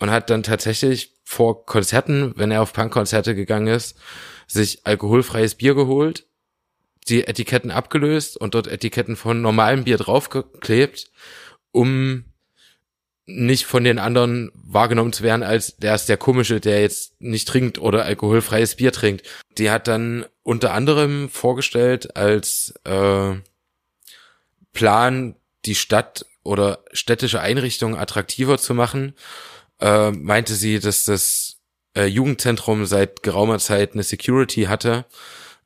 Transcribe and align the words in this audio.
und 0.00 0.10
hat 0.10 0.30
dann 0.30 0.42
tatsächlich 0.42 1.12
vor 1.22 1.64
Konzerten, 1.64 2.32
wenn 2.36 2.50
er 2.50 2.62
auf 2.62 2.72
Punkkonzerte 2.72 3.34
gegangen 3.34 3.68
ist, 3.68 3.96
sich 4.48 4.80
alkoholfreies 4.84 5.54
Bier 5.54 5.74
geholt, 5.74 6.26
die 7.08 7.26
Etiketten 7.26 7.70
abgelöst 7.70 8.36
und 8.36 8.54
dort 8.54 8.66
Etiketten 8.66 9.14
von 9.14 9.40
normalem 9.40 9.84
Bier 9.84 9.98
draufgeklebt, 9.98 11.10
um 11.70 12.24
nicht 13.26 13.66
von 13.66 13.84
den 13.84 13.98
anderen 13.98 14.50
wahrgenommen 14.54 15.12
zu 15.12 15.22
werden, 15.22 15.42
als 15.42 15.76
der 15.76 15.94
ist 15.94 16.08
der 16.08 16.16
komische, 16.16 16.60
der 16.60 16.80
jetzt 16.80 17.20
nicht 17.20 17.46
trinkt 17.46 17.78
oder 17.78 18.04
alkoholfreies 18.04 18.76
Bier 18.76 18.92
trinkt. 18.92 19.24
Die 19.56 19.70
hat 19.70 19.86
dann 19.86 20.26
unter 20.42 20.72
anderem 20.72 21.28
vorgestellt 21.28 22.16
als 22.16 22.74
äh, 22.84 23.34
Plan, 24.72 25.36
die 25.64 25.74
Stadt 25.74 26.26
oder 26.42 26.82
städtische 26.92 27.40
Einrichtungen 27.40 27.98
attraktiver 27.98 28.58
zu 28.58 28.74
machen, 28.74 29.14
äh, 29.80 30.10
meinte 30.10 30.54
sie, 30.54 30.78
dass 30.80 31.04
das 31.04 31.60
äh, 31.96 32.06
Jugendzentrum 32.06 32.86
seit 32.86 33.22
geraumer 33.22 33.58
Zeit 33.58 33.94
eine 33.94 34.02
Security 34.02 34.64
hatte 34.64 35.06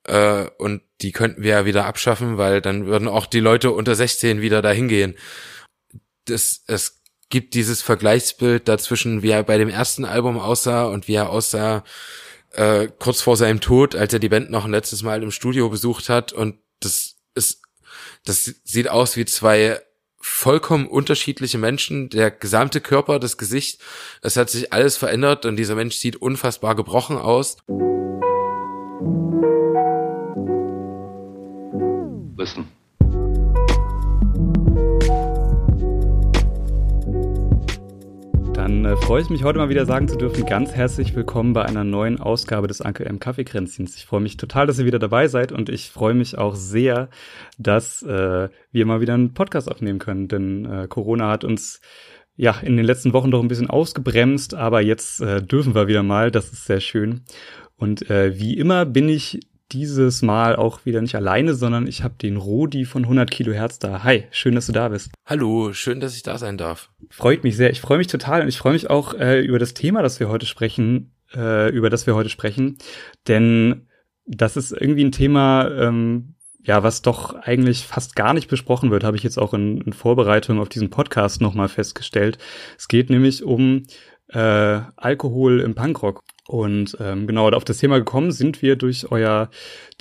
äh, 0.04 0.46
und 0.58 0.82
die 1.00 1.12
könnten 1.12 1.42
wir 1.42 1.50
ja 1.50 1.64
wieder 1.64 1.86
abschaffen, 1.86 2.38
weil 2.38 2.60
dann 2.60 2.86
würden 2.86 3.08
auch 3.08 3.26
die 3.26 3.40
Leute 3.40 3.70
unter 3.72 3.94
16 3.94 4.40
wieder 4.40 4.62
dahin 4.62 4.88
gehen. 4.88 5.16
Das, 6.26 6.62
es 6.66 7.02
gibt 7.28 7.54
dieses 7.54 7.82
Vergleichsbild 7.82 8.68
dazwischen, 8.68 9.22
wie 9.22 9.30
er 9.30 9.42
bei 9.42 9.58
dem 9.58 9.68
ersten 9.68 10.04
Album 10.04 10.38
aussah 10.38 10.84
und 10.86 11.08
wie 11.08 11.14
er 11.14 11.30
aussah 11.30 11.84
äh, 12.52 12.88
kurz 12.98 13.20
vor 13.20 13.36
seinem 13.36 13.60
Tod, 13.60 13.96
als 13.96 14.12
er 14.12 14.18
die 14.18 14.28
Band 14.28 14.50
noch 14.50 14.64
ein 14.64 14.70
letztes 14.70 15.02
Mal 15.02 15.22
im 15.22 15.30
Studio 15.30 15.68
besucht 15.68 16.08
hat. 16.08 16.32
Und 16.32 16.58
das 16.80 17.16
ist, 17.34 17.62
das 18.24 18.54
sieht 18.62 18.88
aus 18.88 19.16
wie 19.16 19.24
zwei 19.24 19.80
vollkommen 20.26 20.86
unterschiedliche 20.86 21.58
Menschen, 21.58 22.08
der 22.08 22.30
gesamte 22.30 22.80
Körper, 22.80 23.18
das 23.18 23.36
Gesicht, 23.36 23.82
es 24.22 24.36
hat 24.36 24.48
sich 24.48 24.72
alles 24.72 24.96
verändert 24.96 25.44
und 25.44 25.56
dieser 25.56 25.74
Mensch 25.74 25.96
sieht 25.96 26.16
unfassbar 26.16 26.74
gebrochen 26.74 27.18
aus. 27.18 27.58
Listen. 32.38 32.73
Dann 38.54 38.84
äh, 38.84 38.96
freue 38.96 39.20
ich 39.20 39.30
mich 39.30 39.42
heute 39.42 39.58
mal 39.58 39.68
wieder 39.68 39.84
sagen 39.84 40.06
zu 40.06 40.16
dürfen, 40.16 40.46
ganz 40.46 40.70
herzlich 40.70 41.16
willkommen 41.16 41.54
bei 41.54 41.64
einer 41.64 41.82
neuen 41.82 42.20
Ausgabe 42.20 42.68
des 42.68 42.80
Anke 42.80 43.04
M 43.04 43.18
Kaffeekränzchens. 43.18 43.96
Ich 43.96 44.06
freue 44.06 44.20
mich 44.20 44.36
total, 44.36 44.68
dass 44.68 44.78
ihr 44.78 44.84
wieder 44.84 45.00
dabei 45.00 45.26
seid 45.26 45.50
und 45.50 45.68
ich 45.68 45.90
freue 45.90 46.14
mich 46.14 46.38
auch 46.38 46.54
sehr, 46.54 47.08
dass 47.58 48.04
äh, 48.04 48.48
wir 48.70 48.86
mal 48.86 49.00
wieder 49.00 49.14
einen 49.14 49.34
Podcast 49.34 49.68
aufnehmen 49.68 49.98
können, 49.98 50.28
denn 50.28 50.64
äh, 50.66 50.86
Corona 50.88 51.30
hat 51.30 51.42
uns 51.42 51.80
ja 52.36 52.54
in 52.62 52.76
den 52.76 52.86
letzten 52.86 53.12
Wochen 53.12 53.32
doch 53.32 53.42
ein 53.42 53.48
bisschen 53.48 53.70
ausgebremst, 53.70 54.54
aber 54.54 54.80
jetzt 54.80 55.20
äh, 55.20 55.42
dürfen 55.42 55.74
wir 55.74 55.88
wieder 55.88 56.04
mal, 56.04 56.30
das 56.30 56.52
ist 56.52 56.64
sehr 56.64 56.80
schön. 56.80 57.22
Und 57.76 58.08
äh, 58.08 58.38
wie 58.38 58.56
immer 58.56 58.86
bin 58.86 59.08
ich 59.08 59.40
dieses 59.74 60.22
Mal 60.22 60.56
auch 60.56 60.86
wieder 60.86 61.00
nicht 61.00 61.16
alleine, 61.16 61.54
sondern 61.54 61.86
ich 61.86 62.02
habe 62.02 62.14
den 62.20 62.36
Rodi 62.36 62.84
von 62.84 63.02
100 63.02 63.30
Kilohertz 63.30 63.78
da. 63.78 64.04
Hi, 64.04 64.24
schön, 64.30 64.54
dass 64.54 64.66
du 64.66 64.72
da 64.72 64.88
bist. 64.88 65.10
Hallo, 65.26 65.72
schön, 65.72 66.00
dass 66.00 66.14
ich 66.14 66.22
da 66.22 66.38
sein 66.38 66.56
darf. 66.56 66.90
Freut 67.10 67.44
mich 67.44 67.56
sehr. 67.56 67.70
Ich 67.70 67.80
freue 67.80 67.98
mich 67.98 68.06
total 68.06 68.42
und 68.42 68.48
ich 68.48 68.58
freue 68.58 68.72
mich 68.72 68.88
auch 68.88 69.14
äh, 69.14 69.40
über 69.40 69.58
das 69.58 69.74
Thema, 69.74 70.02
das 70.02 70.20
wir 70.20 70.28
heute 70.28 70.46
sprechen, 70.46 71.12
äh, 71.34 71.70
über 71.70 71.90
das 71.90 72.06
wir 72.06 72.14
heute 72.14 72.28
sprechen, 72.28 72.78
denn 73.26 73.88
das 74.26 74.56
ist 74.56 74.72
irgendwie 74.72 75.04
ein 75.04 75.12
Thema, 75.12 75.68
ähm, 75.70 76.34
ja, 76.62 76.82
was 76.82 77.02
doch 77.02 77.34
eigentlich 77.34 77.86
fast 77.86 78.16
gar 78.16 78.32
nicht 78.32 78.48
besprochen 78.48 78.90
wird, 78.90 79.04
habe 79.04 79.18
ich 79.18 79.22
jetzt 79.22 79.38
auch 79.38 79.52
in, 79.52 79.82
in 79.82 79.92
Vorbereitung 79.92 80.60
auf 80.60 80.70
diesen 80.70 80.88
Podcast 80.88 81.42
nochmal 81.42 81.68
festgestellt. 81.68 82.38
Es 82.78 82.88
geht 82.88 83.10
nämlich 83.10 83.44
um 83.44 83.82
äh, 84.28 84.80
Alkohol 84.96 85.60
im 85.60 85.74
Punkrock. 85.74 86.23
Und 86.46 86.96
ähm, 87.00 87.26
genau, 87.26 87.48
auf 87.50 87.64
das 87.64 87.78
Thema 87.78 87.98
gekommen 87.98 88.30
sind 88.30 88.60
wir 88.60 88.76
durch 88.76 89.10
euer 89.10 89.50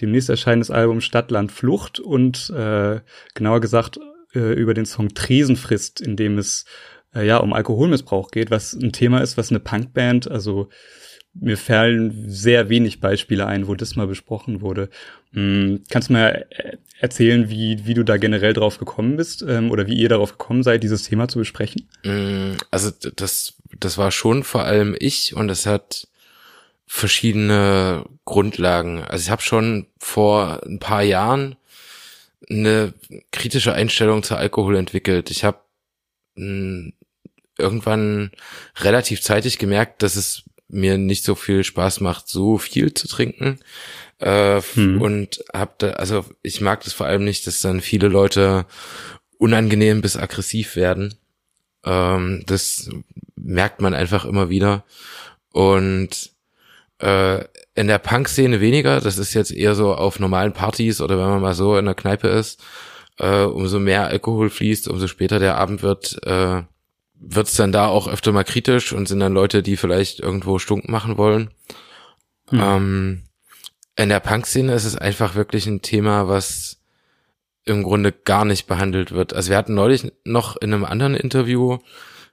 demnächst 0.02 0.30
erscheinendes 0.30 0.72
Album 0.72 1.00
Stadtland 1.00 1.52
Flucht 1.52 2.00
und 2.00 2.50
äh, 2.50 3.00
genauer 3.34 3.62
gesagt 3.62 4.00
äh, 4.36 4.54
über 4.54 4.74
den 4.74 4.86
Song 4.86 5.14
Tresenfrist, 5.14 6.02
in 6.02 6.18
dem 6.18 6.38
es 6.38 6.66
äh, 7.16 7.26
ja 7.26 7.38
um 7.38 7.54
Alkoholmissbrauch 7.54 8.32
geht, 8.32 8.52
was 8.52 8.74
ein 8.74 8.92
Thema 8.92 9.20
ist, 9.20 9.38
was 9.38 9.52
eine 9.52 9.62
Punkband, 9.62 10.30
also 10.30 10.70
mir 11.34 11.58
fallen 11.58 12.30
sehr 12.30 12.70
wenig 12.70 13.00
Beispiele 13.00 13.48
ein, 13.48 13.68
wo 13.68 13.74
das 13.74 13.96
mal 13.96 14.06
besprochen 14.06 14.62
wurde. 14.62 14.90
Hm, 15.32 15.84
kannst 15.90 16.10
du 16.10 16.14
mal 16.14 16.46
erzählen, 17.00 17.50
wie, 17.50 17.86
wie 17.86 17.96
du 17.96 18.04
da 18.04 18.18
generell 18.18 18.54
drauf 18.54 18.78
gekommen 18.78 19.18
bist 19.18 19.44
ähm, 19.48 19.72
oder 19.72 19.88
wie 19.88 19.96
ihr 19.96 20.10
darauf 20.10 20.34
gekommen 20.34 20.62
seid, 20.62 20.84
dieses 20.84 21.04
Thema 21.04 21.28
zu 21.28 21.40
besprechen? 21.40 21.88
Mm, 22.04 22.54
also 22.70 22.92
das, 23.16 23.56
das 23.80 23.98
war 23.98 24.12
schon 24.12 24.44
vor 24.44 24.64
allem 24.64 24.96
ich 25.00 25.36
und 25.36 25.50
es 25.50 25.66
hat 25.66 26.08
verschiedene 26.86 28.06
Grundlagen. 28.26 29.04
Also 29.04 29.24
ich 29.24 29.30
habe 29.30 29.42
schon 29.42 29.88
vor 29.98 30.62
ein 30.66 30.80
paar 30.80 31.04
Jahren 31.04 31.56
eine 32.50 32.94
kritische 33.32 33.74
Einstellung 33.74 34.24
zu 34.24 34.36
Alkohol 34.36 34.76
entwickelt. 34.76 35.32
Ich 35.32 35.44
habe 35.44 35.60
hm, 36.36 36.94
irgendwann 37.58 38.32
relativ 38.78 39.22
zeitig 39.22 39.58
gemerkt, 39.60 40.04
dass 40.04 40.16
es 40.16 40.44
mir 40.68 40.98
nicht 40.98 41.24
so 41.24 41.36
viel 41.36 41.64
Spaß 41.64 42.02
macht, 42.02 42.28
so 42.28 42.58
viel 42.58 42.94
zu 42.94 43.08
trinken. 43.08 43.60
Äh, 44.20 44.62
hm. 44.74 45.02
Und 45.02 45.44
hab 45.54 45.80
da, 45.80 45.92
also 45.92 46.26
ich 46.42 46.62
mag 46.62 46.84
das 46.84 46.94
vor 46.94 47.06
allem 47.06 47.24
nicht, 47.24 47.46
dass 47.48 47.62
dann 47.62 47.82
viele 47.82 48.08
Leute 48.08 48.66
unangenehm 49.38 50.02
bis 50.02 50.18
aggressiv 50.18 50.76
werden. 50.76 51.16
Ähm, 51.86 52.44
das 52.46 52.90
merkt 53.36 53.82
man 53.82 53.94
einfach 53.94 54.26
immer 54.26 54.50
wieder. 54.50 54.84
Und 55.52 56.33
äh, 57.04 57.44
in 57.76 57.88
der 57.88 58.00
Punk-Szene 58.00 58.62
weniger. 58.62 59.02
Das 59.02 59.18
ist 59.18 59.34
jetzt 59.34 59.52
eher 59.52 59.76
so 59.76 59.94
auf 59.94 60.20
normalen 60.20 60.54
Partys 60.54 61.02
oder 61.02 61.18
wenn 61.18 61.30
man 61.30 61.42
mal 61.42 61.54
so 61.54 61.78
in 61.78 61.86
der 61.86 61.96
Kneipe 61.96 62.28
ist. 62.28 62.64
Äh, 63.20 63.44
umso 63.44 63.80
mehr 63.80 64.08
Alkohol 64.08 64.50
fließt, 64.50 64.88
umso 64.88 65.08
später 65.08 65.40
der 65.40 65.58
Abend 65.58 65.84
wird, 65.84 66.20
äh, 66.26 66.64
wird's 67.16 67.56
dann 67.56 67.72
da 67.72 67.88
auch 67.88 68.08
öfter 68.08 68.32
mal 68.32 68.44
kritisch 68.44 68.94
und 68.94 69.08
sind 69.08 69.20
dann 69.20 69.34
Leute, 69.34 69.64
die 69.64 69.78
vielleicht 69.78 70.20
irgendwo 70.20 70.60
stunk 70.60 70.90
machen 70.90 71.18
wollen. 71.18 71.52
Hm. 72.50 72.60
Ähm, 72.62 73.24
in 73.96 74.10
der 74.10 74.20
Punk-Szene 74.20 74.74
ist 74.74 74.86
es 74.86 74.98
einfach 74.98 75.36
wirklich 75.36 75.68
ein 75.68 75.82
Thema, 75.82 76.28
was 76.28 76.80
im 77.66 77.84
Grunde 77.84 78.12
gar 78.12 78.46
nicht 78.46 78.68
behandelt 78.68 79.12
wird. 79.12 79.34
Also 79.34 79.52
wir 79.52 79.58
hatten 79.58 79.76
neulich 79.76 80.12
noch 80.26 80.58
in 80.58 80.74
einem 80.74 80.84
anderen 80.84 81.16
Interview 81.16 81.78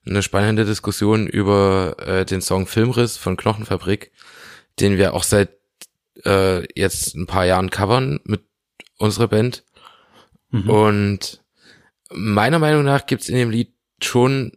eine 0.06 0.22
spannende 0.22 0.64
Diskussion 0.64 1.26
über 1.26 1.96
äh, 1.98 2.24
den 2.24 2.40
Song 2.40 2.66
Filmriss 2.66 3.16
von 3.16 3.36
Knochenfabrik, 3.36 4.10
den 4.80 4.98
wir 4.98 5.14
auch 5.14 5.24
seit 5.24 5.50
äh, 6.24 6.66
jetzt 6.78 7.14
ein 7.14 7.26
paar 7.26 7.46
Jahren 7.46 7.70
covern 7.70 8.20
mit 8.24 8.42
unserer 8.98 9.28
Band. 9.28 9.64
Mhm. 10.50 10.70
Und 10.70 11.44
meiner 12.10 12.58
Meinung 12.58 12.84
nach 12.84 13.06
gibt's 13.06 13.28
in 13.28 13.36
dem 13.36 13.50
Lied 13.50 13.72
schon 14.02 14.52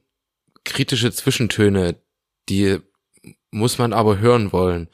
kritische 0.64 1.12
Zwischentöne, 1.12 1.96
die 2.50 2.80
muss 3.52 3.78
man 3.78 3.94
aber 3.94 4.20
hören 4.20 4.52
wollen. 4.52 4.90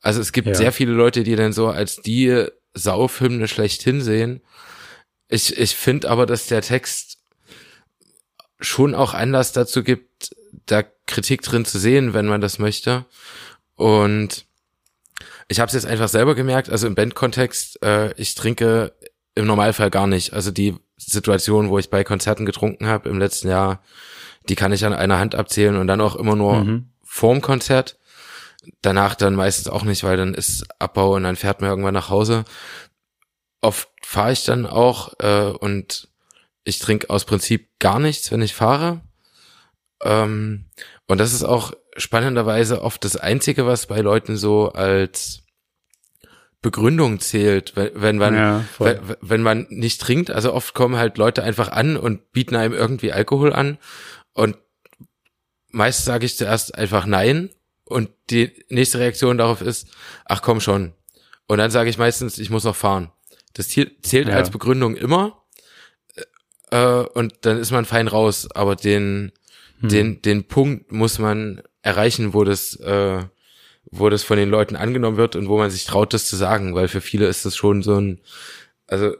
Also 0.00 0.20
es 0.20 0.32
gibt 0.32 0.48
ja. 0.48 0.54
sehr 0.54 0.72
viele 0.72 0.92
Leute, 0.92 1.22
die 1.22 1.36
dann 1.36 1.52
so 1.52 1.68
als 1.68 1.96
die 1.96 2.46
Saufhymne 2.74 3.48
schlechthin 3.48 4.00
sehen. 4.00 4.40
Ich, 5.28 5.56
ich 5.56 5.76
finde 5.76 6.10
aber, 6.10 6.26
dass 6.26 6.46
der 6.46 6.62
Text 6.62 7.18
schon 8.58 8.94
auch 8.94 9.14
Anlass 9.14 9.52
dazu 9.52 9.82
gibt, 9.82 10.34
da 10.66 10.82
Kritik 11.06 11.42
drin 11.42 11.64
zu 11.64 11.78
sehen, 11.78 12.14
wenn 12.14 12.26
man 12.26 12.40
das 12.40 12.58
möchte. 12.58 13.06
Und 13.74 14.46
ich 15.50 15.58
habe 15.58 15.66
es 15.66 15.74
jetzt 15.74 15.86
einfach 15.86 16.08
selber 16.08 16.36
gemerkt, 16.36 16.70
also 16.70 16.86
im 16.86 16.94
Bandkontext, 16.94 17.82
äh, 17.82 18.12
ich 18.12 18.36
trinke 18.36 18.92
im 19.34 19.46
Normalfall 19.46 19.90
gar 19.90 20.06
nicht. 20.06 20.32
Also 20.32 20.52
die 20.52 20.76
Situation, 20.96 21.70
wo 21.70 21.78
ich 21.78 21.90
bei 21.90 22.04
Konzerten 22.04 22.46
getrunken 22.46 22.86
habe 22.86 23.08
im 23.08 23.18
letzten 23.18 23.48
Jahr, 23.48 23.82
die 24.48 24.54
kann 24.54 24.72
ich 24.72 24.84
an 24.84 24.92
einer 24.92 25.18
Hand 25.18 25.34
abzählen 25.34 25.76
und 25.76 25.88
dann 25.88 26.00
auch 26.00 26.14
immer 26.14 26.36
nur 26.36 26.64
mhm. 26.64 26.92
vorm 27.02 27.40
Konzert. 27.40 27.98
Danach 28.80 29.16
dann 29.16 29.34
meistens 29.34 29.66
auch 29.66 29.82
nicht, 29.82 30.04
weil 30.04 30.16
dann 30.16 30.34
ist 30.34 30.68
Abbau 30.78 31.16
und 31.16 31.24
dann 31.24 31.34
fährt 31.34 31.60
man 31.60 31.70
irgendwann 31.70 31.94
nach 31.94 32.10
Hause. 32.10 32.44
Oft 33.60 33.88
fahre 34.04 34.30
ich 34.30 34.44
dann 34.44 34.66
auch 34.66 35.14
äh, 35.18 35.50
und 35.50 36.10
ich 36.62 36.78
trinke 36.78 37.10
aus 37.10 37.24
Prinzip 37.24 37.70
gar 37.80 37.98
nichts, 37.98 38.30
wenn 38.30 38.42
ich 38.42 38.54
fahre. 38.54 39.00
Ähm, 40.04 40.66
und 41.08 41.18
das 41.18 41.32
ist 41.32 41.42
auch 41.42 41.72
spannenderweise 42.00 42.82
oft 42.82 43.04
das 43.04 43.16
Einzige, 43.16 43.66
was 43.66 43.86
bei 43.86 44.00
Leuten 44.00 44.36
so 44.36 44.72
als 44.72 45.42
Begründung 46.62 47.20
zählt, 47.20 47.74
wenn, 47.76 47.90
wenn 47.94 48.18
man 48.18 48.34
ja, 48.34 48.64
wenn, 48.78 48.98
wenn 49.20 49.42
man 49.42 49.66
nicht 49.70 50.00
trinkt. 50.00 50.30
Also 50.30 50.52
oft 50.52 50.74
kommen 50.74 50.96
halt 50.96 51.16
Leute 51.16 51.42
einfach 51.42 51.68
an 51.72 51.96
und 51.96 52.32
bieten 52.32 52.56
einem 52.56 52.74
irgendwie 52.74 53.12
Alkohol 53.12 53.52
an 53.52 53.78
und 54.34 54.56
meist 55.68 56.04
sage 56.04 56.26
ich 56.26 56.36
zuerst 56.36 56.74
einfach 56.74 57.06
nein 57.06 57.50
und 57.84 58.10
die 58.30 58.52
nächste 58.68 58.98
Reaktion 58.98 59.38
darauf 59.38 59.62
ist, 59.62 59.88
ach 60.24 60.42
komm 60.42 60.60
schon. 60.60 60.92
Und 61.46 61.58
dann 61.58 61.70
sage 61.70 61.90
ich 61.90 61.98
meistens, 61.98 62.38
ich 62.38 62.50
muss 62.50 62.64
noch 62.64 62.76
fahren. 62.76 63.10
Das 63.54 63.68
zählt 63.68 64.28
ja. 64.28 64.34
als 64.34 64.50
Begründung 64.50 64.96
immer 64.96 65.42
äh, 66.70 67.02
und 67.14 67.34
dann 67.42 67.58
ist 67.58 67.70
man 67.70 67.84
fein 67.84 68.06
raus. 68.06 68.48
Aber 68.54 68.76
den, 68.76 69.32
hm. 69.80 69.88
den, 69.88 70.22
den 70.22 70.44
Punkt 70.44 70.92
muss 70.92 71.18
man 71.18 71.62
erreichen, 71.82 72.34
wo 72.34 72.44
das, 72.44 72.76
äh, 72.76 73.24
wo 73.90 74.08
das 74.08 74.22
von 74.22 74.36
den 74.36 74.50
Leuten 74.50 74.76
angenommen 74.76 75.16
wird 75.16 75.36
und 75.36 75.48
wo 75.48 75.58
man 75.58 75.70
sich 75.70 75.84
traut, 75.84 76.12
das 76.12 76.26
zu 76.28 76.36
sagen, 76.36 76.74
weil 76.74 76.88
für 76.88 77.00
viele 77.00 77.26
ist 77.26 77.44
das 77.44 77.56
schon 77.56 77.82
so 77.82 78.00
ein, 78.00 78.20
also 78.86 79.14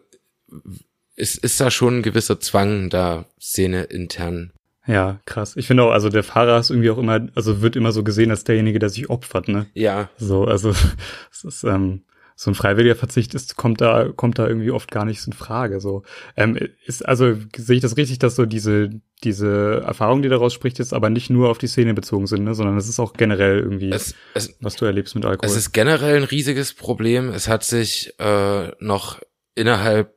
ist, 1.16 1.38
ist 1.38 1.60
da 1.60 1.70
schon 1.70 1.98
ein 1.98 2.02
gewisser 2.02 2.40
Zwang 2.40 2.90
da 2.90 3.26
Szene 3.40 3.84
intern. 3.84 4.52
Ja, 4.86 5.20
krass. 5.26 5.56
Ich 5.56 5.66
finde 5.66 5.84
auch, 5.84 5.90
also 5.90 6.08
der 6.08 6.24
Fahrer 6.24 6.58
ist 6.58 6.70
irgendwie 6.70 6.90
auch 6.90 6.98
immer, 6.98 7.28
also 7.34 7.60
wird 7.62 7.76
immer 7.76 7.92
so 7.92 8.02
gesehen 8.02 8.30
als 8.30 8.44
derjenige, 8.44 8.78
der 8.78 8.88
sich 8.88 9.10
opfert, 9.10 9.48
ne? 9.48 9.66
Ja. 9.74 10.08
So, 10.16 10.44
also 10.44 10.70
es 11.30 11.44
ist, 11.44 11.64
ähm, 11.64 12.02
so 12.40 12.50
ein 12.50 12.54
freiwilliger 12.54 12.96
Verzicht 12.96 13.34
ist, 13.34 13.56
kommt 13.56 13.82
da, 13.82 14.08
kommt 14.16 14.38
da 14.38 14.48
irgendwie 14.48 14.70
oft 14.70 14.90
gar 14.90 15.04
nicht 15.04 15.26
in 15.26 15.34
Frage. 15.34 15.78
So 15.78 16.04
ähm, 16.38 16.58
ist 16.86 17.06
also 17.06 17.36
sehe 17.54 17.76
ich 17.76 17.82
das 17.82 17.98
richtig, 17.98 18.18
dass 18.18 18.34
so 18.34 18.46
diese 18.46 18.88
diese 19.22 19.82
Erfahrung, 19.84 20.22
die 20.22 20.30
daraus 20.30 20.54
spricht, 20.54 20.78
jetzt 20.78 20.94
aber 20.94 21.10
nicht 21.10 21.28
nur 21.28 21.50
auf 21.50 21.58
die 21.58 21.66
Szene 21.66 21.92
bezogen 21.92 22.26
sind, 22.26 22.44
ne, 22.44 22.54
sondern 22.54 22.78
es 22.78 22.88
ist 22.88 22.98
auch 22.98 23.12
generell 23.12 23.58
irgendwie, 23.58 23.90
es, 23.90 24.14
es, 24.32 24.56
was 24.58 24.76
du 24.76 24.86
erlebst 24.86 25.14
mit 25.14 25.26
Alkohol. 25.26 25.50
Es 25.50 25.54
ist 25.54 25.72
generell 25.72 26.16
ein 26.16 26.22
riesiges 26.22 26.72
Problem. 26.72 27.28
Es 27.28 27.46
hat 27.46 27.62
sich 27.62 28.18
äh, 28.18 28.68
noch 28.78 29.20
innerhalb, 29.54 30.14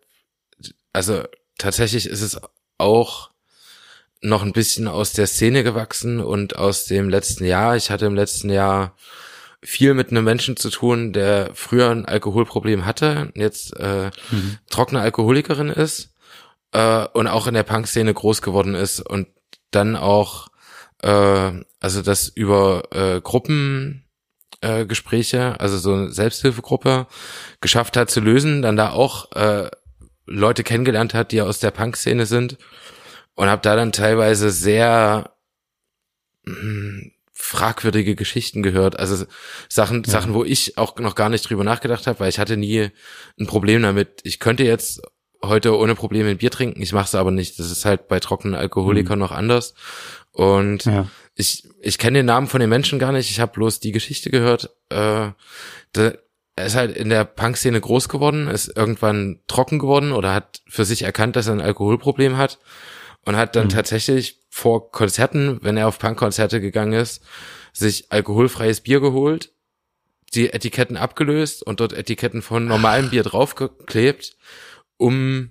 also 0.93 1.23
tatsächlich 1.57 2.05
ist 2.05 2.21
es 2.21 2.39
auch 2.77 3.31
noch 4.21 4.43
ein 4.43 4.53
bisschen 4.53 4.87
aus 4.87 5.11
der 5.11 5.27
Szene 5.27 5.65
gewachsen 5.65 6.21
und 6.21 6.55
aus 6.55 6.85
dem 6.85 7.09
letzten 7.09 7.43
Jahr. 7.43 7.75
Ich 7.75 7.91
hatte 7.91 8.05
im 8.05 8.15
letzten 8.15 8.49
Jahr 8.49 8.95
viel 9.63 9.93
mit 9.93 10.11
einem 10.11 10.23
Menschen 10.23 10.57
zu 10.57 10.69
tun, 10.69 11.13
der 11.13 11.51
früher 11.53 11.89
ein 11.89 12.05
Alkoholproblem 12.05 12.85
hatte, 12.85 13.31
jetzt 13.35 13.75
äh, 13.79 14.11
mhm. 14.31 14.57
trockene 14.69 15.01
Alkoholikerin 15.01 15.69
ist 15.69 16.13
äh, 16.71 17.05
und 17.13 17.27
auch 17.27 17.47
in 17.47 17.53
der 17.53 17.63
Punk-Szene 17.63 18.13
groß 18.13 18.41
geworden 18.41 18.75
ist 18.75 18.99
und 18.99 19.27
dann 19.71 19.95
auch, 19.95 20.49
äh, 21.01 21.51
also 21.79 22.01
das 22.01 22.27
über 22.27 22.83
äh, 22.91 23.21
Gruppen 23.21 24.05
äh, 24.61 24.85
Gespräche, 24.85 25.59
also 25.59 25.77
so 25.77 25.93
eine 25.93 26.11
Selbsthilfegruppe 26.11 27.07
geschafft 27.61 27.97
hat 27.97 28.09
zu 28.09 28.19
lösen, 28.19 28.61
dann 28.61 28.75
da 28.75 28.91
auch 28.91 29.31
äh, 29.33 29.69
Leute 30.25 30.63
kennengelernt 30.63 31.13
hat, 31.13 31.31
die 31.31 31.41
aus 31.41 31.59
der 31.59 31.71
Punk-Szene 31.71 32.25
sind 32.25 32.57
und 33.35 33.47
habe 33.47 33.61
da 33.61 33.75
dann 33.75 33.91
teilweise 33.91 34.51
sehr 34.51 35.31
mh, 36.45 36.55
hm, 36.55 37.11
fragwürdige 37.43 38.15
Geschichten 38.15 38.63
gehört. 38.63 38.97
Also 38.97 39.25
Sachen, 39.67 40.03
ja. 40.03 40.11
Sachen, 40.11 40.33
wo 40.33 40.45
ich 40.45 40.77
auch 40.77 40.95
noch 40.99 41.13
gar 41.13 41.27
nicht 41.27 41.47
drüber 41.47 41.65
nachgedacht 41.65 42.07
habe, 42.07 42.21
weil 42.21 42.29
ich 42.29 42.39
hatte 42.39 42.55
nie 42.55 42.89
ein 43.37 43.47
Problem 43.47 43.81
damit. 43.81 44.21
Ich 44.23 44.39
könnte 44.39 44.63
jetzt 44.63 45.01
heute 45.43 45.77
ohne 45.77 45.93
Probleme 45.93 46.29
ein 46.29 46.37
Bier 46.37 46.51
trinken, 46.51 46.81
ich 46.81 46.93
mache 46.93 47.05
es 47.05 47.15
aber 47.15 47.31
nicht. 47.31 47.59
Das 47.59 47.69
ist 47.69 47.83
halt 47.83 48.07
bei 48.07 48.21
trockenen 48.21 48.55
Alkoholikern 48.55 49.19
mhm. 49.19 49.25
noch 49.25 49.31
anders. 49.33 49.73
Und 50.31 50.85
ja. 50.85 51.07
ich, 51.35 51.67
ich 51.81 51.97
kenne 51.97 52.19
den 52.19 52.27
Namen 52.27 52.47
von 52.47 52.61
den 52.61 52.69
Menschen 52.69 52.97
gar 52.97 53.11
nicht, 53.11 53.29
ich 53.29 53.41
habe 53.41 53.51
bloß 53.51 53.81
die 53.81 53.91
Geschichte 53.91 54.29
gehört. 54.29 54.69
Äh, 54.87 55.31
da, 55.91 56.13
er 56.55 56.65
ist 56.65 56.75
halt 56.75 56.95
in 56.95 57.09
der 57.09 57.25
Punk-Szene 57.25 57.81
groß 57.81 58.07
geworden, 58.07 58.47
ist 58.47 58.71
irgendwann 58.73 59.41
trocken 59.47 59.79
geworden 59.79 60.13
oder 60.13 60.33
hat 60.33 60.61
für 60.69 60.85
sich 60.85 61.01
erkannt, 61.01 61.35
dass 61.35 61.47
er 61.47 61.53
ein 61.53 61.61
Alkoholproblem 61.61 62.37
hat 62.37 62.59
und 63.25 63.35
hat 63.35 63.57
dann 63.57 63.65
mhm. 63.65 63.71
tatsächlich 63.71 64.42
vor 64.55 64.91
Konzerten, 64.91 65.57
wenn 65.63 65.77
er 65.77 65.87
auf 65.87 65.97
Punkkonzerte 65.97 66.61
gegangen 66.61 66.93
ist, 66.93 67.23
sich 67.73 68.11
alkoholfreies 68.11 68.81
Bier 68.81 68.99
geholt, 68.99 69.51
die 70.35 70.53
Etiketten 70.53 70.95
abgelöst 70.95 71.63
und 71.63 71.79
dort 71.79 71.91
Etiketten 71.91 72.43
von 72.43 72.67
normalem 72.67 73.09
Bier 73.09 73.23
draufgeklebt, 73.23 74.37
um 74.97 75.49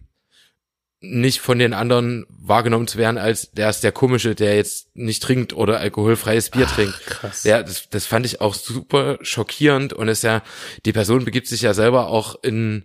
nicht 1.01 1.41
von 1.41 1.59
den 1.59 1.75
anderen 1.75 2.27
wahrgenommen 2.29 2.87
zu 2.87 2.97
werden, 2.97 3.19
als 3.19 3.51
der 3.51 3.71
ist 3.71 3.83
der 3.83 3.91
komische, 3.91 4.37
der 4.37 4.55
jetzt 4.55 4.95
nicht 4.95 5.21
trinkt 5.21 5.53
oder 5.53 5.81
alkoholfreies 5.81 6.51
Bier 6.51 6.67
Ach, 6.69 6.75
trinkt. 6.77 7.05
Krass. 7.05 7.43
Ja, 7.43 7.61
das, 7.61 7.91
das 7.91 8.07
fand 8.07 8.25
ich 8.25 8.41
auch 8.41 8.55
super 8.55 9.19
schockierend 9.21 9.93
und 9.93 10.07
ist 10.07 10.23
ja, 10.23 10.45
die 10.87 10.93
Person 10.93 11.25
begibt 11.25 11.49
sich 11.49 11.63
ja 11.63 11.75
selber 11.75 12.07
auch 12.07 12.37
in 12.45 12.85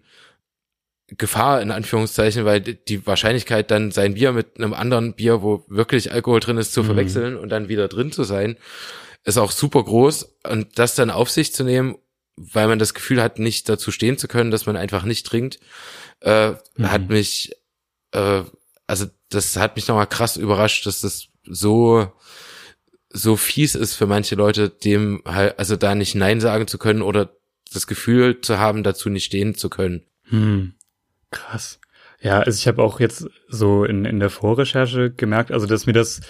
Gefahr 1.09 1.61
in 1.61 1.71
Anführungszeichen, 1.71 2.43
weil 2.43 2.59
die 2.59 3.07
Wahrscheinlichkeit 3.07 3.71
dann 3.71 3.91
sein 3.91 4.15
Bier 4.15 4.33
mit 4.33 4.57
einem 4.57 4.73
anderen 4.73 5.13
Bier, 5.13 5.41
wo 5.41 5.63
wirklich 5.67 6.11
Alkohol 6.11 6.41
drin 6.41 6.57
ist, 6.57 6.73
zu 6.73 6.83
mhm. 6.83 6.87
verwechseln 6.87 7.37
und 7.37 7.49
dann 7.49 7.69
wieder 7.69 7.87
drin 7.87 8.11
zu 8.11 8.23
sein, 8.23 8.57
ist 9.23 9.37
auch 9.37 9.51
super 9.51 9.83
groß 9.83 10.35
und 10.49 10.77
das 10.77 10.95
dann 10.95 11.09
auf 11.09 11.29
sich 11.29 11.53
zu 11.53 11.63
nehmen, 11.63 11.95
weil 12.35 12.67
man 12.67 12.79
das 12.79 12.93
Gefühl 12.93 13.21
hat, 13.21 13.39
nicht 13.39 13.69
dazu 13.69 13.91
stehen 13.91 14.17
zu 14.17 14.27
können, 14.27 14.51
dass 14.51 14.65
man 14.65 14.75
einfach 14.75 15.03
nicht 15.03 15.25
trinkt, 15.25 15.59
äh, 16.21 16.51
mhm. 16.51 16.91
hat 16.91 17.09
mich, 17.09 17.53
äh, 18.11 18.43
also 18.85 19.05
das 19.29 19.55
hat 19.55 19.75
mich 19.75 19.87
nochmal 19.87 20.07
krass 20.07 20.35
überrascht, 20.35 20.85
dass 20.85 21.01
das 21.01 21.27
so 21.43 22.11
so 23.09 23.35
fies 23.35 23.75
ist 23.75 23.95
für 23.95 24.05
manche 24.05 24.35
Leute, 24.35 24.69
dem 24.69 25.21
halt, 25.25 25.57
also 25.57 25.75
da 25.75 25.95
nicht 25.95 26.15
Nein 26.15 26.41
sagen 26.41 26.67
zu 26.67 26.77
können 26.77 27.01
oder 27.01 27.33
das 27.73 27.87
Gefühl 27.87 28.41
zu 28.41 28.59
haben, 28.59 28.83
dazu 28.83 29.09
nicht 29.09 29.25
stehen 29.25 29.55
zu 29.55 29.69
können. 29.69 30.03
Hm. 30.23 30.73
Krass. 31.31 31.79
Ja, 32.19 32.39
also 32.39 32.57
ich 32.57 32.67
habe 32.67 32.81
auch 32.81 32.99
jetzt 32.99 33.27
so 33.47 33.83
in, 33.83 34.05
in 34.05 34.19
der 34.19 34.29
Vorrecherche 34.29 35.11
gemerkt, 35.11 35.51
also 35.51 35.67
dass 35.67 35.85
mir 35.85 35.93
das, 35.93 36.21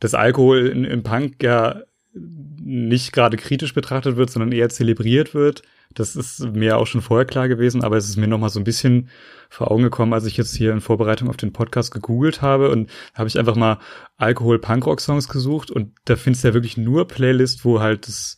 das 0.00 0.14
Alkohol 0.14 0.66
in, 0.66 0.84
im 0.84 1.02
Punk 1.02 1.42
ja 1.42 1.82
nicht 2.12 3.12
gerade 3.12 3.36
kritisch 3.36 3.74
betrachtet 3.74 4.16
wird, 4.16 4.30
sondern 4.30 4.52
eher 4.52 4.68
zelebriert 4.68 5.34
wird. 5.34 5.62
Das 5.94 6.16
ist 6.16 6.40
mir 6.40 6.76
auch 6.76 6.86
schon 6.86 7.00
vorher 7.00 7.24
klar 7.24 7.48
gewesen, 7.48 7.82
aber 7.82 7.96
es 7.96 8.08
ist 8.08 8.16
mir 8.16 8.26
noch 8.26 8.38
mal 8.38 8.50
so 8.50 8.60
ein 8.60 8.64
bisschen 8.64 9.08
vor 9.48 9.70
Augen 9.70 9.84
gekommen, 9.84 10.12
als 10.12 10.26
ich 10.26 10.36
jetzt 10.36 10.54
hier 10.54 10.72
in 10.72 10.80
Vorbereitung 10.80 11.28
auf 11.28 11.36
den 11.36 11.52
Podcast 11.52 11.92
gegoogelt 11.92 12.42
habe 12.42 12.70
und 12.70 12.90
habe 13.14 13.28
ich 13.28 13.38
einfach 13.38 13.56
mal 13.56 13.78
Alkohol-Punkrock-Songs 14.18 15.28
gesucht 15.28 15.70
und 15.70 15.92
da 16.04 16.16
findest 16.16 16.44
du 16.44 16.48
ja 16.48 16.54
wirklich 16.54 16.76
nur 16.76 17.08
Playlist, 17.08 17.64
wo 17.64 17.80
halt 17.80 18.06
das 18.06 18.36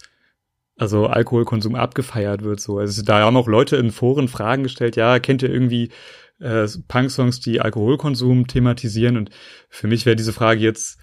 also 0.81 1.07
Alkoholkonsum 1.07 1.75
abgefeiert 1.75 2.43
wird. 2.43 2.59
So, 2.59 2.79
also 2.79 3.03
da 3.03 3.21
haben 3.21 3.37
auch 3.37 3.49
Leute 3.49 3.77
in 3.77 3.91
Foren 3.91 4.29
Fragen 4.29 4.63
gestellt. 4.63 4.97
Ja, 4.97 5.19
kennt 5.19 5.43
ihr 5.43 5.51
irgendwie 5.51 5.91
äh, 6.39 6.67
Punk-Songs, 6.89 7.41
die 7.41 7.61
Alkoholkonsum 7.61 8.47
thematisieren? 8.47 9.19
Und 9.19 9.31
für 9.69 9.89
mich 9.89 10.07
wäre 10.07 10.17
diese 10.17 10.33
Frage 10.33 10.61
jetzt 10.61 10.99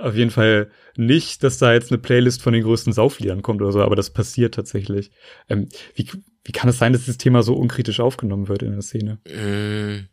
auf 0.00 0.16
jeden 0.16 0.32
Fall 0.32 0.72
nicht, 0.96 1.44
dass 1.44 1.58
da 1.58 1.72
jetzt 1.72 1.92
eine 1.92 1.98
Playlist 1.98 2.42
von 2.42 2.52
den 2.52 2.64
größten 2.64 2.92
Saufliedern 2.92 3.42
kommt 3.42 3.62
oder 3.62 3.70
so, 3.70 3.80
aber 3.80 3.94
das 3.94 4.10
passiert 4.10 4.54
tatsächlich. 4.54 5.12
Ähm, 5.48 5.68
wie, 5.94 6.10
wie 6.42 6.52
kann 6.52 6.68
es 6.68 6.78
sein, 6.78 6.92
dass 6.92 7.06
das 7.06 7.16
Thema 7.16 7.44
so 7.44 7.54
unkritisch 7.54 8.00
aufgenommen 8.00 8.48
wird 8.48 8.64
in 8.64 8.72
der 8.72 8.82
Szene? 8.82 9.20
Mm, 9.24 10.08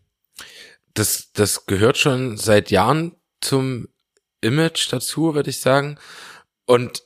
das, 0.93 1.31
das 1.33 1.65
gehört 1.65 1.97
schon 1.97 2.37
seit 2.37 2.69
Jahren 2.69 3.15
zum 3.41 3.87
Image 4.41 4.93
dazu, 4.93 5.33
würde 5.33 5.49
ich 5.49 5.59
sagen. 5.59 5.97
Und 6.65 7.03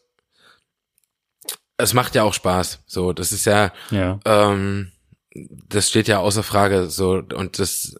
es 1.77 1.93
macht 1.93 2.15
ja 2.15 2.23
auch 2.23 2.33
Spaß. 2.33 2.79
So, 2.85 3.13
das 3.13 3.31
ist 3.31 3.45
ja, 3.45 3.71
ja. 3.91 4.19
Ähm, 4.25 4.91
das 5.33 5.89
steht 5.89 6.07
ja 6.07 6.19
außer 6.19 6.43
Frage. 6.43 6.89
So 6.89 7.23
und 7.33 7.59
das, 7.59 7.95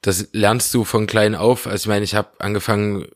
das 0.00 0.28
lernst 0.32 0.72
du 0.74 0.84
von 0.84 1.06
klein 1.06 1.34
auf. 1.34 1.66
Also 1.66 1.84
ich 1.84 1.88
meine, 1.88 2.04
ich 2.04 2.14
habe 2.14 2.28
angefangen 2.38 3.06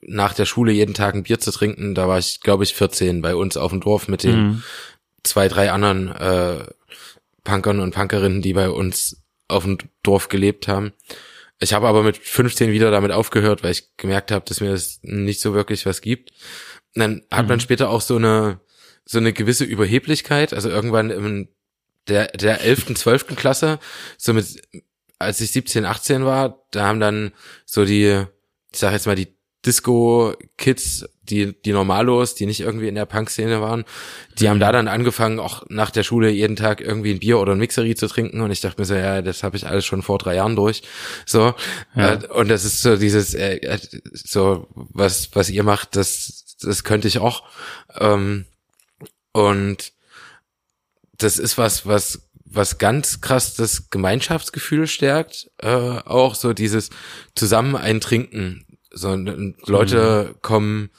nach 0.00 0.34
der 0.34 0.46
Schule 0.46 0.72
jeden 0.72 0.94
Tag 0.94 1.14
ein 1.14 1.22
Bier 1.22 1.38
zu 1.38 1.52
trinken. 1.52 1.94
Da 1.94 2.08
war 2.08 2.18
ich, 2.18 2.40
glaube 2.40 2.64
ich, 2.64 2.74
14 2.74 3.22
bei 3.22 3.36
uns 3.36 3.56
auf 3.56 3.70
dem 3.70 3.80
Dorf 3.80 4.08
mit 4.08 4.24
den 4.24 4.42
mhm. 4.42 4.62
zwei, 5.22 5.46
drei 5.46 5.70
anderen 5.70 6.08
äh, 6.08 6.64
Punkern 7.44 7.78
und 7.80 7.94
Punkerinnen, 7.94 8.42
die 8.42 8.52
bei 8.52 8.68
uns 8.68 9.22
auf 9.46 9.62
dem 9.62 9.78
Dorf 10.02 10.28
gelebt 10.28 10.66
haben. 10.66 10.92
Ich 11.60 11.72
habe 11.72 11.86
aber 11.86 12.02
mit 12.02 12.16
15 12.16 12.72
wieder 12.72 12.90
damit 12.90 13.12
aufgehört, 13.12 13.62
weil 13.62 13.70
ich 13.70 13.96
gemerkt 13.96 14.32
habe, 14.32 14.44
dass 14.44 14.60
mir 14.60 14.72
das 14.72 14.98
nicht 15.02 15.40
so 15.40 15.54
wirklich 15.54 15.86
was 15.86 16.00
gibt. 16.00 16.32
Und 16.96 17.00
dann 17.00 17.22
hat 17.30 17.44
mhm. 17.44 17.50
man 17.50 17.60
später 17.60 17.88
auch 17.88 18.00
so 18.00 18.16
eine 18.16 18.58
so 19.04 19.18
eine 19.18 19.32
gewisse 19.32 19.64
Überheblichkeit. 19.64 20.52
Also 20.52 20.68
irgendwann 20.68 21.10
im 21.10 21.48
der 22.08 22.28
der 22.28 22.62
elften, 22.62 22.96
zwölften 22.96 23.36
Klasse, 23.36 23.78
so 24.18 24.32
mit 24.32 24.60
als 25.22 25.40
ich 25.40 25.52
17, 25.52 25.84
18 25.84 26.24
war, 26.24 26.64
da 26.72 26.86
haben 26.86 27.00
dann 27.00 27.32
so 27.64 27.84
die, 27.84 28.24
ich 28.72 28.78
sag 28.78 28.92
jetzt 28.92 29.06
mal 29.06 29.14
die 29.14 29.28
Disco-Kids, 29.64 31.08
die, 31.22 31.54
die 31.62 31.72
Normalos, 31.72 32.34
die 32.34 32.46
nicht 32.46 32.60
irgendwie 32.60 32.88
in 32.88 32.96
der 32.96 33.06
Punk-Szene 33.06 33.60
waren, 33.60 33.84
die 34.38 34.48
haben 34.48 34.58
da 34.58 34.72
dann 34.72 34.88
angefangen, 34.88 35.38
auch 35.38 35.62
nach 35.68 35.90
der 35.90 36.02
Schule 36.02 36.30
jeden 36.30 36.56
Tag 36.56 36.80
irgendwie 36.80 37.12
ein 37.12 37.20
Bier 37.20 37.38
oder 37.38 37.52
ein 37.52 37.58
Mixery 37.58 37.94
zu 37.94 38.08
trinken. 38.08 38.40
Und 38.40 38.50
ich 38.50 38.60
dachte 38.60 38.80
mir 38.80 38.86
so, 38.86 38.94
ja, 38.94 39.22
das 39.22 39.44
habe 39.44 39.56
ich 39.56 39.68
alles 39.68 39.84
schon 39.84 40.02
vor 40.02 40.18
drei 40.18 40.34
Jahren 40.34 40.56
durch. 40.56 40.82
So. 41.24 41.54
Ja. 41.94 42.14
Äh, 42.14 42.26
und 42.26 42.48
das 42.48 42.64
ist 42.64 42.82
so 42.82 42.96
dieses, 42.96 43.34
äh, 43.34 43.58
äh 43.58 43.78
so, 44.12 44.66
was, 44.74 45.30
was 45.34 45.48
ihr 45.48 45.62
macht, 45.62 45.94
das, 45.94 46.56
das 46.60 46.82
könnte 46.82 47.06
ich 47.06 47.20
auch. 47.20 47.44
Ähm, 48.00 48.46
und 49.32 49.92
das 51.12 51.38
ist 51.38 51.58
was, 51.58 51.86
was, 51.86 52.28
was 52.44 52.78
ganz 52.78 53.20
krass 53.20 53.54
das 53.54 53.90
Gemeinschaftsgefühl 53.90 54.86
stärkt, 54.86 55.50
äh, 55.58 55.68
auch 55.68 56.34
so 56.34 56.52
dieses 56.52 56.90
zusammen 57.34 57.76
ein 57.76 58.00
Trinken. 58.00 58.66
So 58.90 59.14
Leute 59.14 60.28
mhm. 60.28 60.42
kommen, 60.42 60.90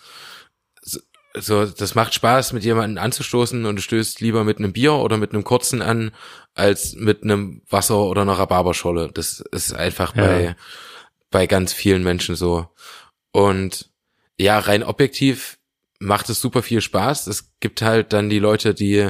so, 0.81 0.99
so, 1.35 1.65
das 1.65 1.93
macht 1.93 2.13
Spaß, 2.15 2.53
mit 2.53 2.63
jemandem 2.63 3.03
anzustoßen 3.03 3.65
und 3.65 3.75
du 3.75 3.81
stößt 3.81 4.19
lieber 4.21 4.43
mit 4.43 4.57
einem 4.57 4.73
Bier 4.73 4.93
oder 4.93 5.17
mit 5.17 5.31
einem 5.33 5.43
kurzen 5.43 5.81
an, 5.81 6.11
als 6.55 6.95
mit 6.95 7.23
einem 7.23 7.61
Wasser 7.69 7.97
oder 7.97 8.23
einer 8.23 8.39
Rhabarberscholle. 8.39 9.11
Das 9.13 9.43
ist 9.51 9.73
einfach 9.73 10.15
ja. 10.15 10.23
bei, 10.23 10.55
bei 11.29 11.47
ganz 11.47 11.73
vielen 11.73 12.03
Menschen 12.03 12.35
so. 12.35 12.67
Und 13.31 13.91
ja, 14.37 14.57
rein 14.57 14.83
objektiv 14.83 15.57
macht 16.03 16.29
es 16.29 16.41
super 16.41 16.61
viel 16.61 16.81
Spaß. 16.81 17.27
Es 17.27 17.53
gibt 17.59 17.81
halt 17.81 18.13
dann 18.13 18.29
die 18.29 18.39
Leute, 18.39 18.73
die 18.73 19.09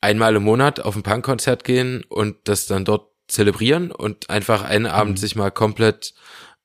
einmal 0.00 0.34
im 0.34 0.42
Monat 0.42 0.80
auf 0.80 0.96
ein 0.96 1.02
Punkkonzert 1.02 1.64
gehen 1.64 2.04
und 2.08 2.36
das 2.44 2.66
dann 2.66 2.84
dort 2.84 3.12
zelebrieren 3.28 3.92
und 3.92 4.30
einfach 4.30 4.62
einen 4.62 4.86
Abend 4.86 5.14
mhm. 5.14 5.16
sich 5.18 5.36
mal 5.36 5.50
komplett 5.50 6.14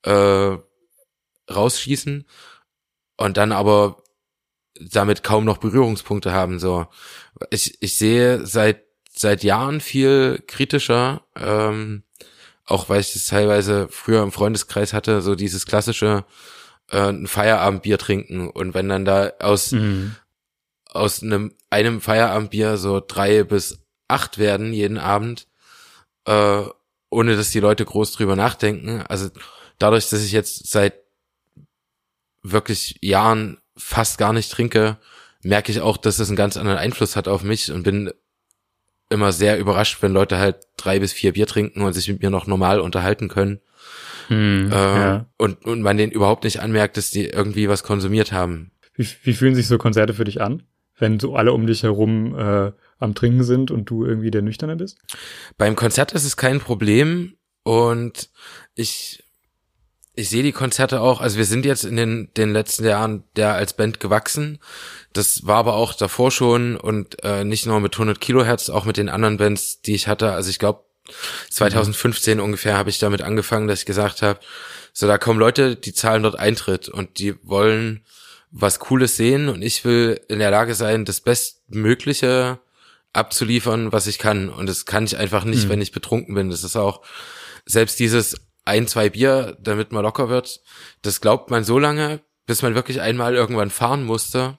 äh, 0.02 0.56
rausschießen 1.50 2.26
und 3.16 3.36
dann 3.36 3.52
aber 3.52 4.02
damit 4.80 5.22
kaum 5.22 5.44
noch 5.44 5.58
Berührungspunkte 5.58 6.32
haben. 6.32 6.58
So, 6.58 6.86
ich, 7.50 7.80
ich 7.80 7.96
sehe 7.96 8.46
seit 8.46 8.84
seit 9.10 9.42
Jahren 9.42 9.80
viel 9.80 10.42
kritischer, 10.46 11.22
ähm, 11.34 12.04
auch 12.64 12.88
weil 12.88 13.00
ich 13.00 13.12
das 13.12 13.26
teilweise 13.26 13.88
früher 13.90 14.22
im 14.22 14.30
Freundeskreis 14.30 14.92
hatte, 14.92 15.22
so 15.22 15.34
dieses 15.34 15.66
klassische 15.66 16.24
äh, 16.90 17.08
ein 17.08 17.26
Feierabendbier 17.26 17.98
trinken 17.98 18.48
und 18.48 18.74
wenn 18.74 18.88
dann 18.88 19.04
da 19.04 19.32
aus 19.40 19.72
mhm. 19.72 20.16
aus 20.86 21.22
einem 21.22 21.52
einem 21.70 22.00
Feierabendbier 22.00 22.76
so 22.76 23.02
drei 23.06 23.44
bis 23.44 23.78
acht 24.08 24.38
werden 24.38 24.72
jeden 24.72 24.98
Abend, 24.98 25.46
äh, 26.24 26.62
ohne 27.10 27.36
dass 27.36 27.50
die 27.50 27.60
Leute 27.60 27.84
groß 27.84 28.12
drüber 28.12 28.36
nachdenken. 28.36 29.02
Also 29.08 29.28
dadurch, 29.78 30.08
dass 30.08 30.24
ich 30.24 30.32
jetzt 30.32 30.70
seit 30.70 30.94
wirklich 32.42 32.96
Jahren 33.02 33.58
fast 33.76 34.18
gar 34.18 34.32
nicht 34.32 34.50
trinke, 34.50 34.96
merke 35.42 35.70
ich 35.70 35.80
auch, 35.80 35.96
dass 35.96 36.18
es 36.18 36.28
einen 36.28 36.36
ganz 36.36 36.56
anderen 36.56 36.78
Einfluss 36.78 37.16
hat 37.16 37.28
auf 37.28 37.42
mich 37.42 37.70
und 37.70 37.82
bin 37.82 38.12
immer 39.10 39.32
sehr 39.32 39.58
überrascht, 39.58 39.98
wenn 40.00 40.12
Leute 40.12 40.38
halt 40.38 40.66
drei 40.76 40.98
bis 40.98 41.12
vier 41.12 41.32
Bier 41.32 41.46
trinken 41.46 41.82
und 41.82 41.92
sich 41.92 42.08
mit 42.08 42.22
mir 42.22 42.30
noch 42.30 42.46
normal 42.46 42.80
unterhalten 42.80 43.28
können. 43.28 43.60
Hm, 44.28 44.70
äh, 44.70 44.74
ja. 44.74 45.26
und, 45.36 45.64
und 45.64 45.82
man 45.82 45.96
denen 45.96 46.12
überhaupt 46.12 46.44
nicht 46.44 46.60
anmerkt, 46.60 46.96
dass 46.96 47.10
die 47.10 47.26
irgendwie 47.26 47.68
was 47.68 47.82
konsumiert 47.82 48.32
haben. 48.32 48.70
Wie, 48.94 49.06
wie 49.22 49.32
fühlen 49.32 49.54
sich 49.54 49.68
so 49.68 49.78
Konzerte 49.78 50.14
für 50.14 50.24
dich 50.24 50.40
an, 50.40 50.62
wenn 50.98 51.18
so 51.18 51.34
alle 51.34 51.52
um 51.52 51.66
dich 51.66 51.82
herum 51.82 52.38
äh, 52.38 52.72
am 52.98 53.14
Trinken 53.14 53.44
sind 53.44 53.70
und 53.70 53.88
du 53.90 54.04
irgendwie 54.04 54.30
der 54.30 54.42
Nüchterne 54.42 54.76
bist? 54.76 54.98
Beim 55.56 55.76
Konzert 55.76 56.12
ist 56.12 56.24
es 56.24 56.36
kein 56.36 56.60
Problem 56.60 57.34
und 57.62 58.30
ich 58.74 59.24
ich 60.18 60.30
sehe 60.30 60.42
die 60.42 60.50
Konzerte 60.50 61.00
auch, 61.00 61.20
also 61.20 61.38
wir 61.38 61.44
sind 61.44 61.64
jetzt 61.64 61.84
in 61.84 61.94
den, 61.94 62.30
den 62.36 62.52
letzten 62.52 62.84
Jahren 62.84 63.22
der 63.36 63.54
als 63.54 63.72
Band 63.72 64.00
gewachsen. 64.00 64.58
Das 65.12 65.46
war 65.46 65.58
aber 65.58 65.74
auch 65.74 65.94
davor 65.94 66.32
schon 66.32 66.76
und 66.76 67.22
äh, 67.22 67.44
nicht 67.44 67.66
nur 67.66 67.78
mit 67.78 67.94
100 67.94 68.20
Kilohertz, 68.20 68.68
auch 68.68 68.84
mit 68.84 68.96
den 68.96 69.08
anderen 69.08 69.36
Bands, 69.36 69.80
die 69.80 69.94
ich 69.94 70.08
hatte. 70.08 70.32
Also 70.32 70.50
ich 70.50 70.58
glaube 70.58 70.87
2015 71.50 72.38
mhm. 72.38 72.44
ungefähr 72.44 72.76
habe 72.76 72.90
ich 72.90 72.98
damit 72.98 73.22
angefangen, 73.22 73.68
dass 73.68 73.80
ich 73.80 73.86
gesagt 73.86 74.22
habe, 74.22 74.40
so 74.92 75.06
da 75.06 75.18
kommen 75.18 75.38
Leute, 75.38 75.76
die 75.76 75.92
zahlen 75.92 76.22
dort 76.22 76.38
Eintritt 76.38 76.88
und 76.88 77.18
die 77.18 77.34
wollen 77.42 78.04
was 78.50 78.78
Cooles 78.78 79.16
sehen 79.16 79.48
und 79.48 79.62
ich 79.62 79.84
will 79.84 80.20
in 80.28 80.38
der 80.38 80.50
Lage 80.50 80.74
sein, 80.74 81.04
das 81.04 81.20
Bestmögliche 81.20 82.60
abzuliefern, 83.12 83.92
was 83.92 84.06
ich 84.06 84.18
kann. 84.18 84.48
Und 84.48 84.68
das 84.68 84.86
kann 84.86 85.04
ich 85.04 85.16
einfach 85.16 85.44
nicht, 85.44 85.66
mhm. 85.66 85.70
wenn 85.70 85.80
ich 85.82 85.92
betrunken 85.92 86.34
bin. 86.34 86.50
Das 86.50 86.64
ist 86.64 86.76
auch 86.76 87.02
selbst 87.66 87.98
dieses 87.98 88.36
ein, 88.64 88.86
zwei 88.86 89.10
Bier, 89.10 89.56
damit 89.60 89.92
man 89.92 90.02
locker 90.02 90.28
wird. 90.28 90.62
Das 91.02 91.20
glaubt 91.20 91.50
man 91.50 91.64
so 91.64 91.78
lange, 91.78 92.20
bis 92.46 92.62
man 92.62 92.74
wirklich 92.74 93.00
einmal 93.00 93.34
irgendwann 93.34 93.70
fahren 93.70 94.04
musste 94.04 94.58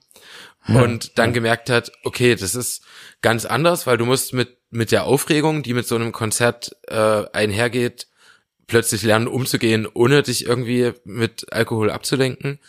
und 0.67 1.17
dann 1.17 1.33
gemerkt 1.33 1.69
hat, 1.69 1.91
okay, 2.03 2.35
das 2.35 2.55
ist 2.55 2.83
ganz 3.21 3.45
anders, 3.45 3.87
weil 3.87 3.97
du 3.97 4.05
musst 4.05 4.33
mit 4.33 4.58
mit 4.69 4.91
der 4.91 5.05
Aufregung, 5.05 5.63
die 5.63 5.73
mit 5.73 5.87
so 5.87 5.95
einem 5.95 6.11
Konzert 6.11 6.75
äh, 6.87 7.25
einhergeht, 7.33 8.07
plötzlich 8.67 9.03
lernen 9.03 9.27
umzugehen, 9.27 9.87
ohne 9.91 10.23
dich 10.23 10.45
irgendwie 10.45 10.93
mit 11.03 11.51
Alkohol 11.51 11.89
abzulenken. 11.89 12.59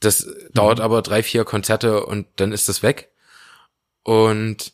Das 0.00 0.26
mhm. 0.26 0.32
dauert 0.54 0.80
aber 0.80 1.02
drei, 1.02 1.22
vier 1.22 1.44
Konzerte 1.44 2.04
und 2.04 2.26
dann 2.36 2.52
ist 2.52 2.68
das 2.68 2.82
weg. 2.82 3.10
Und 4.02 4.72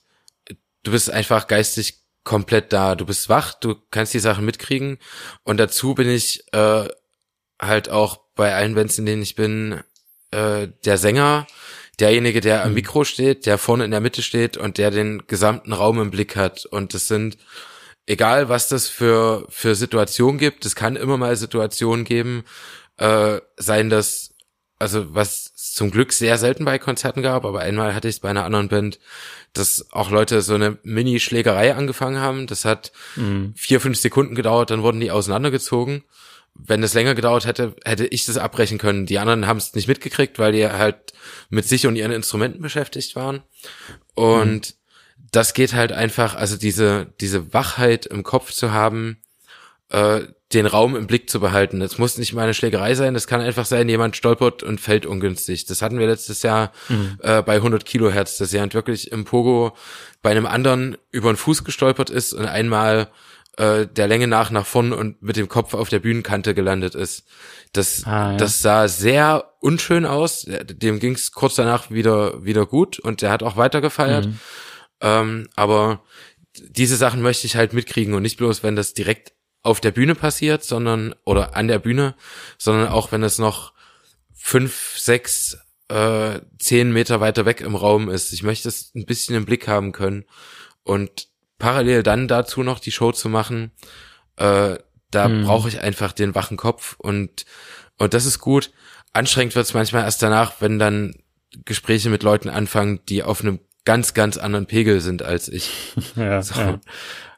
du 0.82 0.90
bist 0.90 1.10
einfach 1.10 1.46
geistig 1.46 2.00
komplett 2.24 2.72
da. 2.72 2.94
Du 2.94 3.06
bist 3.06 3.28
wach, 3.28 3.54
du 3.54 3.76
kannst 3.90 4.14
die 4.14 4.20
Sachen 4.20 4.44
mitkriegen. 4.44 4.98
Und 5.44 5.58
dazu 5.58 5.94
bin 5.94 6.08
ich 6.08 6.44
äh, 6.52 6.88
halt 7.60 7.88
auch 7.88 8.18
bei 8.34 8.54
allen 8.54 8.74
Bands, 8.74 8.98
in 8.98 9.06
denen 9.06 9.22
ich 9.22 9.34
bin, 9.34 9.82
äh, 10.30 10.68
der 10.84 10.98
Sänger, 10.98 11.46
derjenige, 12.00 12.40
der 12.40 12.62
am 12.62 12.70
mhm. 12.70 12.74
Mikro 12.74 13.04
steht, 13.04 13.46
der 13.46 13.58
vorne 13.58 13.84
in 13.84 13.90
der 13.90 14.00
Mitte 14.00 14.22
steht 14.22 14.56
und 14.56 14.78
der 14.78 14.90
den 14.90 15.26
gesamten 15.26 15.72
Raum 15.72 16.00
im 16.00 16.10
Blick 16.10 16.36
hat. 16.36 16.66
Und 16.66 16.94
das 16.94 17.08
sind, 17.08 17.38
egal 18.06 18.48
was 18.48 18.68
das 18.68 18.88
für, 18.88 19.46
für 19.48 19.74
Situationen 19.74 20.38
gibt, 20.38 20.64
es 20.64 20.74
kann 20.74 20.96
immer 20.96 21.16
mal 21.16 21.36
Situationen 21.36 22.04
geben, 22.04 22.44
äh, 22.98 23.40
seien 23.56 23.90
das 23.90 24.34
also 24.78 25.14
was 25.14 25.54
zum 25.54 25.90
Glück 25.90 26.12
sehr 26.12 26.36
selten 26.36 26.64
bei 26.64 26.78
Konzerten 26.78 27.22
gab, 27.22 27.44
aber 27.44 27.60
einmal 27.60 27.94
hatte 27.94 28.08
ich 28.08 28.16
es 28.16 28.20
bei 28.20 28.28
einer 28.28 28.44
anderen 28.44 28.68
Band, 28.68 28.98
dass 29.52 29.86
auch 29.92 30.10
Leute 30.10 30.42
so 30.42 30.54
eine 30.54 30.78
Mini-Schlägerei 30.82 31.74
angefangen 31.74 32.18
haben. 32.18 32.46
Das 32.46 32.64
hat 32.64 32.92
mhm. 33.16 33.54
vier, 33.56 33.80
fünf 33.80 33.98
Sekunden 33.98 34.34
gedauert, 34.34 34.70
dann 34.70 34.82
wurden 34.82 35.00
die 35.00 35.10
auseinandergezogen. 35.10 36.02
Wenn 36.54 36.82
es 36.82 36.94
länger 36.94 37.14
gedauert 37.14 37.46
hätte, 37.46 37.74
hätte 37.84 38.06
ich 38.06 38.26
das 38.26 38.38
abbrechen 38.38 38.78
können. 38.78 39.06
Die 39.06 39.18
anderen 39.18 39.46
haben 39.46 39.56
es 39.56 39.74
nicht 39.74 39.88
mitgekriegt, 39.88 40.38
weil 40.38 40.52
die 40.52 40.66
halt 40.66 41.12
mit 41.50 41.66
sich 41.66 41.86
und 41.86 41.96
ihren 41.96 42.12
Instrumenten 42.12 42.62
beschäftigt 42.62 43.16
waren. 43.16 43.42
Und 44.14 44.70
mhm. 44.70 45.26
das 45.32 45.54
geht 45.54 45.74
halt 45.74 45.92
einfach, 45.92 46.36
also 46.36 46.56
diese, 46.56 47.12
diese 47.20 47.52
Wachheit 47.52 48.06
im 48.06 48.22
Kopf 48.22 48.52
zu 48.52 48.72
haben, 48.72 49.18
äh, 49.90 50.22
den 50.54 50.66
Raum 50.66 50.94
im 50.94 51.06
Blick 51.06 51.28
zu 51.28 51.40
behalten. 51.40 51.82
Es 51.82 51.98
muss 51.98 52.16
nicht 52.16 52.32
mal 52.32 52.42
eine 52.42 52.54
Schlägerei 52.54 52.94
sein, 52.94 53.14
es 53.16 53.26
kann 53.26 53.40
einfach 53.40 53.66
sein, 53.66 53.88
jemand 53.88 54.16
stolpert 54.16 54.62
und 54.62 54.80
fällt 54.80 55.04
ungünstig. 55.04 55.66
Das 55.66 55.82
hatten 55.82 55.98
wir 55.98 56.06
letztes 56.06 56.42
Jahr 56.42 56.72
mhm. 56.88 57.18
äh, 57.22 57.42
bei 57.42 57.56
100 57.56 57.84
Kilohertz, 57.84 58.38
dass 58.38 58.52
jemand 58.52 58.74
wirklich 58.74 59.10
im 59.10 59.24
Pogo 59.24 59.76
bei 60.22 60.30
einem 60.30 60.46
anderen 60.46 60.96
über 61.10 61.32
den 61.32 61.36
Fuß 61.36 61.64
gestolpert 61.64 62.10
ist 62.10 62.32
und 62.32 62.46
einmal 62.46 63.08
äh, 63.56 63.86
der 63.86 64.08
Länge 64.08 64.26
nach 64.26 64.50
nach 64.50 64.66
vorn 64.66 64.92
und 64.92 65.22
mit 65.22 65.36
dem 65.36 65.48
Kopf 65.48 65.74
auf 65.74 65.88
der 65.88 66.00
Bühnenkante 66.00 66.54
gelandet 66.54 66.94
ist. 66.94 67.24
Das, 67.72 68.04
ah, 68.04 68.32
ja. 68.32 68.36
das 68.36 68.62
sah 68.62 68.88
sehr 68.88 69.52
unschön 69.60 70.06
aus. 70.06 70.46
Dem 70.46 71.00
ging 71.00 71.14
es 71.14 71.32
kurz 71.32 71.56
danach 71.56 71.90
wieder 71.90 72.44
wieder 72.44 72.66
gut 72.66 72.98
und 72.98 73.22
der 73.22 73.30
hat 73.30 73.42
auch 73.42 73.56
weiter 73.56 73.80
gefeiert. 73.80 74.26
Mhm. 74.26 74.38
Ähm, 75.00 75.48
aber 75.56 76.02
diese 76.56 76.96
Sachen 76.96 77.22
möchte 77.22 77.46
ich 77.46 77.56
halt 77.56 77.72
mitkriegen 77.72 78.14
und 78.14 78.22
nicht 78.22 78.38
bloß, 78.38 78.62
wenn 78.62 78.76
das 78.76 78.94
direkt 78.94 79.32
auf 79.62 79.80
der 79.80 79.90
Bühne 79.90 80.14
passiert, 80.14 80.62
sondern 80.62 81.14
oder 81.24 81.56
an 81.56 81.68
der 81.68 81.78
Bühne, 81.78 82.14
sondern 82.58 82.88
auch 82.88 83.12
wenn 83.12 83.22
es 83.22 83.38
noch 83.38 83.72
fünf, 84.34 84.96
sechs, 84.98 85.58
äh, 85.88 86.40
zehn 86.58 86.92
Meter 86.92 87.20
weiter 87.20 87.46
weg 87.46 87.60
im 87.60 87.74
Raum 87.74 88.10
ist. 88.10 88.32
Ich 88.32 88.42
möchte 88.42 88.68
es 88.68 88.92
ein 88.94 89.06
bisschen 89.06 89.34
im 89.34 89.46
Blick 89.46 89.66
haben 89.66 89.92
können 89.92 90.24
und 90.82 91.28
parallel 91.64 92.02
dann 92.02 92.28
dazu 92.28 92.62
noch 92.62 92.78
die 92.78 92.92
Show 92.92 93.12
zu 93.12 93.30
machen. 93.30 93.70
Äh, 94.36 94.76
da 95.10 95.24
hm. 95.24 95.44
brauche 95.44 95.68
ich 95.68 95.80
einfach 95.80 96.12
den 96.12 96.34
wachen 96.34 96.58
Kopf 96.58 96.96
und 96.98 97.46
und 97.96 98.12
das 98.12 98.26
ist 98.26 98.38
gut. 98.38 98.70
Anstrengend 99.14 99.54
wird 99.54 99.64
es 99.64 99.72
manchmal 99.72 100.02
erst 100.02 100.22
danach, 100.22 100.60
wenn 100.60 100.78
dann 100.78 101.14
Gespräche 101.64 102.10
mit 102.10 102.22
Leuten 102.22 102.50
anfangen, 102.50 103.00
die 103.08 103.22
auf 103.22 103.40
einem 103.40 103.60
ganz, 103.86 104.12
ganz 104.12 104.36
anderen 104.36 104.66
Pegel 104.66 105.00
sind 105.00 105.22
als 105.22 105.48
ich. 105.48 105.70
ja, 106.16 106.42
so. 106.42 106.54
ja. 106.60 106.80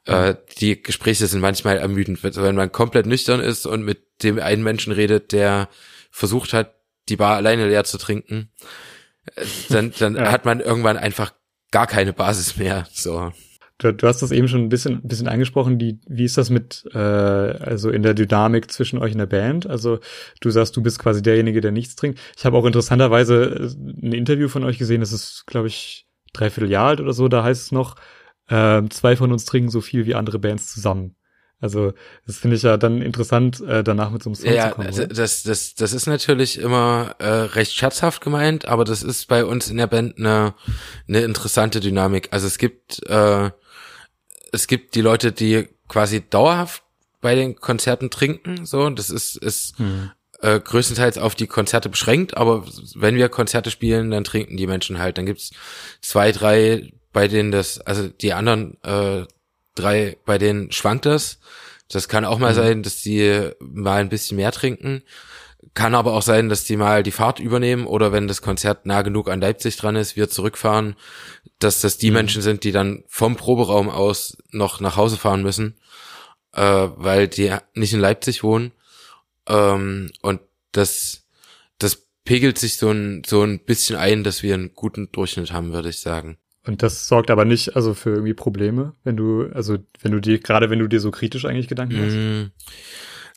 Äh, 0.06 0.36
die 0.58 0.82
Gespräche 0.82 1.26
sind 1.28 1.40
manchmal 1.40 1.78
ermüdend, 1.78 2.24
wenn 2.24 2.54
man 2.56 2.72
komplett 2.72 3.06
nüchtern 3.06 3.40
ist 3.40 3.64
und 3.66 3.84
mit 3.84 4.22
dem 4.24 4.40
einen 4.40 4.64
Menschen 4.64 4.92
redet, 4.92 5.30
der 5.30 5.68
versucht 6.10 6.52
hat, 6.52 6.74
die 7.08 7.16
Bar 7.16 7.36
alleine 7.36 7.68
leer 7.68 7.84
zu 7.84 7.98
trinken, 7.98 8.50
äh, 9.36 9.44
dann, 9.68 9.92
dann 9.98 10.16
ja. 10.16 10.32
hat 10.32 10.46
man 10.46 10.60
irgendwann 10.60 10.96
einfach 10.96 11.32
gar 11.70 11.86
keine 11.86 12.12
Basis 12.12 12.56
mehr. 12.56 12.88
So. 12.92 13.32
Du, 13.78 13.92
du 13.92 14.06
hast 14.06 14.22
das 14.22 14.32
eben 14.32 14.48
schon 14.48 14.62
ein 14.62 14.68
bisschen, 14.68 14.94
ein 14.94 15.08
bisschen 15.08 15.28
angesprochen. 15.28 15.78
Die, 15.78 16.00
wie 16.06 16.24
ist 16.24 16.38
das 16.38 16.48
mit, 16.48 16.84
äh, 16.94 16.98
also 16.98 17.90
in 17.90 18.02
der 18.02 18.14
Dynamik 18.14 18.70
zwischen 18.70 18.98
euch 18.98 19.12
in 19.12 19.18
der 19.18 19.26
Band? 19.26 19.66
Also 19.66 19.98
du 20.40 20.50
sagst, 20.50 20.76
du 20.76 20.82
bist 20.82 20.98
quasi 20.98 21.22
derjenige, 21.22 21.60
der 21.60 21.72
nichts 21.72 21.94
trinkt. 21.96 22.18
Ich 22.36 22.46
habe 22.46 22.56
auch 22.56 22.64
interessanterweise 22.64 23.70
ein 24.02 24.12
Interview 24.12 24.48
von 24.48 24.64
euch 24.64 24.78
gesehen. 24.78 25.00
Das 25.00 25.12
ist, 25.12 25.44
glaube 25.46 25.68
ich, 25.68 26.06
dreiviertel 26.32 26.70
Jahr 26.70 26.88
alt 26.88 27.00
oder 27.00 27.12
so. 27.12 27.28
Da 27.28 27.44
heißt 27.44 27.62
es 27.62 27.72
noch, 27.72 27.96
äh, 28.48 28.82
zwei 28.88 29.16
von 29.16 29.30
uns 29.32 29.44
trinken 29.44 29.70
so 29.70 29.80
viel 29.80 30.06
wie 30.06 30.14
andere 30.14 30.38
Bands 30.38 30.72
zusammen. 30.72 31.16
Also 31.58 31.94
das 32.26 32.36
finde 32.36 32.56
ich 32.56 32.62
ja 32.62 32.76
dann 32.76 33.00
interessant, 33.00 33.60
äh, 33.62 33.82
danach 33.82 34.10
mit 34.10 34.22
so 34.22 34.28
einem 34.28 34.34
Song 34.34 34.52
ja, 34.52 34.68
zu 34.68 34.74
kommen. 34.74 34.92
Ja, 34.92 35.06
das, 35.06 35.42
das, 35.42 35.74
das 35.74 35.92
ist 35.94 36.06
natürlich 36.06 36.58
immer 36.58 37.14
äh, 37.18 37.28
recht 37.28 37.72
scherzhaft 37.72 38.22
gemeint, 38.22 38.68
aber 38.68 38.84
das 38.84 39.02
ist 39.02 39.26
bei 39.26 39.44
uns 39.44 39.70
in 39.70 39.78
der 39.78 39.86
Band 39.86 40.18
eine, 40.18 40.54
eine 41.08 41.20
interessante 41.20 41.80
Dynamik. 41.80 42.28
Also 42.30 42.46
es 42.46 42.58
gibt 42.58 43.02
äh, 43.08 43.50
es 44.52 44.66
gibt 44.66 44.94
die 44.94 45.00
Leute, 45.00 45.32
die 45.32 45.68
quasi 45.88 46.22
dauerhaft 46.28 46.82
bei 47.20 47.34
den 47.34 47.56
Konzerten 47.56 48.10
trinken, 48.10 48.66
so 48.66 48.88
das 48.90 49.10
ist 49.10 49.36
ist 49.36 49.78
hm. 49.78 50.10
äh, 50.40 50.60
größtenteils 50.60 51.18
auf 51.18 51.34
die 51.34 51.46
Konzerte 51.46 51.88
beschränkt, 51.88 52.36
aber 52.36 52.64
wenn 52.94 53.16
wir 53.16 53.28
Konzerte 53.28 53.70
spielen, 53.70 54.10
dann 54.10 54.24
trinken 54.24 54.56
die 54.56 54.66
Menschen 54.66 54.98
halt. 54.98 55.18
Dann 55.18 55.26
gibt's 55.26 55.50
zwei, 56.00 56.32
drei 56.32 56.92
bei 57.12 57.28
denen 57.28 57.50
das, 57.50 57.80
also 57.80 58.08
die 58.08 58.34
anderen 58.34 58.76
äh, 58.82 59.24
drei, 59.74 60.18
bei 60.26 60.38
denen 60.38 60.70
schwankt 60.72 61.06
das. 61.06 61.38
Das 61.88 62.08
kann 62.08 62.24
auch 62.24 62.38
mal 62.38 62.52
mhm. 62.52 62.56
sein, 62.56 62.82
dass 62.82 63.00
die 63.00 63.50
mal 63.60 64.00
ein 64.00 64.08
bisschen 64.08 64.36
mehr 64.36 64.52
trinken. 64.52 65.02
Kann 65.74 65.94
aber 65.94 66.14
auch 66.14 66.22
sein, 66.22 66.48
dass 66.48 66.64
die 66.64 66.76
mal 66.76 67.02
die 67.02 67.12
Fahrt 67.12 67.40
übernehmen 67.40 67.86
oder 67.86 68.12
wenn 68.12 68.28
das 68.28 68.42
Konzert 68.42 68.86
nah 68.86 69.02
genug 69.02 69.28
an 69.28 69.40
Leipzig 69.40 69.76
dran 69.76 69.96
ist, 69.96 70.16
wir 70.16 70.28
zurückfahren, 70.28 70.96
dass 71.58 71.80
das 71.80 71.98
die 71.98 72.10
mhm. 72.10 72.16
Menschen 72.16 72.42
sind, 72.42 72.64
die 72.64 72.72
dann 72.72 73.04
vom 73.08 73.36
Proberaum 73.36 73.88
aus 73.88 74.36
noch 74.50 74.80
nach 74.80 74.96
Hause 74.96 75.16
fahren 75.16 75.42
müssen, 75.42 75.76
äh, 76.52 76.62
weil 76.62 77.28
die 77.28 77.54
nicht 77.74 77.92
in 77.92 78.00
Leipzig 78.00 78.42
wohnen. 78.42 78.72
Ähm, 79.48 80.10
und 80.22 80.40
das, 80.72 81.24
das 81.78 82.06
pegelt 82.24 82.58
sich 82.58 82.76
so 82.76 82.90
ein, 82.90 83.22
so 83.24 83.42
ein 83.42 83.60
bisschen 83.60 83.96
ein, 83.96 84.24
dass 84.24 84.42
wir 84.42 84.54
einen 84.54 84.74
guten 84.74 85.10
Durchschnitt 85.12 85.52
haben, 85.52 85.72
würde 85.72 85.88
ich 85.88 86.00
sagen. 86.00 86.38
Und 86.66 86.82
das 86.82 87.06
sorgt 87.06 87.30
aber 87.30 87.44
nicht 87.44 87.76
also 87.76 87.94
für 87.94 88.10
irgendwie 88.10 88.34
Probleme, 88.34 88.92
wenn 89.04 89.16
du, 89.16 89.48
also 89.54 89.78
wenn 90.02 90.12
du 90.12 90.20
dir, 90.20 90.40
gerade 90.40 90.68
wenn 90.68 90.80
du 90.80 90.88
dir 90.88 91.00
so 91.00 91.12
kritisch 91.12 91.44
eigentlich 91.44 91.68
Gedanken 91.68 92.00
machst. 92.00 92.16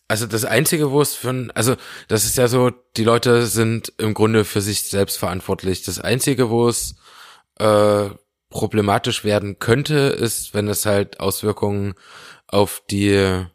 Also 0.10 0.26
das 0.26 0.44
Einzige, 0.44 0.92
wo 0.92 1.02
es 1.02 1.16
von, 1.16 1.52
also 1.52 1.76
das 2.10 2.26
ist 2.26 2.38
ja 2.38 2.50
so, 2.50 2.72
die 2.98 3.06
Leute 3.06 3.46
sind 3.46 3.94
im 3.98 4.14
Grunde 4.14 4.44
für 4.44 4.60
sich 4.60 4.84
selbst 4.84 5.18
verantwortlich. 5.18 5.84
Das 5.84 6.00
Einzige, 6.00 6.50
wo 6.50 6.68
es 6.68 6.96
äh, 7.60 8.10
problematisch 8.50 9.24
werden 9.24 9.60
könnte, 9.60 9.96
ist, 9.96 10.54
wenn 10.54 10.68
es 10.68 10.86
halt 10.86 11.22
Auswirkungen 11.22 11.94
auf 12.48 12.84
die 12.90 13.46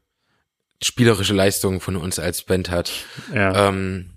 spielerische 0.82 1.34
Leistung 1.34 1.80
von 1.82 1.96
uns 1.96 2.18
als 2.18 2.42
Band 2.42 2.70
hat. 2.70 2.92
Ja. 3.34 3.68
Ähm, 3.68 4.14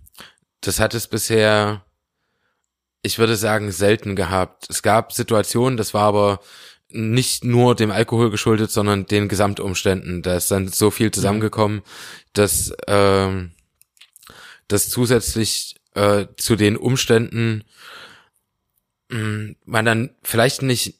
das 0.61 0.79
hat 0.79 0.93
es 0.93 1.07
bisher 1.07 1.83
ich 3.07 3.19
würde 3.19 3.35
sagen, 3.35 3.71
selten 3.71 4.15
gehabt. 4.15 4.69
Es 4.69 4.81
gab 4.83 5.13
Situationen, 5.13 5.77
das 5.77 5.93
war 5.93 6.03
aber 6.03 6.39
nicht 6.89 7.43
nur 7.43 7.75
dem 7.75 7.91
Alkohol 7.91 8.31
geschuldet, 8.31 8.71
sondern 8.71 9.05
den 9.05 9.27
Gesamtumständen. 9.27 10.21
Da 10.21 10.35
ist 10.35 10.51
dann 10.51 10.67
so 10.67 10.91
viel 10.91 11.11
zusammengekommen, 11.11 11.81
dass, 12.33 12.73
ähm, 12.87 13.51
dass 14.67 14.89
zusätzlich 14.89 15.75
äh, 15.95 16.27
zu 16.37 16.55
den 16.55 16.77
Umständen 16.77 17.63
mh, 19.09 19.19
mm, 19.19 19.55
man 19.65 19.85
dann 19.85 20.15
vielleicht 20.23 20.61
nicht 20.61 20.95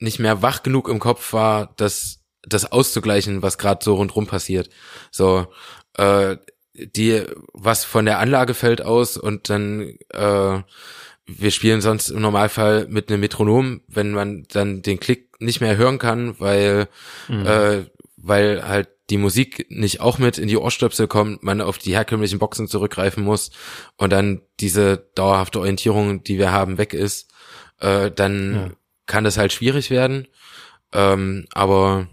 nicht 0.00 0.18
mehr 0.18 0.42
wach 0.42 0.62
genug 0.62 0.88
im 0.88 0.98
Kopf 0.98 1.32
war, 1.32 1.72
das 1.76 2.20
das 2.42 2.70
auszugleichen, 2.70 3.42
was 3.42 3.58
gerade 3.58 3.82
so 3.82 3.94
rundrum 3.94 4.26
passiert. 4.26 4.68
So 5.10 5.46
äh, 5.94 6.36
die 6.74 7.24
was 7.52 7.84
von 7.84 8.04
der 8.04 8.18
Anlage 8.18 8.54
fällt 8.54 8.82
aus 8.82 9.16
und 9.16 9.48
dann 9.48 9.96
äh, 10.10 10.62
wir 11.26 11.50
spielen 11.50 11.80
sonst 11.80 12.10
im 12.10 12.20
Normalfall 12.20 12.86
mit 12.88 13.08
einem 13.08 13.20
Metronom, 13.20 13.80
wenn 13.88 14.12
man 14.12 14.44
dann 14.52 14.82
den 14.82 15.00
Klick 15.00 15.40
nicht 15.40 15.60
mehr 15.60 15.76
hören 15.76 15.98
kann, 15.98 16.38
weil, 16.38 16.88
mhm. 17.28 17.46
äh, 17.46 17.84
weil 18.16 18.66
halt 18.66 18.88
die 19.10 19.18
Musik 19.18 19.66
nicht 19.70 20.00
auch 20.00 20.18
mit 20.18 20.38
in 20.38 20.48
die 20.48 20.56
Ohrstöpsel 20.56 21.08
kommt, 21.08 21.42
man 21.42 21.60
auf 21.60 21.78
die 21.78 21.94
herkömmlichen 21.94 22.38
Boxen 22.38 22.68
zurückgreifen 22.68 23.22
muss 23.22 23.50
und 23.96 24.10
dann 24.12 24.40
diese 24.60 25.08
dauerhafte 25.14 25.60
Orientierung, 25.60 26.22
die 26.24 26.38
wir 26.38 26.52
haben, 26.52 26.78
weg 26.78 26.94
ist, 26.94 27.30
äh, 27.80 28.10
dann 28.10 28.54
ja. 28.54 28.70
kann 29.06 29.24
das 29.24 29.36
halt 29.36 29.52
schwierig 29.52 29.90
werden. 29.90 30.26
Ähm, 30.92 31.46
aber 31.52 32.08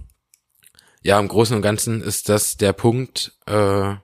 ja, 1.02 1.20
im 1.20 1.28
Großen 1.28 1.56
und 1.56 1.62
Ganzen 1.62 2.02
ist 2.02 2.30
das 2.30 2.58
der 2.58 2.74
Punkt, 2.74 3.34
äh, 3.46 3.96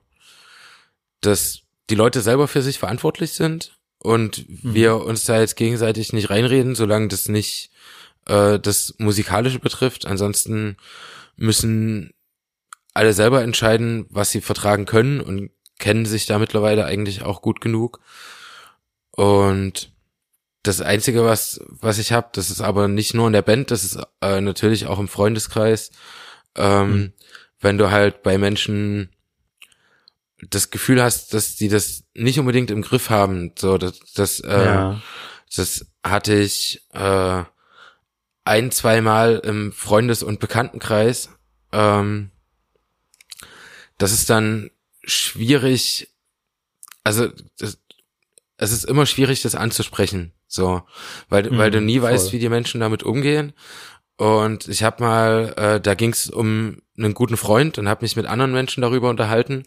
dass 1.22 1.62
die 1.90 1.96
Leute 1.96 2.22
selber 2.22 2.48
für 2.48 2.62
sich 2.62 2.80
verantwortlich 2.80 3.34
sind 3.34 3.77
und 4.00 4.48
mhm. 4.50 4.74
wir 4.74 4.96
uns 4.98 5.26
da 5.26 5.40
jetzt 5.40 5.56
gegenseitig 5.56 6.14
nicht 6.14 6.30
reinreden, 6.30 6.76
solange 6.76 7.08
das 7.08 7.30
nicht 7.30 7.72
äh, 8.28 8.60
das 8.60 8.96
Musikalische 8.98 9.60
betrifft. 9.60 10.06
Ansonsten 10.06 10.78
müssen 11.36 12.14
alle 12.94 13.14
selber 13.14 13.44
entscheiden, 13.44 14.06
was 14.10 14.32
sie 14.32 14.42
vertragen 14.42 14.86
können 14.86 15.22
und 15.22 15.52
kennen 15.80 16.06
sich 16.06 16.26
da 16.26 16.40
mittlerweile 16.40 16.86
eigentlich 16.86 17.22
auch 17.22 17.42
gut 17.42 17.62
genug. 17.62 18.00
Und 19.12 19.92
das 20.64 20.82
Einzige, 20.82 21.24
was, 21.24 21.62
was 21.68 22.00
ich 22.00 22.12
habe, 22.12 22.30
das 22.34 22.50
ist 22.50 22.62
aber 22.62 22.88
nicht 22.88 23.14
nur 23.14 23.28
in 23.28 23.34
der 23.34 23.42
Band, 23.42 23.72
das 23.72 23.84
ist 23.84 24.00
äh, 24.22 24.42
natürlich 24.42 24.88
auch 24.88 25.00
im 25.00 25.08
Freundeskreis. 25.08 25.92
Ähm, 26.56 26.92
mhm. 26.92 27.14
Wenn 27.60 27.78
du 27.78 27.90
halt 27.92 28.24
bei 28.24 28.38
Menschen 28.38 29.10
das 30.42 30.70
Gefühl 30.70 31.02
hast, 31.02 31.34
dass 31.34 31.56
die 31.56 31.68
das 31.68 32.04
nicht 32.14 32.40
unbedingt 32.40 32.72
im 32.72 32.82
Griff 32.82 33.10
haben. 33.10 33.54
So, 33.58 33.78
das, 33.78 34.00
das, 34.14 34.40
äh, 34.42 34.66
ja. 34.66 35.02
das 35.56 35.88
hatte 36.04 36.36
ich 36.36 36.86
äh, 36.94 37.44
ein, 38.44 38.72
zweimal 38.72 39.42
im 39.44 39.72
Freundes- 39.72 40.24
und 40.24 40.40
Bekanntenkreis. 40.40 41.30
Ähm, 41.72 42.32
das 43.98 44.12
ist 44.12 44.30
dann 44.30 44.70
schwierig, 45.04 46.14
also 47.04 47.30
das, 47.58 47.80
es 48.58 48.72
ist 48.72 48.86
immer 48.86 49.06
schwierig, 49.06 49.42
das 49.42 49.56
anzusprechen, 49.56 50.34
so, 50.48 50.84
weil, 51.30 51.50
mhm, 51.50 51.58
weil 51.58 51.72
du 51.72 51.82
nie 51.82 52.00
voll. 52.00 52.12
weißt, 52.12 52.32
wie 52.32 52.40
die 52.40 52.50
Menschen 52.50 52.82
damit 52.82 53.04
umgehen. 53.04 53.54
Und 54.18 54.68
ich 54.68 54.84
habe 54.84 55.04
mal, 55.04 55.54
äh, 55.58 55.80
da 55.80 55.94
ging 55.94 56.12
es 56.12 56.30
um 56.30 56.82
einen 56.98 57.14
guten 57.14 57.38
Freund 57.38 57.78
und 57.78 57.88
habe 57.88 58.04
mich 58.04 58.16
mit 58.16 58.26
anderen 58.26 58.52
Menschen 58.52 58.82
darüber 58.82 59.10
unterhalten. 59.10 59.64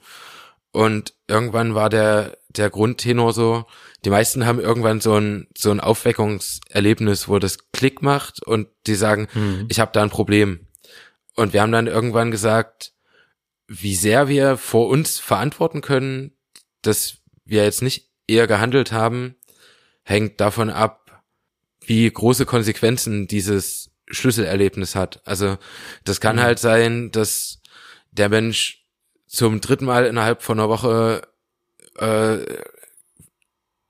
Und 0.73 1.15
irgendwann 1.27 1.75
war 1.75 1.89
der, 1.91 2.39
der 2.49 2.71
Grundtenor 2.71 3.33
so, 3.33 3.67
die 4.05 4.11
meisten 4.11 4.47
haben 4.47 4.61
irgendwann 4.61 5.01
so 5.01 5.17
ein, 5.17 5.49
so 5.57 5.71
ein 5.71 5.81
Aufweckungserlebnis, 5.81 7.29
wo 7.29 7.39
das 7.39 7.71
Klick 7.73 8.03
macht 8.03 8.43
und 8.43 8.69
die 8.87 8.95
sagen, 8.95 9.29
mhm. 9.35 9.67
ich 9.69 9.81
habe 9.81 9.91
da 9.93 10.03
ein 10.03 10.11
Problem. 10.11 10.67
Und 11.35 11.53
wir 11.53 11.63
haben 11.63 11.73
dann 11.73 11.87
irgendwann 11.87 12.31
gesagt, 12.31 12.93
wie 13.67 13.95
sehr 13.95 14.29
wir 14.29 14.57
vor 14.57 14.89
uns 14.89 15.19
verantworten 15.19 15.81
können, 15.81 16.33
dass 16.83 17.19
wir 17.45 17.65
jetzt 17.65 17.83
nicht 17.83 18.11
eher 18.27 18.47
gehandelt 18.47 18.93
haben, 18.93 19.37
hängt 20.03 20.41
davon 20.41 20.71
ab, 20.71 21.23
wie 21.85 22.11
große 22.11 22.47
Konsequenzen 22.47 23.27
dieses 23.27 23.91
Schlüsselerlebnis 24.09 24.95
hat. 24.95 25.21
Also 25.25 25.59
das 26.05 26.21
kann 26.21 26.37
mhm. 26.37 26.41
halt 26.41 26.59
sein, 26.59 27.11
dass 27.11 27.61
der 28.13 28.29
Mensch 28.29 28.80
zum 29.31 29.61
dritten 29.61 29.85
Mal 29.85 30.07
innerhalb 30.07 30.43
von 30.43 30.59
einer 30.59 30.69
Woche 30.69 31.23
äh, 31.99 32.39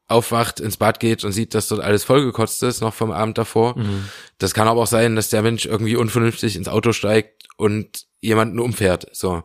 aufwacht, 0.07 0.61
ins 0.61 0.77
Bad 0.77 1.01
geht 1.01 1.25
und 1.25 1.33
sieht, 1.33 1.55
dass 1.55 1.69
dort 1.69 1.81
alles 1.81 2.05
vollgekotzt 2.05 2.63
ist, 2.63 2.83
noch 2.83 2.93
vom 2.93 3.11
Abend 3.11 3.39
davor. 3.39 3.79
Mhm. 3.79 4.05
Das 4.39 4.53
kann 4.53 4.69
aber 4.69 4.83
auch 4.83 4.87
sein, 4.87 5.17
dass 5.17 5.31
der 5.31 5.41
Mensch 5.41 5.65
irgendwie 5.65 5.97
unvernünftig 5.97 6.57
ins 6.57 6.69
Auto 6.69 6.93
steigt 6.93 7.47
und 7.57 8.07
jemanden 8.21 8.59
umfährt. 8.59 9.07
So. 9.13 9.43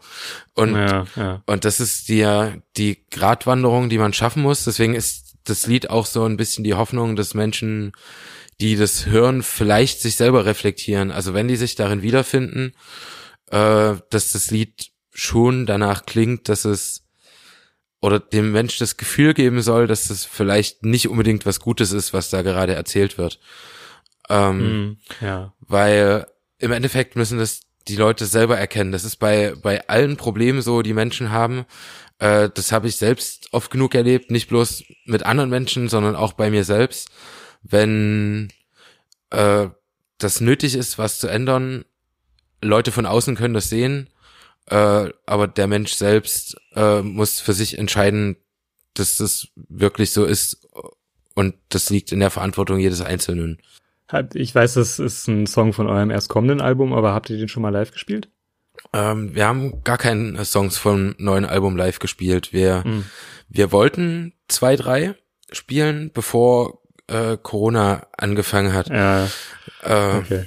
Und, 0.53 0.75
ja, 0.75 1.05
ja. 1.15 1.43
und 1.45 1.63
das 1.63 1.79
ist 1.79 2.10
die, 2.10 2.27
die 2.75 3.05
Gratwanderung, 3.10 3.88
die 3.89 3.97
man 3.97 4.12
schaffen 4.12 4.41
muss. 4.41 4.65
Deswegen 4.65 4.95
ist 4.95 5.36
das 5.45 5.65
Lied 5.65 5.89
auch 5.89 6.08
so 6.08 6.25
ein 6.25 6.36
bisschen 6.36 6.65
die 6.65 6.73
Hoffnung, 6.73 7.15
dass 7.15 7.36
Menschen, 7.36 7.93
die 8.60 8.75
das 8.75 9.05
hören, 9.05 9.43
vielleicht 9.43 10.01
sich 10.01 10.17
selber 10.17 10.45
reflektieren. 10.45 11.12
Also 11.12 11.34
wenn 11.34 11.47
die 11.47 11.55
sich 11.55 11.75
darin 11.75 12.01
wiederfinden, 12.01 12.73
äh, 13.49 13.93
dass 14.10 14.34
das 14.34 14.51
Lied 14.51 14.94
schon 15.15 15.65
danach 15.65 16.06
klingt, 16.06 16.49
dass 16.49 16.65
es 16.65 17.04
oder 18.01 18.19
dem 18.19 18.51
Mensch 18.51 18.78
das 18.78 18.97
Gefühl 18.97 19.34
geben 19.34 19.62
soll, 19.62 19.88
dass 19.88 20.10
es 20.10 20.25
vielleicht 20.25 20.84
nicht 20.84 21.08
unbedingt 21.08 21.45
was 21.45 21.60
Gutes 21.60 21.91
ist, 21.91 22.13
was 22.13 22.30
da 22.30 22.43
gerade 22.43 22.75
erzählt 22.75 23.17
wird. 23.17 23.39
Ähm, 24.30 24.89
mm, 24.89 24.97
ja. 25.21 25.54
Weil 25.62 26.28
im 26.60 26.71
Endeffekt 26.71 27.15
müssen 27.15 27.39
das 27.39 27.62
die 27.88 27.95
Leute 27.95 28.25
selber 28.25 28.58
erkennen. 28.58 28.91
Das 28.91 29.06
ist 29.06 29.15
bei, 29.15 29.56
bei 29.62 29.88
allen 29.88 30.17
Problemen 30.17 30.62
so, 30.62 30.82
die 30.82 30.93
Menschen 30.93 31.32
haben. 31.32 31.65
Äh, 32.19 32.49
das 32.54 32.71
habe 32.71 32.88
ich 32.88 32.97
selbst 32.97 33.47
oft 33.54 33.71
genug 33.71 33.95
erlebt, 33.95 34.32
nicht 34.32 34.49
bloß 34.49 34.84
mit 35.06 35.23
anderen 35.23 35.49
Menschen, 35.49 35.88
sondern 35.88 36.15
auch 36.15 36.34
bei 36.34 36.49
mir 36.49 36.63
selbst. 36.63 37.10
Wenn 37.63 38.51
äh, 39.30 39.67
das 40.17 40.41
nötig 40.41 40.75
ist, 40.75 40.97
was 40.97 41.19
zu 41.19 41.28
ändern, 41.28 41.86
Leute 42.62 42.91
von 42.91 43.06
außen 43.06 43.36
können 43.36 43.54
das 43.54 43.69
sehen 43.69 44.10
äh, 44.69 45.10
aber 45.25 45.47
der 45.47 45.67
Mensch 45.67 45.93
selbst 45.93 46.58
äh, 46.75 47.01
muss 47.01 47.39
für 47.39 47.54
sich 47.54 47.78
entscheiden, 47.78 48.38
dass 48.93 49.17
das 49.17 49.47
wirklich 49.56 50.12
so 50.12 50.25
ist 50.25 50.67
und 51.36 51.56
das 51.69 51.89
liegt 51.89 52.12
in 52.12 52.19
der 52.19 52.32
Verantwortung 52.32 52.80
jedes 52.80 53.01
Einzelnen. 53.01 53.60
Ich 54.34 54.54
weiß, 54.54 54.75
das 54.75 54.99
ist 54.99 55.28
ein 55.28 55.47
Song 55.47 55.73
von 55.73 55.88
eurem 55.88 56.12
erst 56.12 56.30
kommenden 56.30 56.62
Album, 56.62 56.93
aber 56.93 57.13
habt 57.13 57.30
ihr 57.30 57.38
den 57.38 57.49
schon 57.49 57.63
mal 57.63 57.69
live 57.69 57.91
gespielt? 57.91 58.30
Ähm, 58.93 59.36
wir 59.36 59.47
haben 59.47 59.84
gar 59.84 59.97
keinen 59.97 60.43
Songs 60.45 60.78
vom 60.78 61.15
neuen 61.17 61.45
Album 61.45 61.75
live 61.75 61.99
gespielt. 61.99 62.54
Wir, 62.54 62.84
mhm. 62.86 63.06
wir 63.49 63.71
wollten 63.71 64.34
zwei, 64.47 64.75
drei 64.75 65.15
spielen, 65.51 66.12
bevor 66.13 66.82
äh, 67.08 67.38
Corona 67.38 68.08
angefangen 68.17 68.73
hat. 68.73 68.89
Ja. 68.89 69.25
Äh, 69.82 70.17
okay. 70.17 70.45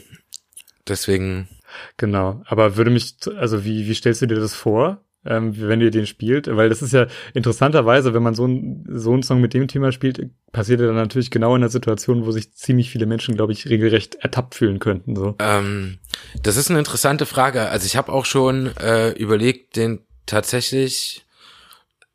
Deswegen 0.86 1.48
Genau. 1.96 2.42
Aber 2.46 2.76
würde 2.76 2.90
mich, 2.90 3.16
also 3.36 3.64
wie, 3.64 3.88
wie 3.88 3.94
stellst 3.94 4.22
du 4.22 4.26
dir 4.26 4.36
das 4.36 4.54
vor, 4.54 5.02
ähm, 5.24 5.52
wenn 5.56 5.80
ihr 5.80 5.90
den 5.90 6.06
spielt? 6.06 6.46
Weil 6.54 6.68
das 6.68 6.82
ist 6.82 6.92
ja 6.92 7.06
interessanterweise, 7.34 8.14
wenn 8.14 8.22
man 8.22 8.34
so, 8.34 8.46
ein, 8.46 8.84
so 8.88 9.12
einen 9.12 9.22
Song 9.22 9.40
mit 9.40 9.54
dem 9.54 9.68
Thema 9.68 9.92
spielt, 9.92 10.30
passiert 10.52 10.80
er 10.80 10.88
dann 10.88 10.96
natürlich 10.96 11.30
genau 11.30 11.54
in 11.54 11.62
einer 11.62 11.70
Situation, 11.70 12.24
wo 12.24 12.30
sich 12.30 12.52
ziemlich 12.54 12.90
viele 12.90 13.06
Menschen, 13.06 13.36
glaube 13.36 13.52
ich, 13.52 13.68
regelrecht 13.68 14.16
ertappt 14.16 14.54
fühlen 14.54 14.78
könnten. 14.78 15.16
So. 15.16 15.34
Ähm, 15.38 15.98
das 16.42 16.56
ist 16.56 16.70
eine 16.70 16.78
interessante 16.78 17.26
Frage. 17.26 17.68
Also 17.68 17.86
ich 17.86 17.96
habe 17.96 18.12
auch 18.12 18.24
schon 18.24 18.76
äh, 18.78 19.10
überlegt, 19.10 19.76
den 19.76 20.00
tatsächlich 20.26 21.24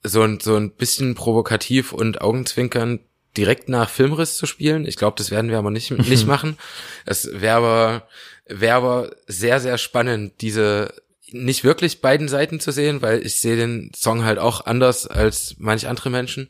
so 0.04 0.21
ein, 0.21 0.39
so 0.39 0.56
ein 0.56 0.71
bisschen 0.71 1.15
provokativ 1.15 1.93
und 1.93 2.21
augenzwinkern 2.21 2.99
direkt 3.38 3.69
nach 3.69 3.89
Filmriss 3.89 4.38
zu 4.38 4.45
spielen. 4.45 4.86
Ich 4.86 4.95
glaube, 4.95 5.15
das 5.17 5.32
werden 5.32 5.49
wir 5.49 5.58
aber 5.58 5.71
nicht, 5.71 5.91
nicht 5.91 6.28
machen. 6.28 6.58
Es 7.06 7.30
wäre 7.34 7.58
aber, 7.58 8.08
wäre 8.45 8.75
aber 8.75 9.15
sehr, 9.27 9.60
sehr 9.60 9.77
spannend, 9.77 10.41
diese 10.41 10.93
nicht 11.32 11.63
wirklich 11.63 12.01
beiden 12.01 12.27
Seiten 12.27 12.60
zu 12.60 12.71
sehen, 12.71 13.01
weil 13.01 13.25
ich 13.25 13.41
sehe 13.41 13.56
den 13.56 13.91
Song 13.95 14.23
halt 14.23 14.38
auch 14.38 14.65
anders 14.65 15.08
als 15.08 15.56
manch 15.58 15.88
andere 15.88 16.12
Menschen. 16.12 16.49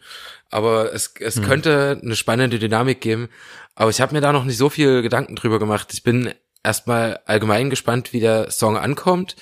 Aber 0.50 0.94
es, 0.94 1.14
es 1.20 1.38
mhm. 1.38 1.44
könnte 1.44 2.00
eine 2.04 2.16
spannende 2.16 2.60
Dynamik 2.60 3.00
geben. 3.00 3.30
Aber 3.76 3.90
ich 3.90 4.02
habe 4.02 4.14
mir 4.14 4.22
da 4.22 4.34
noch 4.34 4.44
nicht 4.44 4.58
so 4.58 4.70
viel 4.70 5.02
Gedanken 5.02 5.36
drüber 5.36 5.58
gemacht. 5.58 5.90
Ich 5.94 6.04
bin 6.04 6.34
erstmal 6.64 7.20
allgemein 7.26 7.70
gespannt, 7.70 8.12
wie 8.12 8.20
der 8.20 8.52
Song 8.52 8.78
ankommt. 8.78 9.36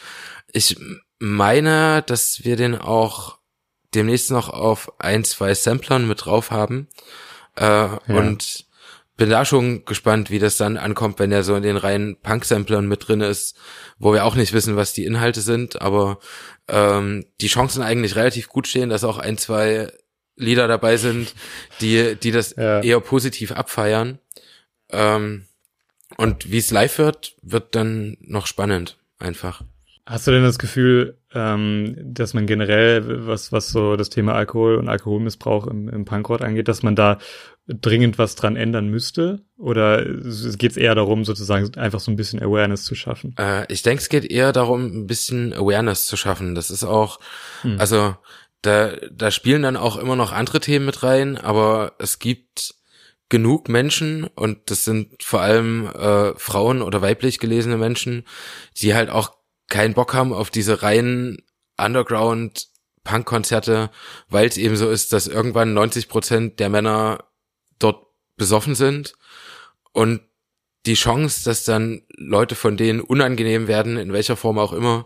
Ich 0.52 0.78
meine, 1.20 2.04
dass 2.04 2.44
wir 2.44 2.56
den 2.56 2.76
auch 2.76 3.38
demnächst 3.94 4.32
noch 4.32 4.50
auf 4.50 4.94
ein, 5.00 5.24
zwei 5.24 5.54
Samplern 5.54 6.08
mit 6.08 6.26
drauf 6.26 6.52
haben. 6.52 6.88
Äh, 7.58 7.64
ja. 7.64 8.00
Und 8.08 8.66
bin 9.18 9.30
da 9.30 9.46
schon 9.46 9.86
gespannt, 9.86 10.32
wie 10.32 10.40
das 10.40 10.58
dann 10.58 10.78
ankommt, 10.78 11.20
wenn 11.20 11.32
er 11.32 11.44
so 11.44 11.56
in 11.56 11.64
den 11.64 11.78
reinen 11.78 12.20
Punk-Samplern 12.22 12.88
mit 12.88 13.08
drin 13.08 13.22
ist, 13.22 13.58
wo 14.00 14.14
wir 14.14 14.26
auch 14.26 14.36
nicht 14.36 14.54
wissen, 14.54 14.76
was 14.76 14.94
die 14.94 15.06
Inhalte 15.06 15.42
sind, 15.42 15.82
aber 15.82 16.20
ähm, 16.68 17.26
die 17.40 17.48
Chancen 17.48 17.84
eigentlich 17.84 18.16
relativ 18.16 18.48
gut 18.50 18.68
stehen, 18.68 18.90
dass 18.90 19.04
auch 19.04 19.18
ein, 19.18 19.38
zwei 19.38 19.92
Lieder 20.36 20.68
dabei 20.68 20.98
sind, 20.98 21.36
die, 21.82 22.16
die 22.16 22.32
das 22.32 22.56
ja. 22.56 22.82
eher 22.82 23.00
positiv 23.00 23.52
abfeiern. 23.52 24.20
Ähm, 24.90 25.46
und 26.18 26.52
wie 26.52 26.58
es 26.58 26.72
live 26.72 26.98
wird, 26.98 27.36
wird 27.42 27.76
dann 27.76 28.18
noch 28.22 28.48
spannend, 28.48 28.98
einfach. 29.20 29.64
Hast 30.06 30.28
du 30.28 30.32
denn 30.32 30.44
das 30.44 30.60
Gefühl, 30.60 31.18
ähm, 31.34 31.96
dass 32.04 32.34
man 32.34 32.48
generell, 32.48 33.28
was, 33.28 33.52
was 33.52 33.70
so 33.70 33.96
das 33.96 34.10
Thema 34.10 34.34
Alkohol 34.34 34.76
und 34.76 34.90
Alkoholmissbrauch 34.90 35.68
im, 35.68 35.90
im 35.90 36.06
Punkrock 36.06 36.42
angeht, 36.42 36.68
dass 36.68 36.84
man 36.84 36.96
da 36.96 37.20
dringend 37.68 38.18
was 38.18 38.36
dran 38.36 38.56
ändern 38.56 38.88
müsste? 38.88 39.42
Oder 39.58 40.04
geht 40.04 40.72
es 40.72 40.78
eher 40.78 40.96
darum, 40.96 41.24
sozusagen 41.24 41.76
einfach 41.76 42.00
so 42.00 42.12
ein 42.12 42.16
bisschen 42.16 42.42
Awareness 42.42 42.84
zu 42.84 42.96
schaffen? 42.96 43.36
Äh, 43.38 43.72
ich 43.72 43.84
denke, 43.84 44.02
es 44.02 44.10
geht 44.10 44.26
eher 44.26 44.52
darum, 44.52 44.86
ein 44.86 45.08
bisschen 45.08 45.54
Awareness 45.54 46.08
zu 46.08 46.18
schaffen. 46.18 46.56
Das 46.56 46.72
ist 46.72 46.84
auch, 46.84 47.20
hm. 47.62 47.80
also 47.80 48.16
da, 48.62 48.92
da 49.12 49.32
spielen 49.32 49.64
dann 49.64 49.78
auch 49.78 49.98
immer 49.98 50.16
noch 50.16 50.32
andere 50.32 50.60
Themen 50.60 50.86
mit 50.86 51.04
rein, 51.04 51.38
aber 51.38 51.94
es 52.00 52.20
gibt 52.20 52.76
genug 53.30 53.70
Menschen 53.70 54.26
und 54.26 54.70
das 54.70 54.84
sind 54.84 55.24
vor 55.24 55.42
allem 55.42 55.88
äh, 55.88 56.34
Frauen 56.38 56.82
oder 56.82 57.02
weiblich 57.02 57.40
gelesene 57.40 57.78
Menschen, 57.78 58.26
die 58.78 58.94
halt 58.94 59.10
auch 59.10 59.41
keinen 59.72 59.96
Bock 59.96 60.14
haben 60.14 60.34
auf 60.34 60.52
diese 60.52 60.84
reinen 60.84 61.40
Underground 61.78 62.68
Punk-Konzerte, 63.04 63.90
weil 64.30 64.48
es 64.48 64.58
eben 64.58 64.76
so 64.76 64.92
ist, 64.92 65.12
dass 65.14 65.26
irgendwann 65.26 65.74
90 65.74 66.08
Prozent 66.08 66.60
der 66.60 66.70
Männer 66.70 67.24
dort 67.80 68.06
besoffen 68.36 68.76
sind 68.76 69.14
und 69.92 70.22
die 70.86 70.94
Chance, 70.94 71.44
dass 71.46 71.64
dann 71.64 72.04
Leute 72.16 72.56
von 72.56 72.78
denen 72.78 73.02
unangenehm 73.02 73.68
werden, 73.68 73.98
in 73.98 74.14
welcher 74.14 74.36
Form 74.36 74.60
auch 74.60 74.74
immer, 74.74 75.06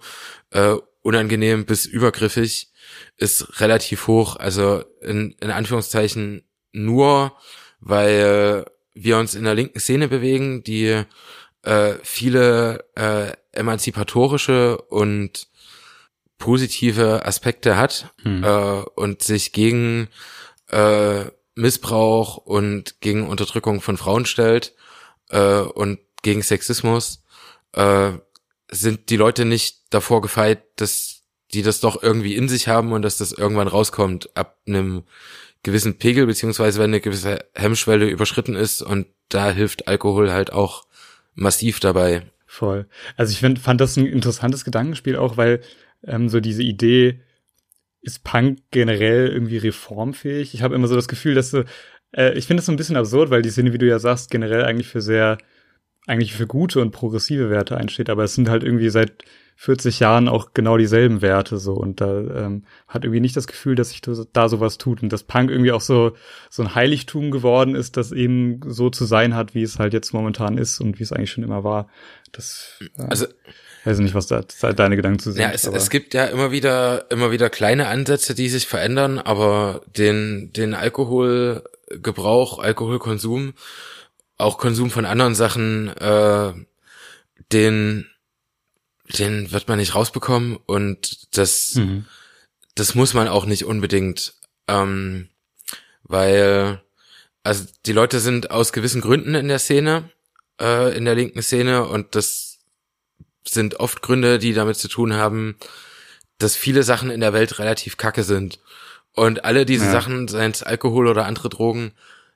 äh, 0.51 0.75
unangenehm 1.01 1.65
bis 1.65 1.85
übergriffig, 1.85 2.71
ist 3.17 3.61
relativ 3.61 4.07
hoch. 4.07 4.35
Also 4.35 4.83
in, 5.01 5.35
in 5.41 5.51
Anführungszeichen 5.51 6.43
nur, 6.71 7.37
weil 7.79 8.65
wir 8.93 9.17
uns 9.17 9.35
in 9.35 9.43
der 9.43 9.53
linken 9.53 9.79
Szene 9.79 10.07
bewegen, 10.07 10.63
die 10.63 11.03
äh, 11.65 11.95
viele 12.03 12.85
äh, 12.95 13.33
emanzipatorische 13.51 14.77
und 14.77 15.47
positive 16.37 17.25
Aspekte 17.25 17.77
hat 17.77 18.13
hm. 18.21 18.43
äh, 18.43 18.81
und 18.95 19.23
sich 19.23 19.51
gegen 19.51 20.07
äh, 20.69 21.25
Missbrauch 21.55 22.37
und 22.37 23.01
gegen 23.01 23.27
Unterdrückung 23.27 23.81
von 23.81 23.97
Frauen 23.97 24.25
stellt 24.25 24.75
äh, 25.29 25.59
und 25.59 25.99
gegen 26.21 26.43
Sexismus, 26.43 27.23
äh, 27.73 28.11
sind 28.69 29.09
die 29.09 29.17
Leute 29.17 29.45
nicht 29.45 29.83
davor 29.89 30.21
gefeit, 30.21 30.63
dass 30.75 31.21
die 31.53 31.61
das 31.61 31.79
doch 31.79 32.01
irgendwie 32.01 32.35
in 32.35 32.49
sich 32.49 32.67
haben 32.67 32.91
und 32.91 33.03
dass 33.03 33.17
das 33.17 33.31
irgendwann 33.31 33.67
rauskommt 33.67 34.35
ab 34.35 34.59
einem 34.67 35.03
gewissen 35.63 35.97
Pegel, 35.97 36.25
beziehungsweise 36.25 36.79
wenn 36.79 36.91
eine 36.91 37.01
gewisse 37.01 37.45
Hemmschwelle 37.55 38.07
überschritten 38.07 38.55
ist 38.55 38.81
und 38.81 39.07
da 39.29 39.49
hilft 39.51 39.87
Alkohol 39.87 40.31
halt 40.31 40.51
auch 40.51 40.85
massiv 41.35 41.79
dabei. 41.79 42.23
Voll. 42.47 42.87
Also 43.15 43.31
ich 43.31 43.39
find, 43.39 43.59
fand 43.59 43.81
das 43.81 43.97
ein 43.97 44.07
interessantes 44.07 44.65
Gedankenspiel 44.65 45.15
auch, 45.15 45.37
weil 45.37 45.61
ähm, 46.03 46.29
so 46.29 46.39
diese 46.39 46.63
Idee, 46.63 47.21
ist 48.05 48.23
Punk 48.23 48.59
generell 48.69 49.29
irgendwie 49.29 49.57
reformfähig? 49.57 50.53
Ich 50.53 50.61
habe 50.61 50.75
immer 50.75 50.87
so 50.87 50.95
das 50.95 51.07
Gefühl, 51.07 51.33
dass 51.33 51.49
so, 51.49 51.63
äh, 52.15 52.37
ich 52.37 52.45
finde 52.45 52.59
es 52.59 52.67
so 52.67 52.71
ein 52.71 52.75
bisschen 52.77 52.97
absurd, 52.97 53.31
weil 53.31 53.41
die 53.41 53.49
Szene, 53.49 53.73
wie 53.73 53.79
du 53.79 53.87
ja 53.87 53.97
sagst, 53.97 54.29
generell 54.29 54.63
eigentlich 54.63 54.87
für 54.87 55.01
sehr, 55.01 55.39
eigentlich 56.07 56.33
für 56.33 56.47
gute 56.47 56.81
und 56.81 56.91
progressive 56.91 57.49
Werte 57.49 57.77
einsteht, 57.77 58.09
aber 58.09 58.23
es 58.23 58.35
sind 58.35 58.49
halt 58.49 58.63
irgendwie 58.63 58.89
seit 58.89 59.23
40 59.57 60.01
Jahren 60.01 60.27
auch 60.27 60.49
genau 60.53 60.77
dieselben 60.77 61.21
Werte 61.21 61.57
so 61.57 61.73
und 61.73 62.01
da 62.01 62.19
ähm, 62.19 62.65
hat 62.87 63.05
irgendwie 63.05 63.21
nicht 63.21 63.37
das 63.37 63.47
Gefühl, 63.47 63.75
dass 63.75 63.89
sich 63.89 64.01
da 64.01 64.49
sowas 64.49 64.77
tut 64.77 65.01
und 65.01 65.13
dass 65.13 65.23
Punk 65.23 65.49
irgendwie 65.49 65.71
auch 65.71 65.81
so 65.81 66.15
so 66.49 66.61
ein 66.61 66.75
Heiligtum 66.75 67.31
geworden 67.31 67.73
ist, 67.73 67.95
das 67.95 68.11
eben 68.11 68.59
so 68.67 68.89
zu 68.89 69.05
sein 69.05 69.33
hat, 69.33 69.55
wie 69.55 69.63
es 69.63 69.79
halt 69.79 69.93
jetzt 69.93 70.13
momentan 70.13 70.57
ist 70.57 70.81
und 70.81 70.99
wie 70.99 71.03
es 71.03 71.13
eigentlich 71.13 71.31
schon 71.31 71.43
immer 71.43 71.63
war. 71.63 71.87
Das 72.33 72.79
äh, 72.97 73.03
also 73.03 73.27
weiß 73.85 73.99
nicht, 73.99 74.15
was 74.15 74.27
da 74.27 74.41
deine 74.73 74.97
Gedanken 74.97 75.19
zu 75.19 75.31
sind. 75.31 75.41
Ja, 75.41 75.51
es, 75.51 75.65
es 75.65 75.89
gibt 75.89 76.13
ja 76.13 76.25
immer 76.25 76.51
wieder 76.51 77.09
immer 77.09 77.31
wieder 77.31 77.49
kleine 77.49 77.87
Ansätze, 77.87 78.35
die 78.35 78.49
sich 78.49 78.67
verändern, 78.67 79.19
aber 79.19 79.81
den 79.97 80.51
den 80.51 80.73
Alkoholgebrauch, 80.73 82.59
Alkoholkonsum, 82.59 83.53
auch 84.37 84.57
Konsum 84.57 84.91
von 84.91 85.05
anderen 85.05 85.35
Sachen, 85.35 85.89
äh, 85.97 86.53
den 87.51 88.07
den 89.07 89.51
wird 89.51 89.67
man 89.67 89.77
nicht 89.77 89.95
rausbekommen 89.95 90.57
und 90.65 91.37
das, 91.37 91.75
mhm. 91.75 92.05
das 92.73 92.95
muss 92.95 93.13
man 93.13 93.27
auch 93.27 93.45
nicht 93.45 93.65
unbedingt, 93.65 94.33
ähm, 94.67 95.29
weil, 96.03 96.81
also 97.43 97.65
die 97.85 97.93
Leute 97.93 98.19
sind 98.19 98.51
aus 98.51 98.73
gewissen 98.73 99.01
Gründen 99.01 99.35
in 99.35 99.47
der 99.47 99.59
Szene, 99.59 100.09
äh, 100.59 100.95
in 100.97 101.05
der 101.05 101.15
linken 101.15 101.41
Szene 101.41 101.85
und 101.85 102.15
das 102.15 102.59
sind 103.47 103.79
oft 103.79 104.01
Gründe, 104.01 104.39
die 104.39 104.53
damit 104.53 104.77
zu 104.77 104.87
tun 104.87 105.13
haben, 105.13 105.55
dass 106.39 106.55
viele 106.55 106.83
Sachen 106.83 107.11
in 107.11 107.21
der 107.21 107.33
Welt 107.33 107.59
relativ 107.59 107.97
kacke 107.97 108.23
sind. 108.23 108.59
Und 109.11 109.45
alle 109.45 109.65
diese 109.65 109.85
ja. 109.85 109.91
Sachen, 109.91 110.27
seien 110.27 110.51
es 110.51 110.63
Alkohol 110.63 111.07
oder 111.07 111.25
andere 111.25 111.47
Drogen, 111.47 111.93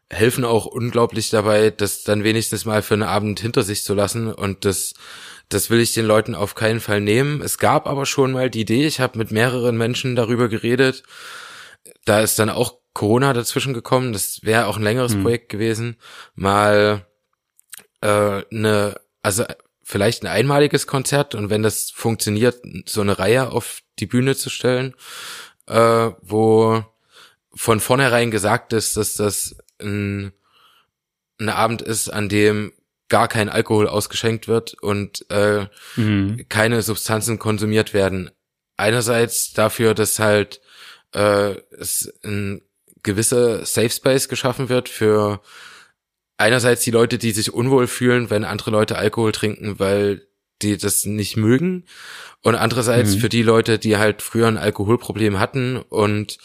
helfen 0.09 0.43
auch 0.43 0.65
unglaublich 0.65 1.29
dabei, 1.29 1.69
das 1.69 2.03
dann 2.03 2.23
wenigstens 2.23 2.65
mal 2.65 2.81
für 2.81 2.95
einen 2.95 3.03
Abend 3.03 3.39
hinter 3.39 3.63
sich 3.63 3.83
zu 3.83 3.93
lassen 3.93 4.31
und 4.33 4.65
das 4.65 4.93
das 5.49 5.71
will 5.71 5.79
ich 5.79 5.93
den 5.95 6.05
Leuten 6.05 6.35
auf 6.35 6.53
keinen 6.53 6.79
Fall 6.79 7.01
nehmen. 7.01 7.41
Es 7.41 7.57
gab 7.57 7.87
aber 7.87 8.05
schon 8.05 8.31
mal 8.31 8.51
die 8.51 8.61
Idee, 8.61 8.85
ich 8.85 8.99
habe 8.99 9.17
mit 9.17 9.31
mehreren 9.31 9.77
Menschen 9.77 10.15
darüber 10.15 10.47
geredet. 10.47 11.03
Da 12.05 12.21
ist 12.21 12.37
dann 12.37 12.51
auch 12.51 12.75
Corona 12.93 13.33
dazwischen 13.33 13.73
gekommen. 13.73 14.13
Das 14.13 14.41
wäre 14.43 14.67
auch 14.67 14.77
ein 14.77 14.83
längeres 14.83 15.15
mhm. 15.15 15.23
Projekt 15.23 15.49
gewesen. 15.49 15.97
Mal 16.35 17.07
äh, 18.01 18.43
eine, 18.51 18.99
also 19.23 19.43
vielleicht 19.83 20.23
ein 20.23 20.27
einmaliges 20.27 20.85
Konzert 20.85 21.33
und 21.33 21.49
wenn 21.49 21.63
das 21.63 21.89
funktioniert, 21.89 22.61
so 22.85 23.01
eine 23.01 23.17
Reihe 23.17 23.49
auf 23.51 23.79
die 23.97 24.05
Bühne 24.05 24.35
zu 24.35 24.51
stellen, 24.51 24.93
äh, 25.65 26.11
wo 26.21 26.83
von 27.55 27.79
vornherein 27.79 28.29
gesagt 28.29 28.71
ist, 28.73 28.97
dass 28.97 29.15
das 29.15 29.55
ein, 29.81 30.31
ein 31.39 31.49
Abend 31.49 31.81
ist, 31.81 32.09
an 32.09 32.29
dem 32.29 32.73
gar 33.09 33.27
kein 33.27 33.49
Alkohol 33.49 33.87
ausgeschenkt 33.87 34.47
wird 34.47 34.75
und 34.81 35.25
äh, 35.29 35.65
mhm. 35.95 36.45
keine 36.47 36.81
Substanzen 36.81 37.39
konsumiert 37.39 37.93
werden. 37.93 38.29
Einerseits 38.77 39.51
dafür, 39.51 39.93
dass 39.93 40.19
halt 40.19 40.61
äh, 41.13 41.55
es 41.77 42.13
ein 42.23 42.61
gewisser 43.03 43.65
Safe 43.65 43.89
Space 43.89 44.29
geschaffen 44.29 44.69
wird 44.69 44.89
für 44.89 45.41
einerseits 46.37 46.83
die 46.83 46.91
Leute, 46.91 47.17
die 47.17 47.31
sich 47.31 47.53
unwohl 47.53 47.87
fühlen, 47.87 48.29
wenn 48.29 48.45
andere 48.45 48.71
Leute 48.71 48.97
Alkohol 48.97 49.31
trinken, 49.31 49.79
weil 49.79 50.28
die 50.61 50.77
das 50.77 51.05
nicht 51.05 51.37
mögen 51.37 51.85
und 52.41 52.55
andererseits 52.55 53.15
mhm. 53.15 53.19
für 53.19 53.29
die 53.29 53.43
Leute, 53.43 53.79
die 53.79 53.97
halt 53.97 54.21
früher 54.21 54.47
ein 54.47 54.57
Alkoholproblem 54.57 55.39
hatten 55.39 55.77
und 55.77 56.37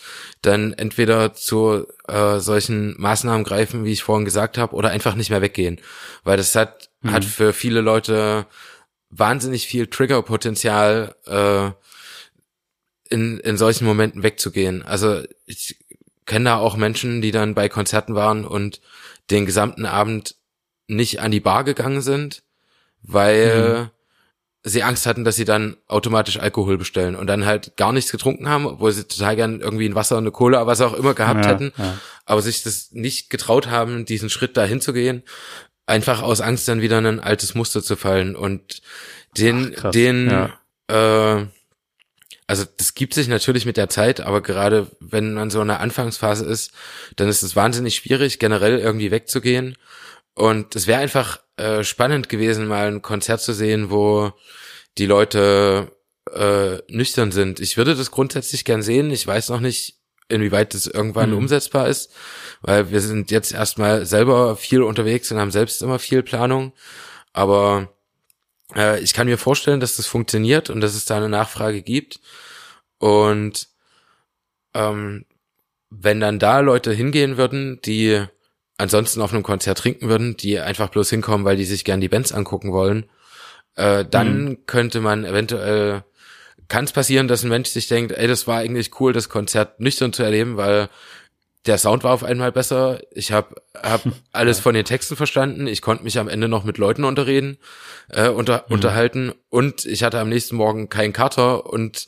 dann 0.43 0.73
entweder 0.73 1.35
zu 1.35 1.87
äh, 2.09 2.41
solchen 2.41 3.01
Maßnahmen 3.01 3.45
greifen, 3.45 3.85
wie 3.85 3.93
ich 3.93 4.03
vorhin 4.03 4.25
gesagt 4.25 4.59
habe, 4.59 4.75
oder 4.75 4.91
einfach 4.91 5.15
nicht 5.15 5.31
mehr 5.31 5.43
weggehen. 5.43 5.81
Weil 6.25 6.37
das 6.37 6.55
hat, 6.57 6.91
mhm. 7.03 7.13
hat 7.13 7.25
für 7.25 7.53
viele 7.53 7.81
Leute 7.81 8.47
wahnsinnig 9.11 9.69
viel 9.69 9.87
Triggerpotenzial, 9.87 11.15
äh, 11.27 11.71
in, 13.15 13.39
in 13.39 13.57
solchen 13.57 13.85
Momenten 13.85 14.25
wegzugehen. 14.25 14.83
Also 14.83 15.23
ich 15.47 15.77
kenne 16.27 16.47
da 16.47 16.57
auch 16.57 16.77
Menschen, 16.77 17.23
die 17.23 17.31
dann 17.31 17.55
bei 17.55 17.69
Konzerten 17.69 18.17
waren 18.17 18.45
und 18.45 18.81
den 19.31 19.47
gesamten 19.47 19.87
Abend 19.87 20.35
nicht 20.89 21.21
an 21.21 21.31
die 21.31 21.41
Bar 21.41 21.63
gegangen 21.63 22.01
sind, 22.01 22.43
weil 23.03 23.83
mhm 23.85 23.94
sie 24.67 24.83
Angst 24.83 25.05
hatten, 25.07 25.25
dass 25.25 25.37
sie 25.37 25.45
dann 25.45 25.77
automatisch 25.89 26.39
Alkohol 26.39 26.79
bestellen 26.79 27.17
und 27.17 27.27
dann 27.27 27.45
halt 27.45 27.77
gar 27.77 27.93
nichts 27.93 28.11
getrunken 28.11 28.49
haben, 28.49 28.67
obwohl 28.67 28.93
sie 28.93 29.05
total 29.05 29.37
gern 29.37 29.61
irgendwie 29.61 29.87
ein 29.87 29.95
Wasser 29.95 30.17
und 30.17 30.25
eine 30.25 30.31
Cola, 30.33 30.67
was 30.67 30.81
auch 30.81 30.95
immer 30.95 31.13
gehabt 31.15 31.45
Ja, 31.45 31.51
hätten, 31.53 31.73
ja. 31.77 31.99
aber 32.25 32.41
sich 32.41 32.63
das 32.63 32.91
nicht 32.93 33.29
getraut 33.29 33.67
haben, 33.69 34.07
diesen 34.07 34.31
Schritt 34.31 34.57
dahin 34.57 34.81
zu 34.81 34.95
gehen, 34.95 35.23
einfach 35.87 36.23
aus 36.23 36.41
Angst 36.41 36.67
dann 36.67 36.81
wieder 36.81 36.99
in 36.99 37.07
ein 37.07 37.21
altes 37.21 37.55
Muster 37.55 37.83
zu 37.83 37.95
fallen 37.97 38.35
und 38.35 38.81
den, 39.37 39.77
Ach, 39.83 39.91
den, 39.91 40.31
Ja. 40.31 41.39
äh, 41.41 41.47
also 42.47 42.65
das 42.77 42.95
gibt 42.95 43.15
sich 43.15 43.29
natürlich 43.29 43.67
mit 43.67 43.77
der 43.77 43.89
Zeit, 43.91 44.21
aber 44.21 44.41
gerade 44.43 44.87
wenn 45.01 45.35
man 45.35 45.51
so 45.51 45.61
in 45.61 45.69
der 45.69 45.81
Anfangsphase 45.81 46.45
ist, 46.47 46.73
dann 47.17 47.29
ist 47.29 47.43
es 47.43 47.55
wahnsinnig 47.57 47.97
schwierig, 47.97 48.39
generell 48.39 48.79
irgendwie 48.79 49.11
wegzugehen. 49.11 49.77
Und 50.35 50.75
es 50.77 50.87
wäre 50.87 51.01
einfach 51.01 51.41
äh, 51.57 51.85
spannend 51.85 52.29
gewesen, 52.29 52.67
mal 52.67 52.89
ein 52.89 53.03
Konzert 53.03 53.41
zu 53.41 53.53
sehen, 53.53 53.91
wo 53.91 54.33
die 54.99 55.07
Leute 55.07 55.93
äh, 56.33 56.79
nüchtern 56.89 57.33
sind. 57.33 57.61
Ich 57.61 57.77
würde 57.77 57.95
das 57.95 58.11
grundsätzlich 58.11 58.65
gern 58.65 58.83
sehen. 58.83 59.11
Ich 59.11 59.27
weiß 59.27 59.51
noch 59.51 59.61
nicht, 59.61 59.99
inwieweit 60.29 60.75
das 60.75 60.87
irgendwann 60.87 61.31
Mhm. 61.31 61.39
umsetzbar 61.39 61.89
ist, 61.89 62.11
weil 62.63 62.91
wir 62.91 63.01
sind 63.01 63.31
jetzt 63.31 63.53
erstmal 63.53 64.07
selber 64.07 64.57
viel 64.57 64.83
unterwegs 64.83 65.31
und 65.31 65.39
haben 65.39 65.51
selbst 65.51 65.83
immer 65.83 65.99
viel 65.99 66.23
Planung. 66.23 66.73
Aber 67.33 67.93
äh, 68.75 69.01
ich 69.01 69.13
kann 69.13 69.27
mir 69.27 69.39
vorstellen, 69.39 69.81
dass 69.81 69.97
das 69.97 70.07
funktioniert 70.07 70.71
und 70.71 70.81
dass 70.81 70.95
es 70.95 71.05
da 71.05 71.17
eine 71.17 71.29
Nachfrage 71.29 71.83
gibt. 71.83 72.21
Und 72.99 73.69
ähm, 74.73 75.27
wenn 75.91 76.21
dann 76.21 76.39
da 76.39 76.61
Leute 76.61 76.93
hingehen 76.93 77.37
würden, 77.37 77.81
die 77.85 78.25
ansonsten 78.77 79.21
auf 79.21 79.33
einem 79.33 79.43
Konzert 79.43 79.79
trinken 79.79 80.09
würden, 80.09 80.37
die 80.37 80.59
einfach 80.59 80.89
bloß 80.89 81.11
hinkommen, 81.11 81.45
weil 81.45 81.57
die 81.57 81.65
sich 81.65 81.85
gern 81.85 82.01
die 82.01 82.09
Bands 82.09 82.33
angucken 82.33 82.73
wollen, 82.73 83.07
äh, 83.77 84.05
dann 84.05 84.59
könnte 84.67 85.01
man 85.01 85.25
eventuell, 85.25 86.05
kann 86.69 86.85
es 86.85 86.93
passieren, 86.93 87.29
dass 87.29 87.45
ein 87.45 87.51
Mensch 87.51 87.69
sich 87.69 87.89
denkt, 87.89 88.13
ey, 88.13 88.27
das 88.27 88.47
war 88.47 88.59
eigentlich 88.59 88.99
cool, 89.01 89.13
das 89.13 89.29
Konzert 89.29 89.81
nüchtern 89.81 90.13
zu 90.13 90.23
erleben, 90.23 90.57
weil 90.57 90.89
der 91.67 91.79
Sound 91.79 92.05
war 92.05 92.13
auf 92.13 92.25
einmal 92.25 92.53
besser. 92.53 93.01
Ich 93.13 93.33
habe 93.33 93.55
hab 93.75 94.03
alles 94.33 94.61
von 94.61 94.75
den 94.75 94.85
Texten 94.85 95.17
verstanden. 95.17 95.67
Ich 95.67 95.81
konnte 95.81 96.05
mich 96.05 96.19
am 96.19 96.29
Ende 96.29 96.49
noch 96.49 96.65
mit 96.65 96.79
Leuten 96.79 97.05
unterreden, 97.05 97.59
äh, 98.11 98.29
unter, 98.29 98.71
unterhalten 98.71 99.33
und 99.49 99.87
ich 99.87 100.03
hatte 100.03 100.21
am 100.21 100.29
nächsten 100.29 100.57
Morgen 100.57 100.89
keinen 100.89 101.13
Kater 101.13 101.67
und 101.67 102.07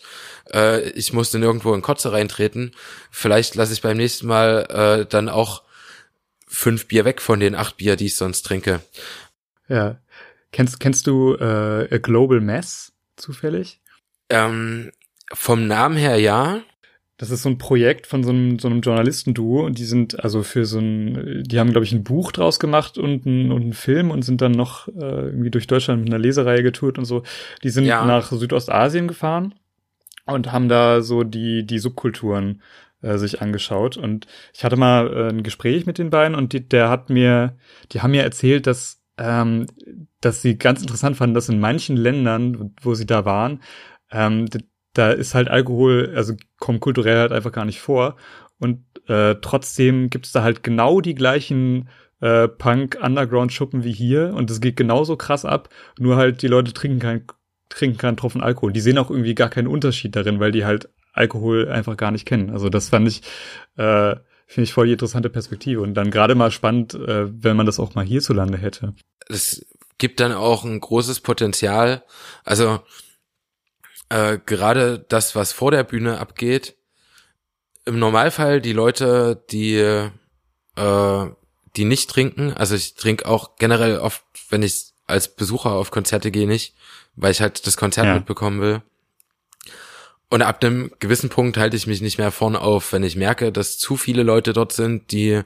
äh, 0.53 0.89
ich 0.91 1.13
musste 1.13 1.39
nirgendwo 1.39 1.75
in 1.75 1.83
Kotze 1.83 2.13
reintreten. 2.13 2.75
Vielleicht 3.11 3.55
lasse 3.55 3.73
ich 3.73 3.83
beim 3.83 3.97
nächsten 3.97 4.27
Mal 4.27 4.67
äh, 5.03 5.07
dann 5.07 5.29
auch 5.29 5.63
fünf 6.47 6.89
Bier 6.89 7.05
weg 7.05 7.21
von 7.21 7.41
den 7.41 7.55
acht 7.55 7.77
Bier, 7.77 7.97
die 7.97 8.07
ich 8.07 8.17
sonst 8.17 8.43
trinke. 8.43 8.81
Ja. 9.69 9.99
Kennst, 10.53 10.81
kennst 10.81 11.07
du 11.07 11.35
äh, 11.35 11.95
A 11.95 11.99
Global 11.99 12.41
Mess 12.41 12.93
zufällig? 13.17 13.81
Ähm, 14.29 14.91
vom 15.33 15.67
Namen 15.67 15.97
her 15.97 16.17
ja. 16.17 16.61
Das 17.19 17.31
ist 17.31 17.43
so 17.43 17.49
ein 17.49 17.57
Projekt 17.59 18.07
von 18.07 18.23
so 18.25 18.31
einem, 18.31 18.59
so 18.59 18.69
einem 18.69 18.83
Journalistenduo 18.83 19.65
und 19.65 19.79
die 19.79 19.85
sind 19.87 20.23
also 20.23 20.43
für 20.43 20.67
so 20.67 20.79
ein, 20.79 21.43
die 21.47 21.59
haben, 21.59 21.71
glaube 21.71 21.85
ich, 21.85 21.93
ein 21.93 22.05
Buch 22.05 22.31
draus 22.31 22.61
gemacht 22.61 22.99
und 22.99 23.25
ein, 23.25 23.51
und 23.53 23.63
einen 23.63 23.73
Film 23.73 24.11
und 24.11 24.23
sind 24.23 24.43
dann 24.43 24.53
noch 24.53 24.87
äh, 24.89 24.93
irgendwie 25.27 25.51
durch 25.51 25.67
Deutschland 25.67 26.03
mit 26.05 26.13
einer 26.13 26.23
Lesereihe 26.23 26.63
getourt 26.63 26.99
und 26.99 27.07
so. 27.07 27.23
Die 27.63 27.71
sind 27.71 27.85
Ja. 27.87 28.05
nach 28.05 28.31
Südostasien 28.31 29.09
gefahren 29.09 29.55
und 30.27 30.53
haben 30.53 30.69
da 30.69 31.01
so 31.01 31.23
die, 31.25 31.65
die 31.65 31.79
Subkulturen 31.79 32.61
äh, 33.03 33.19
sich 33.19 33.43
angeschaut. 33.43 33.97
Und 33.97 34.27
ich 34.55 34.65
hatte 34.65 34.77
mal 34.77 35.13
äh, 35.13 35.29
ein 35.29 35.43
Gespräch 35.43 35.87
mit 35.87 35.99
den 35.99 36.11
beiden 36.11 36.35
und 36.35 36.53
die, 36.53 36.67
der 36.67 36.89
hat 36.89 37.11
mir, 37.11 37.57
die 37.93 38.01
haben 38.01 38.13
mir 38.13 38.23
erzählt, 38.23 38.67
dass, 38.67 39.03
ähm, 39.19 39.67
dass 40.21 40.43
sie 40.43 40.59
ganz 40.59 40.81
interessant 40.81 41.17
fanden, 41.17 41.35
dass 41.35 41.49
in 41.49 41.61
manchen 41.61 41.97
Ländern, 41.97 42.75
wo 42.81 42.95
sie 42.95 43.07
da 43.07 43.25
waren, 43.25 43.63
ähm, 44.11 44.47
da 44.95 45.11
ist 45.11 45.35
halt 45.35 45.49
Alkohol, 45.49 46.13
also 46.17 46.35
kommt 46.59 46.81
kulturell 46.81 47.19
halt 47.19 47.33
einfach 47.33 47.53
gar 47.53 47.65
nicht 47.65 47.81
vor. 47.81 48.17
Und 48.59 48.85
äh, 49.09 49.37
trotzdem 49.43 50.09
gibt 50.09 50.27
es 50.27 50.33
da 50.33 50.43
halt 50.43 50.63
genau 50.63 51.01
die 51.01 51.15
gleichen 51.15 51.89
äh, 52.21 52.49
Punk-Underground-Schuppen 52.49 53.85
wie 53.85 53.93
hier 53.93 54.33
und 54.35 54.51
es 54.51 54.61
geht 54.61 54.77
genauso 54.77 55.17
krass 55.17 55.45
ab, 55.45 55.69
nur 55.99 56.17
halt 56.17 56.41
die 56.41 56.49
Leute 56.49 56.73
trinken 56.73 56.99
keinen 56.99 57.27
trinken 57.69 57.99
keinen 57.99 58.17
Tropfen 58.17 58.43
Alkohol. 58.43 58.73
Die 58.73 58.81
sehen 58.81 58.97
auch 58.97 59.11
irgendwie 59.11 59.35
gar 59.35 59.51
keinen 59.51 59.67
Unterschied 59.67 60.15
darin, 60.15 60.41
weil 60.41 60.53
die 60.53 60.65
halt 60.65 60.89
Alkohol 61.17 61.69
einfach 61.69 61.97
gar 61.97 62.11
nicht 62.11 62.27
kennen. 62.27 62.51
Also 62.51 62.69
das 62.69 62.91
fand 62.91 63.09
ich, 63.09 63.23
äh, 63.77 64.15
finde 64.47 64.65
ich 64.65 64.73
voll 64.73 64.87
die 64.87 64.93
interessante 64.93 65.31
Perspektive 65.31 65.81
und 65.81 65.95
dann 65.95 66.11
gerade 66.11 66.35
mal 66.35 66.51
spannend, 66.51 66.95
äh, 66.95 67.27
wenn 67.43 67.57
man 67.57 67.67
das 67.67 67.79
auch 67.81 67.95
mal 67.95 68.05
hierzulande 68.05 68.59
hätte. 68.59 68.95
es 69.29 69.67
gibt 69.99 70.21
dann 70.21 70.33
auch 70.33 70.65
ein 70.65 70.79
großes 70.79 71.21
Potenzial. 71.21 72.03
Also 72.45 72.81
äh, 74.11 74.39
gerade 74.45 74.99
das, 75.09 75.35
was 75.35 75.53
vor 75.53 75.71
der 75.71 75.85
Bühne 75.85 76.19
abgeht, 76.19 76.77
im 77.87 77.99
Normalfall 77.99 78.61
die 78.61 78.73
Leute, 78.75 79.43
die 79.51 79.77
äh, 79.77 80.11
die 81.77 81.85
nicht 81.85 82.11
trinken, 82.11 82.53
also 82.53 82.75
ich 82.75 82.95
trinke 82.95 83.27
auch 83.27 83.57
generell 83.57 83.99
oft, 83.99 84.25
wenn 84.51 84.63
ich 84.63 84.93
als 85.07 85.35
Besucher 85.35 85.73
auf 85.73 85.91
Konzerte 85.91 86.31
gehe, 86.31 86.47
nicht, 86.47 86.75
weil 87.15 87.31
ich 87.33 87.41
halt 87.41 87.67
das 87.67 87.77
Konzert 87.77 88.07
Ja. 88.07 88.15
mitbekommen 88.15 88.61
will. 88.61 88.83
Und 90.29 90.43
ab 90.43 90.63
einem 90.65 90.91
gewissen 90.99 91.29
Punkt 91.31 91.57
halte 91.57 91.77
ich 91.77 91.87
mich 91.87 92.01
nicht 92.01 92.19
mehr 92.19 92.33
vorne 92.33 92.61
auf, 92.61 92.93
wenn 92.93 93.05
ich 93.05 93.15
merke, 93.17 93.53
dass 93.53 93.79
zu 93.79 93.97
viele 93.97 94.25
Leute 94.25 94.53
dort 94.53 94.73
sind, 94.73 95.13
die 95.13 95.43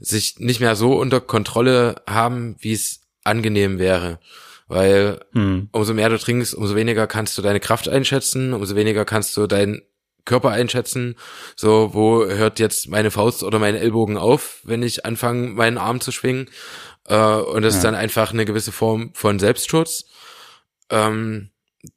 sich 0.00 0.36
nicht 0.38 0.60
mehr 0.60 0.76
so 0.76 0.94
unter 0.98 1.20
Kontrolle 1.20 1.96
haben, 2.08 2.56
wie 2.60 2.72
es 2.72 3.00
angenehm 3.22 3.78
wäre. 3.78 4.18
Weil 4.66 5.20
Hm. 5.32 5.68
umso 5.72 5.92
mehr 5.92 6.08
du 6.08 6.18
trinkst, 6.18 6.54
umso 6.54 6.74
weniger 6.74 7.06
kannst 7.06 7.36
du 7.36 7.42
deine 7.42 7.60
Kraft 7.60 7.86
einschätzen, 7.88 8.54
umso 8.54 8.74
weniger 8.76 9.04
kannst 9.04 9.36
du 9.36 9.46
deinen 9.46 9.82
Körper 10.24 10.50
einschätzen. 10.50 11.16
So, 11.54 11.92
wo 11.92 12.24
hört 12.24 12.58
jetzt 12.58 12.88
meine 12.88 13.10
Faust 13.10 13.42
oder 13.42 13.58
mein 13.58 13.74
Ellbogen 13.74 14.16
auf, 14.16 14.60
wenn 14.64 14.82
ich 14.82 15.04
anfange, 15.04 15.48
meinen 15.48 15.76
Arm 15.76 16.00
zu 16.00 16.12
schwingen? 16.12 16.48
Äh, 17.06 17.14
und 17.16 17.60
das 17.60 17.76
ist 17.76 17.84
Ja. 17.84 17.90
dann 17.90 18.00
einfach 18.00 18.32
eine 18.32 18.46
gewisse 18.46 18.72
Form 18.72 19.10
von 19.12 19.38
Selbstschutz. 19.38 20.06
Ähm, 20.88 21.50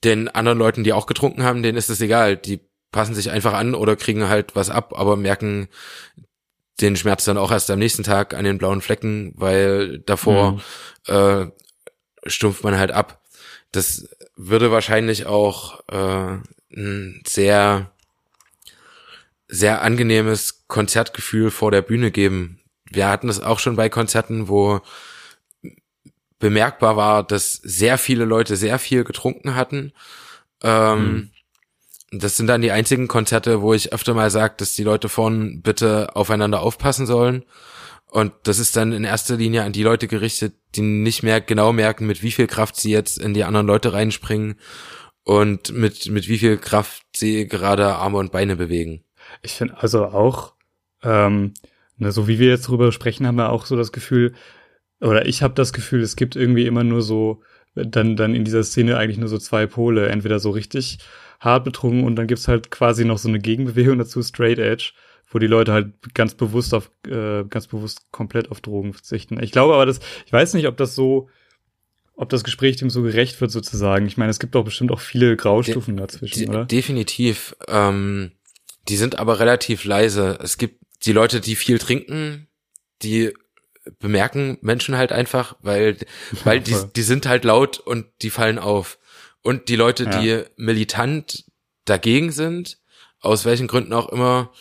den 0.04 0.28
anderen 0.28 0.58
Leuten, 0.58 0.84
die 0.84 0.94
auch 0.94 1.06
getrunken 1.06 1.44
haben, 1.44 1.64
denen 1.64 1.78
ist 1.78 1.90
es 1.90 2.02
egal. 2.02 2.38
Die 2.38 2.60
passen 2.92 3.16
sich 3.16 3.32
einfach 3.32 3.54
an 3.54 3.76
oder 3.76 3.96
kriegen 3.96 4.28
halt 4.30 4.56
was 4.56 4.70
ab, 4.70 4.94
aber 4.98 5.16
merken 5.16 5.68
den 6.80 6.96
Schmerz 6.96 7.26
dann 7.26 7.38
auch 7.38 7.52
erst 7.52 7.72
am 7.72 7.80
nächsten 7.80 8.04
Tag 8.04 8.34
an 8.34 8.46
den 8.46 8.58
blauen 8.58 8.82
Flecken, 8.82 9.34
weil 9.36 10.00
davor 10.00 10.54
Mhm. 11.08 11.14
äh, 11.14 11.46
stumpft 12.28 12.64
man 12.64 12.78
halt 12.78 12.92
ab. 12.92 13.22
Das 13.72 14.08
würde 14.36 14.72
wahrscheinlich 14.72 15.26
auch 15.26 15.80
äh, 15.90 16.38
ein 16.76 17.24
sehr, 17.26 17.92
sehr 19.48 19.82
angenehmes 19.82 20.66
Konzertgefühl 20.68 21.52
vor 21.52 21.72
der 21.72 21.82
Bühne 21.82 22.12
geben. 22.12 22.60
Wir 22.90 23.08
hatten 23.10 23.30
es 23.30 23.40
auch 23.42 23.60
schon 23.60 23.76
bei 23.76 23.90
Konzerten, 23.90 24.48
wo 24.48 24.82
bemerkbar 26.40 26.96
war, 26.96 27.24
dass 27.24 27.54
sehr 27.54 27.98
viele 27.98 28.26
Leute 28.26 28.56
sehr 28.56 28.80
viel 28.80 29.04
getrunken 29.04 29.56
hatten. 29.56 29.94
Ähm, 30.64 31.32
Das 32.12 32.38
sind 32.38 32.48
dann 32.48 32.62
die 32.62 32.72
einzigen 32.72 33.10
Konzerte, 33.10 33.62
wo 33.62 33.74
ich 33.74 33.92
öfter 33.92 34.14
mal 34.14 34.30
sage, 34.30 34.54
dass 34.58 34.76
die 34.76 34.84
Leute 34.86 35.10
vorn 35.10 35.62
bitte 35.62 36.16
aufeinander 36.16 36.62
aufpassen 36.62 37.06
sollen. 37.06 37.44
Und 38.10 38.32
das 38.44 38.60
ist 38.60 38.78
dann 38.78 38.94
in 38.94 39.04
erster 39.04 39.36
Linie 39.36 39.64
an 39.64 39.74
die 39.74 39.84
Leute 39.84 40.08
gerichtet, 40.08 40.54
die 40.76 40.82
nicht 40.82 41.22
mehr 41.22 41.42
genau 41.42 41.74
merken, 41.74 42.08
mit 42.08 42.24
wie 42.24 42.32
viel 42.32 42.48
Kraft 42.48 42.78
sie 42.78 42.92
jetzt 42.92 43.18
in 43.18 43.34
die 43.34 43.44
anderen 43.44 43.68
Leute 43.68 43.92
reinspringen 43.92 44.56
und 45.24 45.74
mit, 45.74 46.08
mit 46.08 46.30
wie 46.30 46.38
viel 46.38 46.58
Kraft 46.58 47.04
sie 47.14 47.46
gerade 47.46 47.96
Arme 47.96 48.20
und 48.20 48.32
Beine 48.32 48.56
bewegen. 48.56 49.04
Ich 49.42 49.52
finde 49.52 49.76
also 49.82 50.06
auch, 50.06 50.54
ähm, 51.04 51.54
ne, 51.98 52.14
so 52.14 52.30
wie 52.30 52.40
wir 52.40 52.48
jetzt 52.48 52.70
drüber 52.70 52.94
sprechen, 52.94 53.28
haben 53.28 53.36
wir 53.36 53.50
auch 53.50 53.66
so 53.66 53.76
das 53.76 53.92
Gefühl, 53.92 54.34
oder 55.00 55.26
ich 55.26 55.42
habe 55.44 55.54
das 55.54 55.74
Gefühl, 55.74 56.02
es 56.02 56.16
gibt 56.16 56.36
irgendwie 56.36 56.66
immer 56.66 56.84
nur 56.84 57.02
so, 57.02 57.42
dann, 57.76 58.16
dann 58.16 58.34
in 58.34 58.46
dieser 58.46 58.64
Szene 58.64 58.98
eigentlich 58.98 59.18
nur 59.18 59.30
so 59.30 59.38
zwei 59.38 59.68
Pole, 59.68 60.10
entweder 60.10 60.40
so 60.40 60.50
richtig 60.50 61.00
hart 61.40 61.64
betrunken 61.64 62.04
und 62.04 62.16
dann 62.16 62.28
gibt's 62.28 62.48
halt 62.48 62.72
quasi 62.72 63.06
noch 63.06 63.18
so 63.20 63.30
eine 63.30 63.40
Gegenbewegung 63.40 63.98
dazu, 64.00 64.24
Straight 64.24 64.58
Edge, 64.60 64.94
wo 65.30 65.40
die 65.40 65.48
Leute 65.48 65.74
halt 65.74 65.92
ganz 66.14 66.34
bewusst 66.34 66.74
auf, 66.74 66.90
äh, 67.08 67.44
ganz 67.44 67.68
bewusst 67.68 68.12
komplett 68.12 68.50
auf 68.50 68.62
Drogen 68.62 68.94
verzichten. 68.94 69.42
Ich 69.44 69.52
glaube 69.52 69.76
aber, 69.76 69.86
dass, 69.86 70.00
ich 70.26 70.34
weiß 70.34 70.54
nicht, 70.56 70.68
ob 70.68 70.78
das 70.78 70.96
so, 70.96 71.30
ob 72.16 72.30
das 72.30 72.44
Gespräch 72.44 72.78
dem 72.78 72.90
so 72.90 73.04
gerecht 73.04 73.40
wird 73.40 73.52
sozusagen. 73.52 74.08
Ich 74.08 74.18
meine, 74.18 74.32
es 74.32 74.40
gibt 74.40 74.56
doch 74.56 74.64
bestimmt 74.64 74.92
auch 74.92 75.00
viele 75.00 75.36
Graustufen 75.36 75.98
dazwischen, 75.98 76.40
De 76.40 76.50
oder? 76.50 76.66
definitiv. 76.66 77.56
Ähm, 77.68 78.32
die 78.88 78.98
sind 78.98 79.20
aber 79.20 79.40
relativ 79.40 79.84
leise. 79.84 80.40
Es 80.42 80.58
gibt 80.58 80.82
die 81.06 81.12
Leute, 81.12 81.42
die 81.42 81.56
viel 81.56 81.78
trinken, 81.78 82.48
die 83.04 83.34
bemerken 84.00 84.58
Menschen 84.62 84.98
halt 84.98 85.12
einfach, 85.12 85.56
weil, 85.62 85.98
weil 86.44 86.60
die, 86.60 86.76
die 86.96 87.04
sind 87.04 87.26
halt 87.26 87.44
laut 87.44 87.80
und 87.80 88.06
die 88.22 88.30
fallen 88.30 88.60
auf. 88.60 88.98
Und 89.42 89.70
die 89.70 89.76
Leute, 89.76 90.06
Ja. 90.06 90.20
die 90.20 90.44
militant 90.58 91.46
dagegen 91.86 92.32
sind, 92.32 92.78
aus 93.20 93.46
welchen 93.46 93.68
Gründen 93.68 93.94
auch 93.94 94.10
immer, 94.10 94.52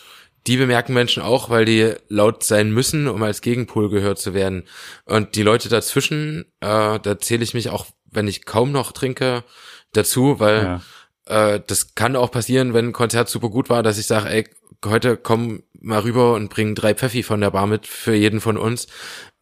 die 0.47 0.57
bemerken 0.57 0.93
Menschen 0.93 1.21
auch, 1.21 1.49
weil 1.49 1.65
die 1.65 1.93
laut 2.07 2.43
sein 2.43 2.71
müssen, 2.71 3.07
um 3.07 3.21
als 3.21 3.41
Gegenpol 3.41 3.89
gehört 3.89 4.17
zu 4.17 4.33
werden. 4.33 4.63
Und 5.03 5.35
die 5.35 5.43
Leute 5.43 5.67
dazwischen, 5.67 6.45
äh, 6.61 6.99
da 6.99 7.19
zähle 7.19 7.43
ich 7.43 7.53
mich 7.53 7.69
auch, 7.69 7.85
wenn 8.09 8.27
ich 8.27 8.45
kaum 8.45 8.71
noch 8.71 8.93
trinke, 8.93 9.43
dazu, 9.91 10.39
weil 10.39 10.79
ja. 11.27 11.53
äh, 11.55 11.61
das 11.67 11.95
kann 11.95 12.15
auch 12.15 12.31
passieren, 12.31 12.73
wenn 12.73 12.87
ein 12.87 12.93
Konzert 12.93 13.27
super 13.27 13.49
gut 13.49 13.69
war, 13.69 13.83
dass 13.83 13.97
ich 13.97 14.07
sage, 14.07 14.29
ey, 14.29 14.49
heute 14.85 15.17
komm 15.17 15.63
mal 15.81 15.99
rüber 15.99 16.33
und 16.33 16.49
bring 16.49 16.75
drei 16.75 16.93
Pfeffi 16.93 17.23
von 17.23 17.41
der 17.41 17.51
Bar 17.51 17.67
mit 17.67 17.87
für 17.87 18.13
jeden 18.13 18.41
von 18.41 18.57
uns. 18.57 18.87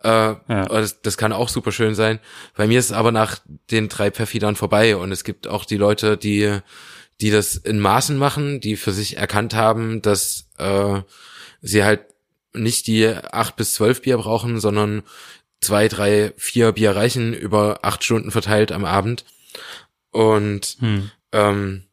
Äh, 0.04 0.10
ja. 0.10 0.66
das, 0.66 1.02
das 1.02 1.18
kann 1.18 1.34
auch 1.34 1.50
super 1.50 1.72
schön 1.72 1.96
sein. 1.96 2.20
Bei 2.56 2.68
mir 2.68 2.80
ist 2.80 2.86
es 2.86 2.92
aber 2.92 3.12
nach 3.12 3.40
den 3.72 3.90
drei 3.90 4.12
Pfeffi 4.12 4.40
dann 4.40 4.56
vorbei 4.56 4.96
und 4.96 5.12
es 5.12 5.24
gibt 5.24 5.48
auch 5.48 5.66
die 5.66 5.78
Leute, 5.78 6.18
die 6.18 6.60
die 7.22 7.32
das 7.32 7.56
in 7.56 7.80
Maßen 7.80 8.18
machen, 8.18 8.60
die 8.60 8.76
für 8.76 8.92
sich 8.92 9.18
erkannt 9.18 9.54
haben, 9.54 10.02
dass 10.02 10.50
äh, 10.58 11.02
sie 11.62 11.84
halt 11.84 12.02
nicht 12.54 12.88
die 12.88 13.08
acht 13.08 13.56
bis 13.56 13.74
zwölf 13.74 14.02
Bier 14.02 14.18
brauchen, 14.18 14.60
sondern 14.60 15.04
zwei, 15.62 15.88
drei, 15.88 16.34
vier 16.38 16.74
Bier 16.74 16.96
reichen 16.96 17.34
über 17.34 17.80
acht 17.84 18.04
Stunden 18.04 18.32
verteilt 18.32 18.72
am 18.72 18.86
Abend. 18.86 19.26
Und 20.12 20.78
hm. 20.80 21.12
ähm, 21.32 21.84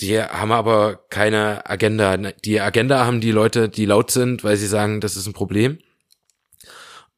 die 0.00 0.20
haben 0.20 0.52
aber 0.52 1.04
keine 1.10 1.68
Agenda. 1.68 2.16
Die 2.16 2.60
Agenda 2.60 3.04
haben 3.04 3.20
die 3.20 3.32
Leute, 3.32 3.68
die 3.68 3.84
laut 3.84 4.10
sind, 4.10 4.44
weil 4.44 4.56
sie 4.56 4.66
sagen, 4.66 5.00
das 5.00 5.16
ist 5.16 5.26
ein 5.26 5.32
Problem. 5.32 5.78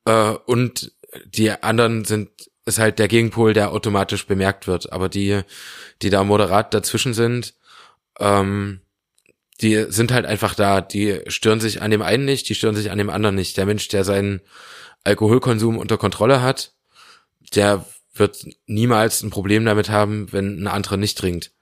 Äh, 0.04 0.32
und 0.46 0.92
die 1.26 1.50
anderen 1.50 2.04
sind 2.04 2.30
ist 2.64 2.78
halt 2.78 2.98
der 2.98 3.08
Gegenpol, 3.08 3.54
der 3.54 3.72
automatisch 3.72 4.26
bemerkt 4.26 4.66
wird. 4.66 4.92
Aber 4.92 5.08
die, 5.08 5.42
die 6.00 6.10
da 6.10 6.22
moderat 6.24 6.72
dazwischen 6.74 7.14
sind, 7.14 7.54
ähm, 8.20 8.80
die 9.60 9.86
sind 9.88 10.12
halt 10.12 10.26
einfach 10.26 10.54
da. 10.54 10.80
Die 10.80 11.20
stören 11.26 11.60
sich 11.60 11.82
an 11.82 11.90
dem 11.90 12.02
einen 12.02 12.24
nicht, 12.24 12.48
die 12.48 12.54
stören 12.54 12.76
sich 12.76 12.90
an 12.90 12.98
dem 12.98 13.10
anderen 13.10 13.34
nicht. 13.34 13.56
Der 13.56 13.66
Mensch, 13.66 13.88
der 13.88 14.04
seinen 14.04 14.40
Alkoholkonsum 15.04 15.76
unter 15.78 15.98
Kontrolle 15.98 16.42
hat, 16.42 16.72
der 17.54 17.84
wird 18.14 18.46
niemals 18.66 19.22
ein 19.22 19.30
Problem 19.30 19.64
damit 19.64 19.88
haben, 19.88 20.32
wenn 20.32 20.62
ein 20.62 20.68
anderer 20.68 20.96
nicht 20.96 21.18
trinkt. 21.18 21.52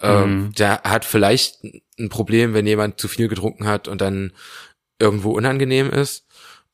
Ähm, 0.00 0.44
mhm. 0.44 0.52
Der 0.54 0.82
hat 0.82 1.04
vielleicht 1.04 1.64
ein 1.98 2.08
Problem, 2.08 2.54
wenn 2.54 2.66
jemand 2.66 3.00
zu 3.00 3.08
viel 3.08 3.28
getrunken 3.28 3.66
hat 3.66 3.88
und 3.88 4.00
dann 4.00 4.32
irgendwo 4.98 5.32
unangenehm 5.32 5.90
ist. 5.90 6.26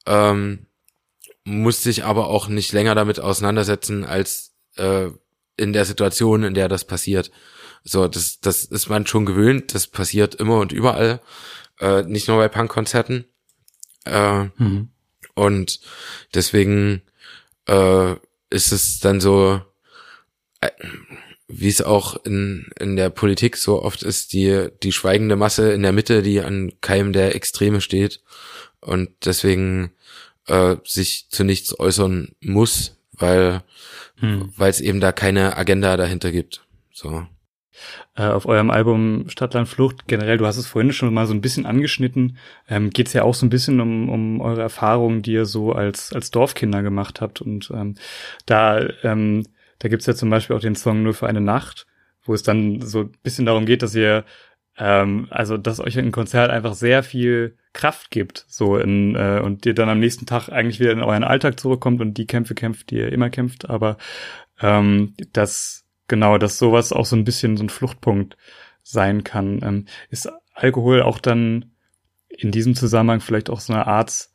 Ähm, 0.07 0.67
muss 1.45 1.83
sich 1.83 2.05
aber 2.05 2.29
auch 2.29 2.49
nicht 2.49 2.73
länger 2.73 2.95
damit 2.95 3.21
auseinandersetzen 3.21 4.05
als 4.05 4.53
äh, 4.77 5.09
in 5.57 5.73
der 5.73 5.85
Situation, 5.85 6.43
in 6.43 6.55
der 6.55 6.69
das 6.69 6.85
passiert. 6.85 7.31
So, 7.83 8.09
das, 8.09 8.41
das 8.41 8.65
ist 8.65 8.89
man 8.89 9.07
schon 9.07 9.27
gewöhnt, 9.27 9.75
das 9.75 9.87
passiert 9.87 10.35
immer 10.35 10.59
und 10.59 10.73
überall, 10.73 11.21
äh, 11.81 12.03
nicht 12.03 12.29
nur 12.29 12.37
bei 12.37 12.49
Punkkonzerten. 12.49 13.25
Äh, 14.05 14.45
mhm. 14.57 14.91
Und 15.35 15.81
deswegen 16.35 17.03
äh, 17.67 18.15
ist 18.51 18.73
es 18.73 19.01
dann 19.01 19.21
so, 19.21 19.61
äh, 20.61 20.71
wie 21.53 21.69
es 21.69 21.83
auch 21.83 22.25
in, 22.25 22.71
in 22.79 22.97
der 22.97 23.11
Politik 23.11 23.57
so 23.57 23.83
oft 23.83 24.03
ist, 24.03 24.33
die, 24.33 24.69
die 24.83 24.93
schweigende 24.93 25.37
Masse 25.37 25.73
in 25.73 25.83
der 25.83 25.93
Mitte, 25.93 26.23
die 26.23 26.41
an 26.41 26.73
keinem 26.81 27.13
der 27.13 27.35
Extreme 27.35 27.81
steht 27.81 28.23
und 28.81 29.11
deswegen 29.25 29.93
äh, 30.47 30.77
sich 30.85 31.27
zu 31.29 31.45
nichts 31.45 31.79
äußern 31.79 32.33
muss, 32.41 32.97
weil 33.13 33.63
hm. 34.21 34.53
weil 34.57 34.71
es 34.71 34.81
eben 34.81 35.01
da 35.01 35.13
keine 35.13 35.57
Agenda 35.57 35.97
dahinter 35.97 36.31
gibt. 36.31 36.63
So. 36.93 37.27
Äh, 38.15 38.25
auf 38.25 38.45
eurem 38.47 38.71
Album 38.71 39.25
Stadtland 39.29 39.69
Flucht 39.69 40.07
generell, 40.07 40.37
du 40.37 40.47
hast 40.47 40.59
es 40.59 40.67
vorhin 40.67 40.93
schon 40.93 41.13
mal 41.13 41.27
so 41.27 41.33
ein 41.33 41.41
bisschen 41.41 41.65
angeschnitten, 41.65 42.37
ähm, 42.69 42.91
geht 42.91 43.07
es 43.07 43.15
ja 43.15 43.23
auch 43.23 43.35
so 43.35 43.47
ein 43.47 43.51
bisschen 43.51 43.81
um, 43.81 44.09
um 44.11 44.41
eure 44.41 44.61
Erfahrungen, 44.61 45.23
die 45.23 45.33
ihr 45.33 45.47
so 45.47 45.73
als, 45.73 46.13
als 46.13 46.31
Dorfkinder 46.31 46.83
gemacht 46.83 47.21
habt. 47.21 47.41
Und 47.41 47.71
ähm, 47.75 47.95
da, 48.45 48.87
ähm, 49.03 49.45
da 49.81 49.89
gibt's 49.89 50.07
ja 50.07 50.15
zum 50.15 50.31
Beispiel 50.31 50.55
auch 50.55 50.61
den 50.61 50.77
Song 50.77 51.03
Nur 51.03 51.15
für 51.15 51.27
eine 51.27 51.41
Nacht, 51.41 51.87
wo 52.23 52.33
es 52.33 52.43
dann 52.43 52.81
so 52.81 53.01
ein 53.01 53.13
bisschen 53.23 53.47
darum 53.47 53.67
geht, 53.67 53.83
dass 53.83 53.95
ihr 53.95 54.25
ähm, 54.79 55.27
also 55.31 55.57
dass 55.57 55.81
euch 55.81 55.99
ein 55.99 56.13
Konzert 56.13 56.51
einfach 56.51 56.75
sehr 56.75 57.03
viel 57.03 57.57
Kraft 57.73 58.11
gibt, 58.11 58.45
so 58.49 58.77
in 58.77 59.17
äh, 59.17 59.41
und 59.43 59.67
ihr 59.67 59.75
dann 59.75 59.89
am 59.89 59.99
nächsten 59.99 60.27
Tag 60.27 60.49
eigentlich 60.49 60.81
wieder 60.81 60.93
in 60.93 61.03
euren 61.03 61.25
Alltag 61.25 61.59
zurückkommt 61.59 62.01
und 62.01 62.15
die 62.15 62.27
Kämpfe 62.27 62.55
kämpft, 62.55 62.91
die 62.91 62.97
ihr 62.97 63.13
immer 63.13 63.31
kämpft, 63.31 63.69
aber 63.69 63.97
ähm, 64.61 65.15
dass 65.33 65.85
genau, 66.09 66.39
dass 66.39 66.59
sowas 66.59 66.93
auch 66.93 67.07
so 67.07 67.17
ein 67.17 67.25
bisschen 67.25 67.57
so 67.57 67.65
ein 67.65 67.69
Fluchtpunkt 67.69 68.37
sein 68.83 69.25
kann. 69.25 69.61
Ähm, 69.63 69.87
ist 70.11 70.31
Alkohol 70.55 71.03
auch 71.03 71.19
dann 71.19 71.73
in 72.29 72.51
diesem 72.51 72.75
Zusammenhang 72.75 73.21
vielleicht 73.21 73.51
auch 73.51 73.61
so 73.61 73.73
eine 73.73 73.87
Art 73.87 74.29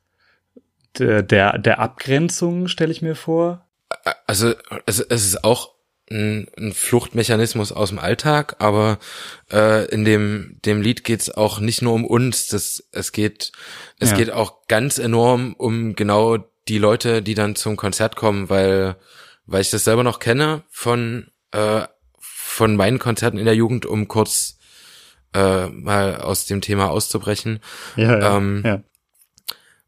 der, 0.97 1.23
der, 1.23 1.57
der 1.57 1.79
Abgrenzung, 1.79 2.67
stelle 2.67 2.91
ich 2.91 3.01
mir 3.01 3.15
vor? 3.15 3.64
Also, 4.27 4.53
also 4.85 5.03
es 5.09 5.25
ist 5.25 5.43
auch 5.43 5.75
ein, 6.09 6.47
ein 6.57 6.73
Fluchtmechanismus 6.73 7.71
aus 7.71 7.89
dem 7.89 7.99
Alltag, 7.99 8.55
aber 8.59 8.99
äh, 9.51 9.85
in 9.89 10.05
dem 10.05 10.59
dem 10.65 10.81
Lied 10.81 11.03
geht's 11.03 11.29
auch 11.29 11.59
nicht 11.59 11.81
nur 11.81 11.93
um 11.93 12.05
uns, 12.05 12.47
das 12.47 12.83
es 12.91 13.11
geht 13.11 13.51
es 13.99 14.11
ja. 14.11 14.17
geht 14.17 14.31
auch 14.31 14.67
ganz 14.67 14.97
enorm 14.99 15.53
um 15.57 15.95
genau 15.95 16.37
die 16.67 16.77
Leute, 16.77 17.21
die 17.21 17.33
dann 17.33 17.55
zum 17.55 17.75
Konzert 17.75 18.15
kommen, 18.15 18.49
weil 18.49 18.97
weil 19.45 19.61
ich 19.61 19.69
das 19.69 19.83
selber 19.83 20.03
noch 20.03 20.19
kenne 20.19 20.63
von 20.69 21.31
äh, 21.51 21.87
von 22.19 22.75
meinen 22.75 22.99
Konzerten 22.99 23.37
in 23.37 23.45
der 23.45 23.55
Jugend, 23.55 23.85
um 23.85 24.07
kurz 24.07 24.57
äh, 25.33 25.67
mal 25.67 26.21
aus 26.21 26.45
dem 26.45 26.61
Thema 26.61 26.89
auszubrechen. 26.89 27.59
Ja, 27.95 28.19
ja, 28.19 28.37
ähm, 28.37 28.61
ja. 28.63 28.83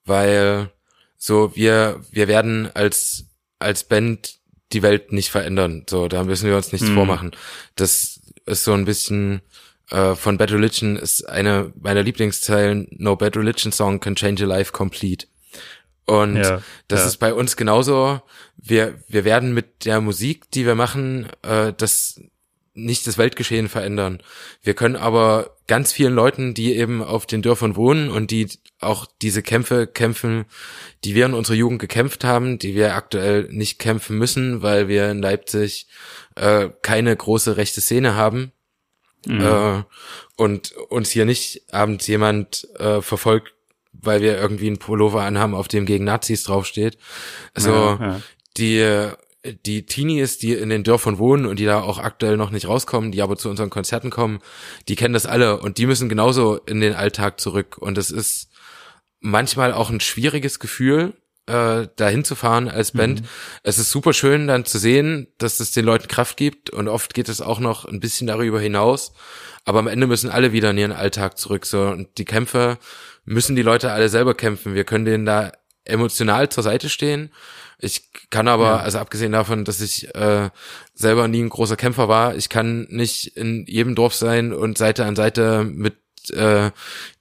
Weil 0.03 0.71
so 1.17 1.55
wir 1.55 2.01
wir 2.11 2.27
werden 2.27 2.69
als 2.73 3.26
als 3.59 3.83
Band 3.83 4.37
die 4.73 4.81
Welt 4.81 5.11
nicht 5.11 5.29
verändern. 5.29 5.85
So, 5.89 6.07
da 6.07 6.23
müssen 6.23 6.49
wir 6.49 6.57
uns 6.57 6.71
nichts 6.71 6.89
mhm. 6.89 6.95
vormachen. 6.95 7.31
Das 7.75 8.19
ist 8.45 8.63
so 8.63 8.73
ein 8.73 8.85
bisschen 8.85 9.41
äh, 9.89 10.15
von 10.15 10.37
Bad 10.37 10.51
Religion 10.51 10.97
ist 10.97 11.27
eine 11.27 11.71
meiner 11.79 12.03
Lieblingszeilen. 12.03 12.87
No 12.91 13.15
Bad 13.15 13.37
Religion 13.37 13.71
Song 13.71 13.99
can 13.99 14.15
change 14.15 14.43
a 14.43 14.47
life 14.47 14.71
complete. 14.71 15.27
Und 16.05 16.37
ja, 16.37 16.61
das 16.87 17.01
ja. 17.01 17.07
ist 17.07 17.17
bei 17.17 17.33
uns 17.33 17.57
genauso. 17.57 18.21
Wir 18.57 18.95
wir 19.07 19.25
werden 19.25 19.53
mit 19.53 19.85
der 19.85 20.01
Musik, 20.01 20.49
die 20.51 20.65
wir 20.65 20.75
machen, 20.75 21.27
äh, 21.43 21.73
das 21.73 22.21
nicht 22.77 23.07
das 23.07 23.17
Weltgeschehen 23.17 23.69
verändern. 23.69 24.21
Wir 24.61 24.75
können 24.75 24.95
aber 24.95 25.57
ganz 25.67 25.91
vielen 25.91 26.13
Leuten, 26.13 26.53
die 26.53 26.75
eben 26.75 27.03
auf 27.03 27.25
den 27.25 27.41
Dörfern 27.41 27.75
wohnen 27.75 28.09
und 28.09 28.31
die 28.31 28.47
auch 28.79 29.07
diese 29.21 29.41
Kämpfe 29.41 29.87
kämpfen, 29.87 30.45
die 31.03 31.15
wir 31.15 31.25
in 31.25 31.33
unserer 31.33 31.55
Jugend 31.55 31.79
gekämpft 31.79 32.23
haben, 32.23 32.59
die 32.59 32.75
wir 32.75 32.95
aktuell 32.95 33.47
nicht 33.51 33.79
kämpfen 33.79 34.17
müssen, 34.17 34.61
weil 34.61 34.87
wir 34.87 35.09
in 35.09 35.21
Leipzig 35.21 35.87
äh, 36.35 36.69
keine 36.83 37.15
große 37.15 37.57
rechte 37.57 37.81
Szene 37.81 38.15
haben 38.15 38.51
mhm. 39.25 39.41
äh, 39.41 39.83
und 40.35 40.71
uns 40.73 41.09
hier 41.09 41.25
nicht 41.25 41.63
abends 41.73 42.05
jemand 42.05 42.67
äh, 42.79 43.01
verfolgt, 43.01 43.53
weil 43.91 44.21
wir 44.21 44.37
irgendwie 44.37 44.67
einen 44.67 44.77
Pullover 44.77 45.23
anhaben, 45.23 45.55
auf 45.55 45.67
dem 45.67 45.87
gegen 45.87 46.05
Nazis 46.05 46.43
draufsteht. 46.43 46.99
Also 47.55 47.71
ja, 47.71 47.99
ja. 47.99 48.21
die 48.57 49.11
die 49.53 49.85
Teenies, 49.85 50.37
die 50.37 50.53
in 50.53 50.69
den 50.69 50.83
Dörfern 50.83 51.17
wohnen 51.17 51.45
und 51.45 51.59
die 51.59 51.65
da 51.65 51.81
auch 51.81 51.99
aktuell 51.99 52.37
noch 52.37 52.49
nicht 52.49 52.67
rauskommen, 52.67 53.11
die 53.11 53.21
aber 53.21 53.37
zu 53.37 53.49
unseren 53.49 53.69
Konzerten 53.69 54.09
kommen, 54.09 54.39
die 54.87 54.95
kennen 54.95 55.13
das 55.13 55.25
alle 55.25 55.59
und 55.59 55.77
die 55.77 55.85
müssen 55.85 56.09
genauso 56.09 56.57
in 56.57 56.81
den 56.81 56.93
Alltag 56.93 57.39
zurück. 57.39 57.77
Und 57.77 57.97
es 57.97 58.11
ist 58.11 58.49
manchmal 59.19 59.73
auch 59.73 59.89
ein 59.89 59.99
schwieriges 59.99 60.59
Gefühl, 60.59 61.13
äh, 61.47 61.87
dahin 61.95 62.23
zu 62.23 62.35
fahren 62.35 62.67
als 62.67 62.91
Band. 62.91 63.21
Mhm. 63.21 63.27
Es 63.63 63.79
ist 63.79 63.89
super 63.89 64.13
schön 64.13 64.47
dann 64.47 64.65
zu 64.65 64.77
sehen, 64.77 65.27
dass 65.37 65.59
es 65.59 65.71
den 65.71 65.85
Leuten 65.85 66.07
Kraft 66.07 66.37
gibt 66.37 66.69
und 66.69 66.87
oft 66.87 67.13
geht 67.13 67.29
es 67.29 67.41
auch 67.41 67.59
noch 67.59 67.85
ein 67.85 67.99
bisschen 67.99 68.27
darüber 68.27 68.59
hinaus. 68.59 69.13
Aber 69.63 69.79
am 69.79 69.87
Ende 69.87 70.07
müssen 70.07 70.29
alle 70.29 70.51
wieder 70.51 70.71
in 70.71 70.77
ihren 70.77 70.91
Alltag 70.91 71.37
zurück. 71.37 71.65
So 71.65 71.83
und 71.83 72.17
die 72.17 72.25
Kämpfe 72.25 72.77
müssen 73.25 73.55
die 73.55 73.61
Leute 73.61 73.91
alle 73.91 74.09
selber 74.09 74.33
kämpfen. 74.33 74.75
Wir 74.75 74.83
können 74.83 75.05
denen 75.05 75.25
da 75.25 75.51
emotional 75.85 76.49
zur 76.49 76.63
Seite 76.63 76.89
stehen 76.89 77.31
ich 77.79 78.11
kann 78.29 78.47
aber, 78.47 78.65
ja. 78.65 78.77
also 78.77 78.97
abgesehen 78.97 79.31
davon, 79.31 79.63
dass 79.63 79.81
ich 79.81 80.13
äh, 80.15 80.49
selber 80.93 81.27
nie 81.27 81.41
ein 81.43 81.49
großer 81.49 81.75
Kämpfer 81.75 82.07
war, 82.07 82.35
ich 82.35 82.49
kann 82.49 82.87
nicht 82.89 83.37
in 83.37 83.65
jedem 83.67 83.93
Dorf 83.93 84.15
sein 84.15 84.51
und 84.51 84.77
Seite 84.77 85.05
an 85.05 85.15
Seite 85.15 85.63
mit 85.63 85.95
äh, 86.31 86.71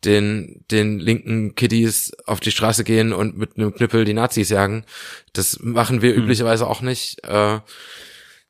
den 0.04 0.64
den 0.70 0.98
linken 0.98 1.54
Kiddies 1.54 2.12
auf 2.24 2.40
die 2.40 2.50
Straße 2.50 2.84
gehen 2.84 3.12
und 3.12 3.36
mit 3.36 3.56
einem 3.56 3.74
Knüppel 3.74 4.04
die 4.04 4.14
Nazis 4.14 4.48
jagen. 4.48 4.84
Das 5.32 5.58
machen 5.60 6.02
wir 6.02 6.14
hm. 6.14 6.22
üblicherweise 6.22 6.66
auch 6.66 6.80
nicht. 6.80 7.22
Äh, 7.24 7.60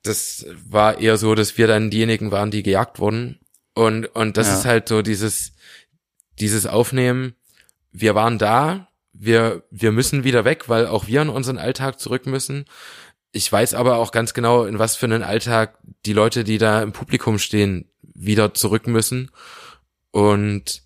das 0.02 0.46
war 0.68 1.00
eher 1.00 1.16
so, 1.16 1.34
dass 1.34 1.58
wir 1.58 1.66
dann 1.66 1.90
diejenigen 1.90 2.30
waren, 2.30 2.50
die 2.52 2.62
gejagt 2.62 3.00
wurden. 3.00 3.40
Und 3.74 4.06
und 4.06 4.36
das 4.36 4.46
ja. 4.46 4.54
ist 4.54 4.64
halt 4.64 4.88
so 4.88 5.02
dieses 5.02 5.52
dieses 6.38 6.66
Aufnehmen. 6.66 7.34
Wir 7.92 8.14
waren 8.14 8.38
da, 8.38 8.88
wir, 9.18 9.62
wir 9.70 9.92
müssen 9.92 10.24
wieder 10.24 10.44
weg, 10.44 10.68
weil 10.68 10.86
auch 10.86 11.06
wir 11.06 11.22
in 11.22 11.28
unseren 11.28 11.58
Alltag 11.58 12.00
zurück 12.00 12.26
müssen. 12.26 12.66
Ich 13.32 13.50
weiß 13.50 13.74
aber 13.74 13.96
auch 13.96 14.12
ganz 14.12 14.34
genau, 14.34 14.64
in 14.64 14.78
was 14.78 14.96
für 14.96 15.06
einen 15.06 15.22
Alltag 15.22 15.78
die 16.04 16.12
Leute, 16.12 16.44
die 16.44 16.58
da 16.58 16.82
im 16.82 16.92
Publikum 16.92 17.38
stehen, 17.38 17.90
wieder 18.02 18.54
zurück 18.54 18.86
müssen. 18.86 19.30
Und 20.10 20.82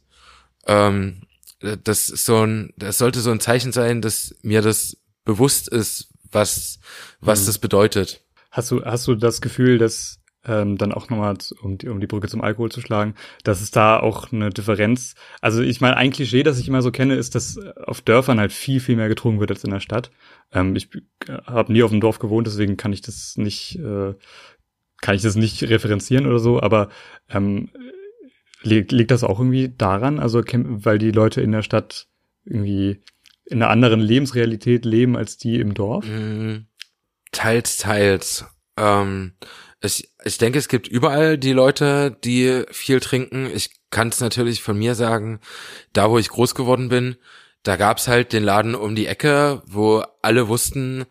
ähm, 0.66 1.22
das 1.60 2.08
ist 2.10 2.24
so 2.24 2.44
ein, 2.44 2.72
das 2.76 2.98
sollte 2.98 3.20
so 3.20 3.30
ein 3.30 3.40
Zeichen 3.40 3.72
sein, 3.72 4.00
dass 4.00 4.34
mir 4.42 4.62
das 4.62 4.96
bewusst 5.24 5.68
ist, 5.68 6.08
was, 6.30 6.78
was 7.20 7.42
mhm. 7.42 7.46
das 7.46 7.58
bedeutet. 7.58 8.24
Hast 8.50 8.70
du, 8.70 8.84
hast 8.84 9.06
du 9.06 9.14
das 9.14 9.40
Gefühl, 9.40 9.78
dass 9.78 10.19
ähm, 10.46 10.78
dann 10.78 10.92
auch 10.92 11.10
nochmal, 11.10 11.36
um 11.62 11.78
die, 11.78 11.88
um 11.88 12.00
die 12.00 12.06
Brücke 12.06 12.28
zum 12.28 12.40
Alkohol 12.40 12.70
zu 12.70 12.80
schlagen, 12.80 13.14
dass 13.44 13.60
es 13.60 13.70
da 13.70 13.98
auch 14.00 14.32
eine 14.32 14.50
Differenz, 14.50 15.14
also 15.40 15.62
ich 15.62 15.80
meine, 15.80 15.96
ein 15.96 16.10
Klischee, 16.10 16.42
das 16.42 16.58
ich 16.58 16.68
immer 16.68 16.82
so 16.82 16.90
kenne, 16.90 17.14
ist, 17.14 17.34
dass 17.34 17.58
auf 17.58 18.00
Dörfern 18.00 18.40
halt 18.40 18.52
viel, 18.52 18.80
viel 18.80 18.96
mehr 18.96 19.08
getrunken 19.08 19.40
wird 19.40 19.50
als 19.50 19.64
in 19.64 19.70
der 19.70 19.80
Stadt. 19.80 20.10
Ähm, 20.52 20.74
ich 20.76 20.88
habe 21.46 21.72
nie 21.72 21.82
auf 21.82 21.90
dem 21.90 22.00
Dorf 22.00 22.18
gewohnt, 22.18 22.46
deswegen 22.46 22.76
kann 22.76 22.92
ich 22.92 23.02
das 23.02 23.36
nicht, 23.36 23.78
äh, 23.78 24.14
kann 25.00 25.14
ich 25.14 25.22
das 25.22 25.36
nicht 25.36 25.62
referenzieren 25.64 26.26
oder 26.26 26.38
so, 26.38 26.60
aber 26.60 26.88
ähm, 27.28 27.70
liegt, 28.62 28.92
liegt 28.92 29.10
das 29.10 29.24
auch 29.24 29.38
irgendwie 29.38 29.74
daran, 29.76 30.18
also 30.18 30.42
weil 30.42 30.98
die 30.98 31.10
Leute 31.10 31.40
in 31.40 31.52
der 31.52 31.62
Stadt 31.62 32.08
irgendwie 32.44 33.02
in 33.44 33.62
einer 33.62 33.70
anderen 33.70 34.00
Lebensrealität 34.00 34.84
leben 34.84 35.16
als 35.16 35.36
die 35.36 35.58
im 35.58 35.74
Dorf? 35.74 36.06
Mm, 36.06 36.66
teils, 37.32 37.78
teils. 37.78 38.46
Ähm, 38.76 39.32
ich, 39.82 40.10
ich 40.24 40.38
denke, 40.38 40.58
es 40.58 40.68
gibt 40.68 40.88
überall 40.88 41.38
die 41.38 41.52
Leute, 41.52 42.16
die 42.24 42.64
viel 42.70 43.00
trinken. 43.00 43.50
Ich 43.54 43.70
kann 43.90 44.08
es 44.08 44.20
natürlich 44.20 44.62
von 44.62 44.78
mir 44.78 44.94
sagen, 44.94 45.40
da 45.92 46.10
wo 46.10 46.18
ich 46.18 46.28
groß 46.28 46.54
geworden 46.54 46.88
bin, 46.88 47.16
da 47.62 47.76
gab's 47.76 48.08
halt 48.08 48.32
den 48.32 48.44
Laden 48.44 48.74
um 48.74 48.94
die 48.94 49.06
Ecke, 49.06 49.62
wo 49.66 50.02
alle 50.22 50.48
wussten, 50.48 51.06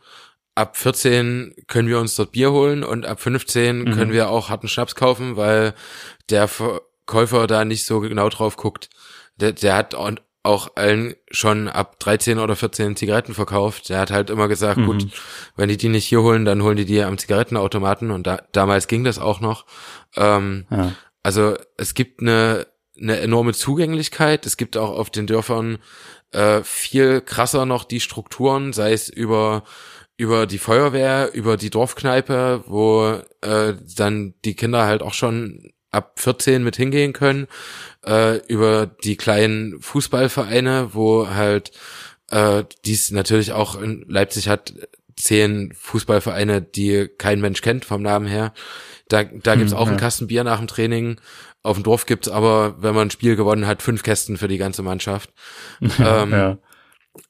ab 0.55 0.77
14 0.77 1.55
können 1.67 1.87
wir 1.87 1.99
uns 1.99 2.15
dort 2.15 2.31
Bier 2.31 2.51
holen 2.51 2.83
und 2.83 3.05
ab 3.05 3.21
15 3.21 3.79
mhm. 3.79 3.91
können 3.91 4.11
wir 4.11 4.29
auch 4.29 4.49
harten 4.49 4.67
Schnaps 4.67 4.95
kaufen, 4.95 5.35
weil 5.35 5.73
der 6.29 6.47
Verkäufer 6.47 7.47
da 7.47 7.65
nicht 7.65 7.85
so 7.85 7.99
genau 7.99 8.29
drauf 8.29 8.57
guckt. 8.57 8.89
Der, 9.37 9.53
der 9.53 9.75
hat 9.75 9.95
auch 10.43 10.75
allen 10.75 11.15
schon 11.31 11.67
ab 11.67 11.99
13 11.99 12.39
oder 12.39 12.55
14 12.55 12.95
Zigaretten 12.95 13.33
verkauft. 13.33 13.89
Der 13.89 13.99
hat 13.99 14.11
halt 14.11 14.29
immer 14.29 14.47
gesagt, 14.47 14.77
mhm. 14.77 14.85
gut, 14.85 15.07
wenn 15.55 15.69
die 15.69 15.77
die 15.77 15.89
nicht 15.89 16.05
hier 16.05 16.21
holen, 16.21 16.45
dann 16.45 16.63
holen 16.63 16.77
die 16.77 16.85
die 16.85 17.01
am 17.01 17.17
Zigarettenautomaten 17.17 18.11
und 18.11 18.25
da, 18.25 18.41
damals 18.51 18.87
ging 18.87 19.03
das 19.03 19.19
auch 19.19 19.41
noch. 19.41 19.65
Ähm, 20.15 20.65
ja. 20.71 20.93
Also 21.23 21.55
es 21.77 21.93
gibt 21.93 22.21
eine, 22.21 22.67
eine 22.99 23.19
enorme 23.19 23.53
Zugänglichkeit. 23.53 24.45
Es 24.45 24.55
gibt 24.55 24.77
auch 24.77 24.91
auf 24.91 25.09
den 25.09 25.27
Dörfern 25.27 25.79
äh, 26.31 26.61
viel 26.63 27.21
krasser 27.21 27.65
noch 27.65 27.83
die 27.83 27.99
Strukturen, 27.99 28.73
sei 28.73 28.93
es 28.93 29.09
über 29.09 29.63
über 30.19 30.47
die 30.47 30.57
Feuerwehr, 30.57 31.33
über 31.33 31.55
die 31.55 31.69
Dorfkneipe, 31.69 32.65
wo 32.67 33.21
äh, 33.39 33.75
dann 33.95 34.33
die 34.43 34.53
Kinder 34.53 34.85
halt 34.85 35.01
auch 35.01 35.13
schon 35.13 35.71
ab 35.91 36.19
14 36.19 36.63
mit 36.63 36.75
hingehen 36.75 37.13
können, 37.13 37.47
äh, 38.05 38.37
über 38.47 38.85
die 38.85 39.17
kleinen 39.17 39.81
Fußballvereine, 39.81 40.89
wo 40.93 41.29
halt 41.29 41.71
äh, 42.29 42.63
dies 42.85 43.11
natürlich 43.11 43.53
auch 43.53 43.81
in 43.81 44.05
Leipzig 44.07 44.47
hat 44.49 44.73
zehn 45.15 45.73
Fußballvereine, 45.73 46.61
die 46.61 47.09
kein 47.17 47.41
Mensch 47.41 47.61
kennt 47.61 47.85
vom 47.85 48.01
Namen 48.01 48.27
her. 48.27 48.53
Da, 49.09 49.23
da 49.23 49.55
gibt's 49.55 49.73
hm, 49.73 49.79
auch 49.79 49.85
ja. 49.85 49.91
einen 49.91 49.99
Kasten 49.99 50.27
Bier 50.27 50.43
nach 50.43 50.59
dem 50.59 50.67
Training. 50.67 51.19
Auf 51.61 51.75
dem 51.77 51.83
Dorf 51.83 52.05
gibt's 52.05 52.29
aber, 52.29 52.81
wenn 52.81 52.95
man 52.95 53.07
ein 53.07 53.11
Spiel 53.11 53.35
gewonnen 53.35 53.67
hat, 53.67 53.81
fünf 53.81 54.03
Kästen 54.03 54.37
für 54.37 54.47
die 54.47 54.57
ganze 54.57 54.81
Mannschaft. 54.81 55.33
ähm, 55.81 56.31
ja. 56.31 56.57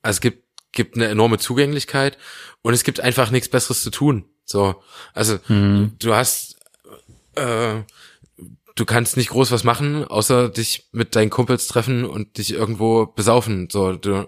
Also 0.01 0.17
es 0.17 0.21
gibt, 0.21 0.43
gibt 0.71 0.95
eine 0.95 1.07
enorme 1.07 1.39
Zugänglichkeit 1.39 2.17
und 2.61 2.73
es 2.73 2.83
gibt 2.83 2.99
einfach 2.99 3.31
nichts 3.31 3.49
Besseres 3.49 3.81
zu 3.81 3.89
tun. 3.89 4.25
So, 4.45 4.83
also 5.13 5.39
hm. 5.47 5.95
du 5.97 6.13
hast 6.13 6.57
äh, 7.35 7.81
du 8.79 8.85
kannst 8.85 9.17
nicht 9.17 9.29
groß 9.29 9.51
was 9.51 9.63
machen, 9.63 10.05
außer 10.05 10.49
dich 10.49 10.87
mit 10.91 11.15
deinen 11.15 11.29
Kumpels 11.29 11.67
treffen 11.67 12.05
und 12.05 12.37
dich 12.37 12.53
irgendwo 12.53 13.05
besaufen. 13.05 13.67
So, 13.69 13.93
du, 13.93 14.27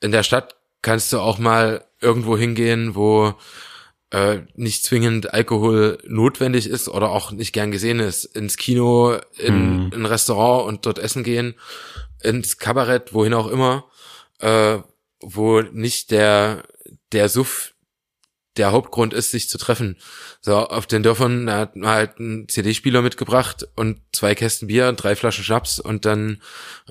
in 0.00 0.12
der 0.12 0.22
Stadt 0.22 0.56
kannst 0.82 1.12
du 1.12 1.18
auch 1.18 1.38
mal 1.38 1.84
irgendwo 2.00 2.38
hingehen, 2.38 2.94
wo 2.94 3.34
äh, 4.10 4.40
nicht 4.54 4.84
zwingend 4.84 5.34
Alkohol 5.34 5.98
notwendig 6.06 6.68
ist 6.68 6.88
oder 6.88 7.10
auch 7.10 7.32
nicht 7.32 7.52
gern 7.52 7.72
gesehen 7.72 7.98
ist. 7.98 8.24
Ins 8.24 8.56
Kino, 8.56 9.18
in 9.36 9.86
mhm. 9.86 9.92
ein 9.92 10.06
Restaurant 10.06 10.68
und 10.68 10.86
dort 10.86 11.00
essen 11.00 11.24
gehen, 11.24 11.54
ins 12.22 12.58
Kabarett, 12.58 13.12
wohin 13.12 13.34
auch 13.34 13.48
immer, 13.48 13.84
äh, 14.38 14.78
wo 15.20 15.60
nicht 15.62 16.12
der 16.12 16.62
der 17.12 17.28
Suff 17.28 17.74
der 18.58 18.72
Hauptgrund 18.72 19.14
ist, 19.14 19.30
sich 19.30 19.48
zu 19.48 19.58
treffen. 19.58 19.96
So, 20.40 20.56
auf 20.56 20.86
den 20.86 21.02
Dörfern 21.02 21.50
hat 21.50 21.76
man 21.76 21.90
halt 21.90 22.18
einen 22.18 22.48
CD-Spieler 22.48 23.02
mitgebracht 23.02 23.66
und 23.76 24.00
zwei 24.12 24.34
Kästen 24.34 24.68
Bier, 24.68 24.92
drei 24.92 25.16
Flaschen 25.16 25.44
Schnaps 25.44 25.80
und 25.80 26.04
dann 26.04 26.42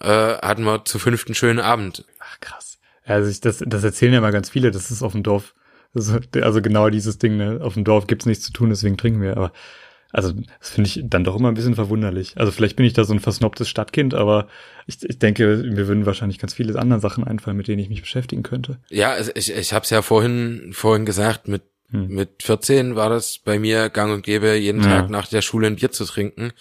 äh, 0.02 0.08
hatten 0.08 0.64
wir 0.64 0.86
zu 0.86 1.00
fünften 1.00 1.36
schönen 1.36 1.60
Abend. 1.60 2.06
Ach 2.20 2.40
krass. 2.40 2.78
Also 3.06 3.30
ich, 3.30 3.42
das, 3.42 3.64
das 3.66 3.84
erzählen 3.84 4.14
ja 4.14 4.22
mal 4.22 4.32
ganz 4.32 4.50
viele, 4.50 4.72
das 4.72 4.92
ist 4.92 5.04
auf 5.04 5.12
dem 5.12 5.24
Dorf. 5.24 5.54
Also, 5.94 6.20
also 6.42 6.62
genau 6.62 6.90
dieses 6.90 7.18
Ding, 7.18 7.38
ne? 7.38 7.60
Auf 7.62 7.76
dem 7.76 7.84
Dorf 7.84 8.08
gibt's 8.08 8.26
nichts 8.26 8.44
zu 8.44 8.52
tun, 8.52 8.70
deswegen 8.70 8.98
trinken 8.98 9.22
wir. 9.22 9.38
Aber 9.38 9.52
also 10.12 10.34
das 10.60 10.70
finde 10.70 10.90
ich 10.90 11.02
dann 11.04 11.24
doch 11.24 11.36
immer 11.36 11.50
ein 11.50 11.54
bisschen 11.54 11.76
verwunderlich. 11.76 12.34
Also 12.38 12.52
vielleicht 12.52 12.76
bin 12.76 12.86
ich 12.86 12.94
da 12.94 13.04
so 13.04 13.14
ein 13.14 13.20
versnobtes 13.20 13.68
Stadtkind, 13.68 14.14
aber 14.14 14.48
ich, 14.86 15.04
ich 15.04 15.20
denke, 15.20 15.58
mir 15.58 15.88
würden 15.88 16.06
wahrscheinlich 16.06 16.40
ganz 16.40 16.54
viele 16.54 16.80
andere 16.80 17.00
Sachen 17.00 17.24
einfallen, 17.24 17.58
mit 17.58 17.68
denen 17.68 17.80
ich 17.80 17.90
mich 17.90 18.02
beschäftigen 18.02 18.44
könnte. 18.44 18.78
Ja, 18.90 19.16
ich, 19.36 19.52
ich 19.52 19.74
habe 19.74 19.84
es 19.84 19.90
ja 19.90 20.02
vorhin 20.02 20.72
vorhin 20.74 21.06
gesagt, 21.06 21.48
mit 21.48 21.64
hm. 21.90 22.08
mit 22.08 22.44
14 22.44 22.96
war 22.96 23.10
das 23.10 23.40
bei 23.40 23.60
mir 23.60 23.90
gang 23.90 24.14
und 24.14 24.24
gäbe, 24.24 24.56
jeden 24.56 24.82
ja. 24.82 25.02
Tag 25.02 25.10
nach 25.10 25.28
der 25.28 25.42
Schule 25.42 25.68
ein 25.68 25.78
Bier 25.78 25.92
zu 25.92 26.06
trinken. 26.06 26.52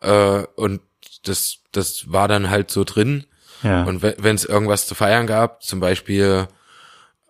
Äh, 0.00 0.44
und 0.56 0.80
das 1.24 1.58
das 1.72 2.10
war 2.12 2.28
dann 2.28 2.50
halt 2.50 2.70
so 2.70 2.84
drin. 2.84 3.24
Ja. 3.62 3.84
Und 3.84 4.02
wenn 4.02 4.34
es 4.34 4.44
irgendwas 4.44 4.86
zu 4.86 4.94
feiern 4.94 5.26
gab, 5.26 5.62
zum 5.62 5.80
Beispiel 5.80 6.48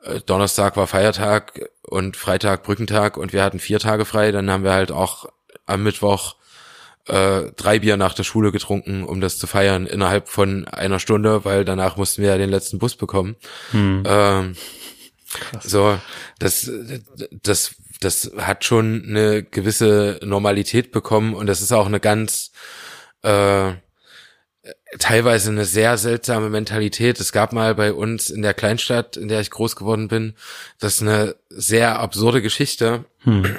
äh, 0.03 0.21
Donnerstag 0.21 0.77
war 0.77 0.87
Feiertag 0.87 1.71
und 1.83 2.17
Freitag 2.17 2.63
Brückentag 2.63 3.17
und 3.17 3.33
wir 3.33 3.43
hatten 3.43 3.59
vier 3.59 3.81
Tage 3.81 4.05
frei, 4.05 4.31
dann 4.33 4.51
haben 4.51 4.65
wir 4.65 4.73
halt 4.73 4.93
auch 4.93 5.27
am 5.71 5.83
Mittwoch 5.83 6.37
äh, 7.07 7.51
drei 7.57 7.79
Bier 7.81 7.97
nach 7.97 8.15
der 8.15 8.25
Schule 8.25 8.53
getrunken, 8.53 9.05
um 9.05 9.21
das 9.21 9.39
zu 9.39 9.47
feiern 9.47 9.87
innerhalb 9.87 10.29
von 10.29 10.67
einer 10.69 10.99
Stunde, 10.99 11.45
weil 11.45 11.65
danach 11.65 11.97
mussten 11.97 12.23
wir 12.23 12.31
ja 12.31 12.39
den 12.39 12.51
letzten 12.51 12.79
Bus 12.79 12.95
bekommen. 12.97 13.37
Hm. 13.73 14.03
Ähm, 14.07 14.57
so, 15.63 15.99
das, 16.39 16.71
das, 17.43 17.75
das 18.01 18.33
hat 18.37 18.65
schon 18.65 19.05
eine 19.09 19.43
gewisse 19.43 20.21
Normalität 20.23 20.93
bekommen 20.93 21.35
und 21.35 21.47
das 21.47 21.63
ist 21.63 21.73
auch 21.73 21.87
eine 21.87 22.01
ganz 22.01 22.53
äh, 23.23 23.73
teilweise 24.99 25.51
eine 25.51 25.65
sehr 25.65 25.97
seltsame 25.99 26.51
Mentalität. 26.51 27.21
Es 27.21 27.33
gab 27.33 27.53
mal 27.53 27.75
bei 27.75 27.93
uns 27.93 28.29
in 28.29 28.43
der 28.43 28.55
Kleinstadt, 28.55 29.17
in 29.17 29.29
der 29.29 29.41
ich 29.41 29.51
groß 29.51 29.77
geworden 29.77 30.09
bin, 30.09 30.35
das 30.81 30.97
ist 30.97 31.03
eine 31.03 31.37
sehr 31.49 31.99
absurde 31.99 32.43
Geschichte. 32.43 33.05
Hm 33.21 33.57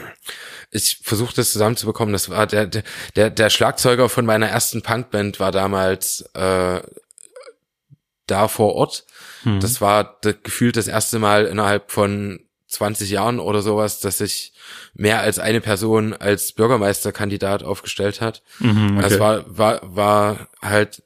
ich 0.72 1.00
versuche 1.04 1.36
das 1.36 1.52
zusammenzubekommen. 1.52 2.14
Das 2.14 2.30
war 2.30 2.48
der, 2.48 2.66
der, 3.16 3.30
der 3.30 3.50
Schlagzeuger 3.50 4.10
von 4.10 4.26
meiner 4.26 4.48
ersten 4.48 4.82
Punkband 4.82 5.40
war 5.40 5.52
damals 5.52 6.22
äh, 6.34 6.82
da 8.26 8.48
vor 8.48 8.74
Ort. 8.76 9.06
Hm. 9.44 9.60
Das 9.60 9.82
war 9.82 10.20
gefühlt 10.22 10.78
das 10.78 10.88
erste 10.88 11.20
Mal 11.20 11.46
innerhalb 11.46 11.92
von 11.92 12.40
20 12.68 13.10
Jahren 13.10 13.40
oder 13.40 13.62
sowas, 13.62 14.00
dass 14.00 14.20
sich 14.20 14.54
mehr 14.94 15.20
als 15.20 15.40
eine 15.40 15.60
Person 15.60 16.14
als 16.14 16.54
Bürgermeisterkandidat 16.54 17.64
aufgestellt 17.64 18.22
hat. 18.22 18.42
Mhm, 18.60 18.98
okay. 18.98 19.08
Es 19.08 19.20
war, 19.20 19.44
war, 19.46 19.80
war 19.84 20.48
halt 20.62 21.04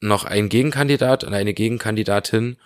noch 0.00 0.24
ein 0.24 0.50
Gegenkandidat 0.50 1.24
und 1.24 1.32
eine 1.32 1.54
Gegenkandidatin. 1.54 2.58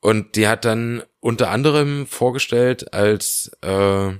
Und 0.00 0.36
die 0.36 0.46
hat 0.46 0.64
dann 0.64 1.02
unter 1.20 1.50
anderem 1.50 2.06
vorgestellt 2.06 2.94
als 2.94 3.50
äh, 3.62 4.12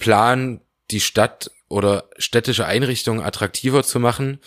Plan, 0.00 0.60
die 0.90 1.00
Stadt 1.00 1.52
oder 1.68 2.10
städtische 2.18 2.66
Einrichtungen 2.66 3.24
attraktiver 3.24 3.84
zu 3.84 4.00
machen, 4.00 4.40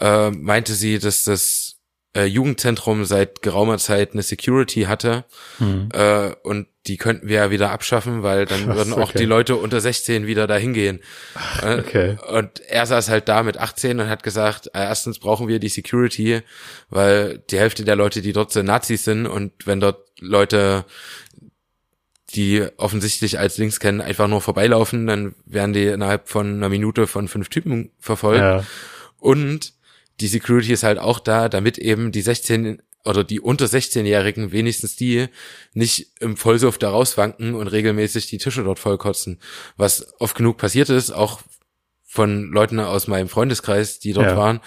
äh, 0.00 0.30
meinte 0.30 0.72
sie, 0.72 0.98
dass 0.98 1.24
das 1.24 1.76
äh, 2.16 2.24
Jugendzentrum 2.24 3.04
seit 3.04 3.42
geraumer 3.42 3.76
Zeit 3.78 4.12
eine 4.12 4.22
Security 4.22 4.82
hatte 4.82 5.24
hm. 5.58 5.90
äh, 5.92 6.30
und 6.42 6.68
die 6.86 6.96
könnten 6.96 7.28
wir 7.28 7.36
ja 7.36 7.50
wieder 7.50 7.70
abschaffen, 7.70 8.22
weil 8.22 8.44
dann 8.44 8.64
Krass, 8.64 8.76
würden 8.76 8.92
auch 8.92 9.08
okay. 9.10 9.18
die 9.18 9.24
Leute 9.24 9.56
unter 9.56 9.80
16 9.80 10.26
wieder 10.26 10.46
dahin 10.46 10.74
gehen. 10.74 11.00
Äh, 11.62 11.80
okay. 11.80 12.18
Und 12.28 12.60
er 12.60 12.86
saß 12.86 13.08
halt 13.08 13.28
da 13.28 13.42
mit 13.42 13.58
18 13.58 14.00
und 14.00 14.08
hat 14.08 14.22
gesagt, 14.22 14.68
äh, 14.68 14.80
erstens 14.80 15.18
brauchen 15.18 15.48
wir 15.48 15.58
die 15.58 15.68
Security, 15.68 16.42
weil 16.90 17.38
die 17.50 17.58
Hälfte 17.58 17.84
der 17.84 17.96
Leute, 17.96 18.22
die 18.22 18.32
dort 18.32 18.52
sind, 18.52 18.66
Nazis 18.66 19.04
sind 19.04 19.26
und 19.26 19.52
wenn 19.66 19.80
dort 19.80 20.04
Leute 20.20 20.84
die 22.34 22.66
offensichtlich 22.76 23.38
als 23.38 23.58
Links 23.58 23.80
kennen, 23.80 24.00
einfach 24.00 24.28
nur 24.28 24.40
vorbeilaufen, 24.40 25.06
dann 25.06 25.34
werden 25.46 25.72
die 25.72 25.84
innerhalb 25.84 26.28
von 26.28 26.54
einer 26.54 26.68
Minute 26.68 27.06
von 27.06 27.28
fünf 27.28 27.48
Typen 27.48 27.90
verfolgt. 27.98 28.40
Ja. 28.40 28.64
Und 29.18 29.72
die 30.20 30.28
Security 30.28 30.72
ist 30.72 30.82
halt 30.82 30.98
auch 30.98 31.18
da, 31.18 31.48
damit 31.48 31.78
eben 31.78 32.12
die 32.12 32.22
16 32.22 32.82
oder 33.04 33.22
die 33.22 33.40
unter 33.40 33.66
16-Jährigen, 33.66 34.50
wenigstens 34.50 34.96
die, 34.96 35.26
nicht 35.74 36.08
im 36.20 36.36
Vollsuff 36.36 36.78
da 36.78 36.90
rauswanken 36.90 37.54
und 37.54 37.68
regelmäßig 37.68 38.26
die 38.28 38.38
Tische 38.38 38.64
dort 38.64 38.78
vollkotzen. 38.78 39.38
Was 39.76 40.14
oft 40.20 40.36
genug 40.36 40.56
passiert 40.56 40.88
ist, 40.88 41.10
auch 41.10 41.40
von 42.02 42.50
Leuten 42.50 42.80
aus 42.80 43.06
meinem 43.06 43.28
Freundeskreis, 43.28 43.98
die 43.98 44.14
dort 44.14 44.28
ja. 44.28 44.36
waren. 44.36 44.60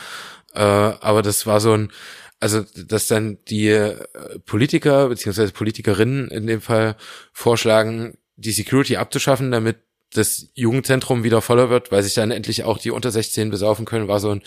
Äh, 0.54 0.62
aber 0.62 1.22
das 1.22 1.48
war 1.48 1.60
so 1.60 1.74
ein, 1.74 1.92
also 2.40 2.64
dass 2.76 3.08
dann 3.08 3.38
die 3.48 3.70
äh, 3.70 4.06
Politiker 4.46 5.10
beziehungsweise 5.10 5.52
Politikerinnen 5.52 6.30
in 6.30 6.48
dem 6.48 6.62
Fall 6.62 6.96
vorschlagen, 7.34 8.18
die 8.36 8.52
Security 8.52 8.98
abzuschaffen, 8.98 9.52
damit 9.52 9.78
das 10.14 10.50
Jugendzentrum 10.54 11.24
wieder 11.24 11.42
voller 11.42 11.70
wird, 11.70 11.92
weil 11.92 12.04
sich 12.04 12.14
dann 12.14 12.32
endlich 12.32 12.64
auch 12.64 12.78
die 12.78 12.92
unter 12.92 13.12
16 13.12 13.50
besaufen 13.50 13.86
können, 13.86 14.08
war 14.08 14.20
so 14.20 14.32
ein, 14.32 14.42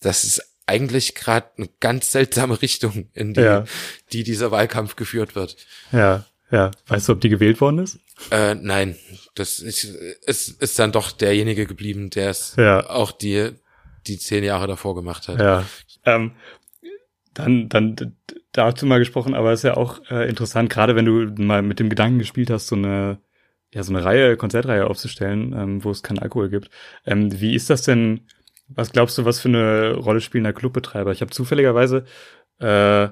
das 0.00 0.24
ist 0.24 0.42
eigentlich 0.66 1.14
gerade 1.14 1.48
eine 1.56 1.68
ganz 1.80 2.12
seltsame 2.12 2.60
Richtung, 2.62 3.08
in 3.12 3.34
die, 3.34 3.40
ja. 3.40 3.64
die 4.12 4.22
dieser 4.22 4.50
Wahlkampf 4.50 4.96
geführt 4.96 5.34
wird. 5.34 5.56
Ja, 5.92 6.24
ja. 6.50 6.70
Weißt 6.86 7.08
du, 7.08 7.12
ob 7.12 7.20
die 7.20 7.28
gewählt 7.28 7.60
worden 7.60 7.78
ist? 7.78 7.98
Äh, 8.30 8.54
nein, 8.54 8.96
das 9.34 9.58
ist, 9.58 9.84
ist, 9.84 10.62
ist 10.62 10.78
dann 10.78 10.92
doch 10.92 11.10
derjenige 11.10 11.66
geblieben, 11.66 12.10
der 12.10 12.30
es 12.30 12.54
ja. 12.56 12.88
auch 12.88 13.10
die, 13.12 13.50
die 14.06 14.18
zehn 14.18 14.44
Jahre 14.44 14.66
davor 14.66 14.94
gemacht 14.94 15.28
hat. 15.28 15.40
Ja. 15.40 15.66
Ähm, 16.04 16.32
dann, 17.34 17.68
dann 17.68 18.16
dazu 18.52 18.86
mal 18.86 18.98
gesprochen, 18.98 19.34
aber 19.34 19.52
ist 19.52 19.64
ja 19.64 19.76
auch 19.76 20.00
äh, 20.10 20.28
interessant, 20.28 20.70
gerade 20.70 20.96
wenn 20.96 21.04
du 21.04 21.42
mal 21.42 21.62
mit 21.62 21.80
dem 21.80 21.88
Gedanken 21.88 22.18
gespielt 22.18 22.50
hast, 22.50 22.68
so 22.68 22.76
eine, 22.76 23.18
ja, 23.72 23.82
so 23.82 23.92
eine 23.92 24.04
Reihe, 24.04 24.36
Konzertreihe 24.36 24.86
aufzustellen, 24.86 25.52
ähm, 25.52 25.84
wo 25.84 25.90
es 25.90 26.02
keinen 26.02 26.20
Alkohol 26.20 26.48
gibt. 26.48 26.70
Ähm, 27.04 27.40
wie 27.40 27.54
ist 27.54 27.70
das 27.70 27.82
denn? 27.82 28.26
Was 28.68 28.92
glaubst 28.92 29.18
du, 29.18 29.24
was 29.24 29.40
für 29.40 29.48
eine 29.48 29.94
Rolle 29.94 30.20
spielen 30.20 30.44
da 30.44 30.52
Clubbetreiber? 30.52 31.12
Ich 31.12 31.20
habe 31.20 31.30
zufälligerweise 31.30 32.04
äh, 32.60 33.08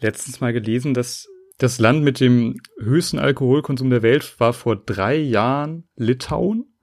letztens 0.00 0.40
mal 0.40 0.52
gelesen, 0.52 0.94
dass 0.94 1.28
das 1.58 1.78
Land 1.78 2.02
mit 2.02 2.20
dem 2.20 2.60
höchsten 2.80 3.18
Alkoholkonsum 3.18 3.90
der 3.90 4.02
Welt 4.02 4.40
war 4.40 4.52
vor 4.52 4.76
drei 4.76 5.16
Jahren 5.16 5.88
Litauen 5.94 6.74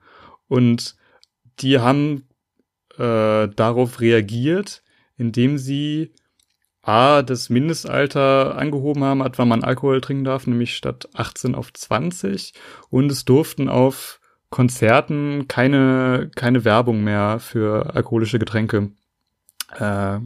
und 0.47 0.95
die 1.59 1.79
haben 1.79 2.27
äh, 2.97 3.47
darauf 3.47 3.99
reagiert, 3.99 4.83
indem 5.17 5.57
sie 5.57 6.13
A, 6.87 7.21
das 7.21 7.49
Mindestalter 7.49 8.57
angehoben 8.57 9.03
haben, 9.03 9.21
ab 9.21 9.33
wann 9.37 9.49
man 9.49 9.63
Alkohol 9.63 9.99
trinken 9.99 10.23
darf, 10.23 10.47
nämlich 10.47 10.75
statt 10.75 11.09
18 11.13 11.53
auf 11.53 11.73
20 11.73 12.53
und 12.89 13.11
es 13.11 13.25
durften 13.25 13.67
auf 13.67 14.21
Konzerten 14.49 15.47
keine, 15.49 16.31
keine 16.35 16.63
Werbung 16.63 17.03
mehr 17.03 17.39
für 17.39 17.93
alkoholische 17.93 18.39
Getränke 18.39 18.91
äh, 19.77 20.19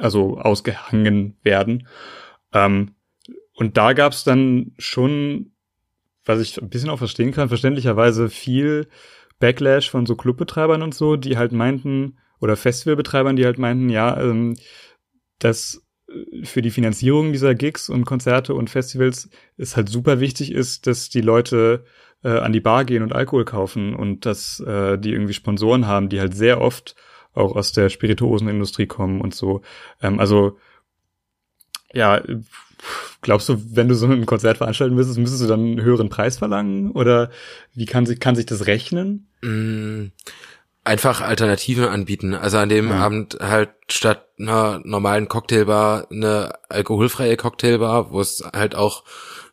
also 0.00 0.38
ausgehangen 0.38 1.36
werden. 1.42 1.86
Ähm, 2.54 2.94
und 3.52 3.76
da 3.76 3.92
gab 3.92 4.12
es 4.12 4.24
dann 4.24 4.72
schon, 4.78 5.52
was 6.24 6.40
ich 6.40 6.60
ein 6.60 6.70
bisschen 6.70 6.88
auch 6.88 6.98
verstehen 6.98 7.32
kann, 7.32 7.48
verständlicherweise 7.48 8.30
viel 8.30 8.88
Backlash 9.38 9.90
von 9.90 10.06
so 10.06 10.16
Clubbetreibern 10.16 10.82
und 10.82 10.94
so, 10.94 11.16
die 11.16 11.36
halt 11.36 11.52
meinten, 11.52 12.16
oder 12.40 12.56
Festivalbetreibern, 12.56 13.36
die 13.36 13.44
halt 13.44 13.58
meinten, 13.58 13.90
ja, 13.90 14.18
ähm, 14.18 14.56
dass 15.40 15.82
äh, 16.08 16.44
für 16.44 16.62
die 16.62 16.70
Finanzierung 16.70 17.32
dieser 17.32 17.54
Gigs 17.54 17.88
und 17.88 18.04
Konzerte 18.04 18.54
und 18.54 18.70
Festivals 18.70 19.28
es 19.56 19.76
halt 19.76 19.88
super 19.88 20.20
wichtig 20.20 20.52
ist, 20.52 20.86
dass 20.86 21.08
die 21.08 21.20
Leute 21.20 21.84
äh, 22.22 22.28
an 22.28 22.52
die 22.52 22.60
Bar 22.60 22.84
gehen 22.84 23.02
und 23.02 23.12
Alkohol 23.12 23.44
kaufen 23.44 23.94
und 23.94 24.26
dass 24.26 24.60
äh, 24.60 24.98
die 24.98 25.12
irgendwie 25.12 25.34
Sponsoren 25.34 25.86
haben, 25.86 26.08
die 26.08 26.20
halt 26.20 26.34
sehr 26.34 26.60
oft 26.60 26.94
auch 27.34 27.54
aus 27.54 27.72
der 27.72 27.88
Spirituosenindustrie 27.88 28.86
kommen 28.86 29.20
und 29.20 29.34
so. 29.34 29.62
Ähm, 30.00 30.18
also 30.20 30.58
ja, 31.92 32.22
glaubst 33.20 33.48
du, 33.48 33.60
wenn 33.74 33.88
du 33.88 33.94
so 33.94 34.06
ein 34.06 34.26
Konzert 34.26 34.58
veranstalten 34.58 34.94
müsstest, 34.94 35.18
müsstest 35.18 35.42
du 35.42 35.48
dann 35.48 35.60
einen 35.60 35.82
höheren 35.82 36.08
Preis 36.08 36.38
verlangen? 36.38 36.92
Oder 36.92 37.30
wie 37.74 37.86
kann 37.86 38.06
sich, 38.06 38.20
kann 38.20 38.36
sich 38.36 38.46
das 38.46 38.66
rechnen? 38.66 39.28
Mm, 39.42 40.12
einfach 40.84 41.20
Alternativen 41.20 41.84
anbieten. 41.84 42.34
Also 42.34 42.58
an 42.58 42.68
dem 42.68 42.88
ja. 42.88 42.96
Abend 42.96 43.38
halt 43.40 43.70
statt 43.88 44.26
einer 44.38 44.80
normalen 44.84 45.28
Cocktailbar 45.28 46.06
eine 46.10 46.54
alkoholfreie 46.68 47.36
Cocktailbar, 47.36 48.10
wo 48.12 48.20
es 48.20 48.42
halt 48.52 48.74
auch 48.74 49.04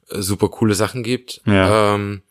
äh, 0.10 0.22
super 0.22 0.50
coole 0.50 0.76
Sachen 0.76 1.04
gibt. 1.04 1.42
Ja. 1.46 1.96
Ähm, 1.96 2.22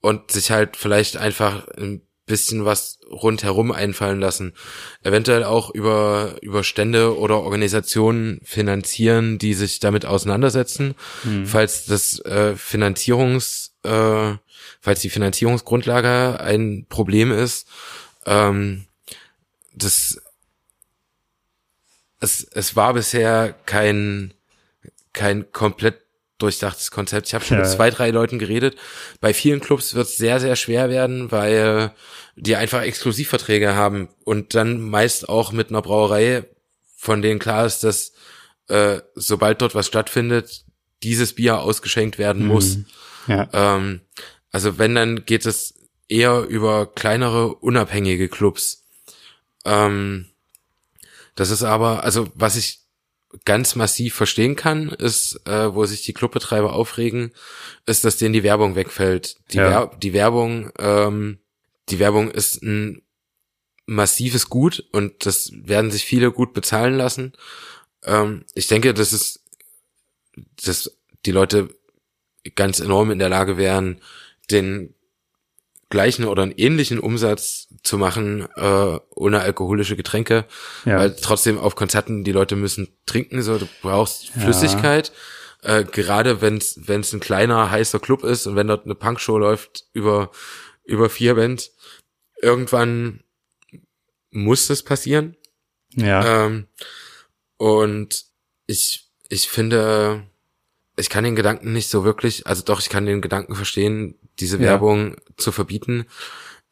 und 0.00 0.30
sich 0.30 0.50
halt 0.50 0.76
vielleicht 0.76 1.16
einfach 1.16 1.68
ein 1.76 2.02
bisschen 2.24 2.64
was 2.64 3.00
rundherum 3.10 3.72
einfallen 3.72 4.20
lassen. 4.20 4.54
Eventuell 5.02 5.42
auch 5.42 5.70
über, 5.70 6.36
über 6.40 6.62
Stände 6.62 7.18
oder 7.18 7.40
Organisationen 7.40 8.40
finanzieren, 8.44 9.38
die 9.38 9.52
sich 9.52 9.80
damit 9.80 10.06
auseinandersetzen. 10.06 10.94
Mhm. 11.24 11.44
Falls 11.44 11.86
das 11.86 12.20
äh, 12.20 12.54
Finanzierungs, 12.54 13.74
äh, 13.82 14.34
falls 14.80 15.00
die 15.00 15.10
Finanzierungsgrundlage 15.10 16.40
ein 16.40 16.86
Problem 16.88 17.32
ist, 17.32 17.66
ähm, 18.30 18.86
das, 19.74 20.22
es, 22.20 22.44
es 22.44 22.76
war 22.76 22.94
bisher 22.94 23.54
kein, 23.66 24.32
kein 25.12 25.50
komplett 25.52 26.00
durchdachtes 26.38 26.90
Konzept. 26.90 27.26
Ich 27.26 27.34
habe 27.34 27.44
schon 27.44 27.58
ja. 27.58 27.64
mit 27.64 27.72
zwei, 27.72 27.90
drei 27.90 28.10
Leuten 28.10 28.38
geredet. 28.38 28.76
Bei 29.20 29.34
vielen 29.34 29.60
Clubs 29.60 29.94
wird 29.94 30.06
es 30.06 30.16
sehr, 30.16 30.40
sehr 30.40 30.56
schwer 30.56 30.88
werden, 30.88 31.30
weil 31.30 31.92
die 32.36 32.56
einfach 32.56 32.82
Exklusivverträge 32.82 33.74
haben 33.74 34.08
und 34.24 34.54
dann 34.54 34.80
meist 34.80 35.28
auch 35.28 35.52
mit 35.52 35.68
einer 35.68 35.82
Brauerei, 35.82 36.44
von 36.96 37.20
denen 37.20 37.40
klar 37.40 37.66
ist, 37.66 37.84
dass 37.84 38.12
äh, 38.68 39.00
sobald 39.14 39.60
dort 39.60 39.74
was 39.74 39.86
stattfindet, 39.86 40.64
dieses 41.02 41.34
Bier 41.34 41.58
ausgeschenkt 41.58 42.18
werden 42.18 42.46
muss. 42.46 42.76
Mhm. 42.76 42.86
Ja. 43.26 43.48
Ähm, 43.52 44.00
also 44.52 44.78
wenn, 44.78 44.94
dann 44.94 45.24
geht 45.26 45.44
es 45.44 45.74
eher 46.10 46.42
über 46.42 46.86
kleinere, 46.86 47.54
unabhängige 47.54 48.28
Clubs. 48.28 48.84
Ähm, 49.64 50.26
das 51.34 51.50
ist 51.50 51.62
aber, 51.62 52.04
also 52.04 52.28
was 52.34 52.56
ich 52.56 52.80
ganz 53.44 53.76
massiv 53.76 54.14
verstehen 54.14 54.56
kann, 54.56 54.88
ist, 54.88 55.40
äh, 55.46 55.72
wo 55.72 55.84
sich 55.86 56.02
die 56.02 56.12
Clubbetreiber 56.12 56.72
aufregen, 56.72 57.32
ist, 57.86 58.04
dass 58.04 58.16
denen 58.16 58.32
die 58.32 58.42
Werbung 58.42 58.74
wegfällt. 58.74 59.36
Die, 59.52 59.58
ja. 59.58 59.70
Wer 59.70 59.98
die 59.98 60.12
Werbung, 60.12 60.70
ähm, 60.78 61.38
die 61.88 62.00
Werbung 62.00 62.30
ist 62.30 62.62
ein 62.62 63.02
massives 63.86 64.48
Gut 64.48 64.84
und 64.92 65.26
das 65.26 65.52
werden 65.54 65.90
sich 65.90 66.04
viele 66.04 66.32
gut 66.32 66.52
bezahlen 66.52 66.94
lassen. 66.94 67.32
Ähm, 68.04 68.44
ich 68.54 68.66
denke, 68.66 68.94
dass 68.94 69.12
es, 69.12 69.44
dass 70.64 70.96
die 71.24 71.32
Leute 71.32 71.68
ganz 72.56 72.80
enorm 72.80 73.10
in 73.10 73.18
der 73.18 73.28
Lage 73.28 73.56
wären, 73.56 74.00
den 74.50 74.94
gleichen 75.90 76.24
oder 76.24 76.44
einen 76.44 76.52
ähnlichen 76.52 77.00
Umsatz 77.00 77.68
zu 77.82 77.98
machen 77.98 78.46
äh, 78.56 78.98
ohne 79.10 79.40
alkoholische 79.40 79.96
Getränke, 79.96 80.46
ja. 80.84 80.98
weil 80.98 81.16
trotzdem 81.16 81.58
auf 81.58 81.74
Konzerten 81.74 82.24
die 82.24 82.32
Leute 82.32 82.56
müssen 82.56 82.88
trinken, 83.06 83.42
so 83.42 83.58
du 83.58 83.68
brauchst 83.82 84.30
Flüssigkeit. 84.30 85.12
Ja. 85.62 85.78
Äh, 85.78 85.84
gerade 85.84 86.40
wenn 86.40 86.56
es 86.56 86.80
wenn 86.86 87.00
es 87.00 87.12
ein 87.12 87.20
kleiner 87.20 87.70
heißer 87.70 87.98
Club 87.98 88.24
ist 88.24 88.46
und 88.46 88.56
wenn 88.56 88.68
dort 88.68 88.86
eine 88.86 88.94
Punkshow 88.94 89.36
läuft 89.36 89.84
über 89.92 90.30
über 90.84 91.10
vier 91.10 91.34
Bands, 91.34 91.74
irgendwann 92.40 93.24
muss 94.30 94.68
das 94.68 94.82
passieren. 94.82 95.36
Ja. 95.96 96.46
Ähm, 96.46 96.68
und 97.56 98.24
ich 98.66 99.10
ich 99.28 99.48
finde 99.48 100.22
ich 100.96 101.10
kann 101.10 101.24
den 101.24 101.36
Gedanken 101.36 101.72
nicht 101.72 101.88
so 101.88 102.04
wirklich, 102.04 102.46
also 102.46 102.62
doch, 102.62 102.80
ich 102.80 102.88
kann 102.88 103.06
den 103.06 103.20
Gedanken 103.20 103.54
verstehen, 103.54 104.18
diese 104.40 104.56
ja. 104.56 104.64
Werbung 104.64 105.16
zu 105.36 105.52
verbieten. 105.52 106.06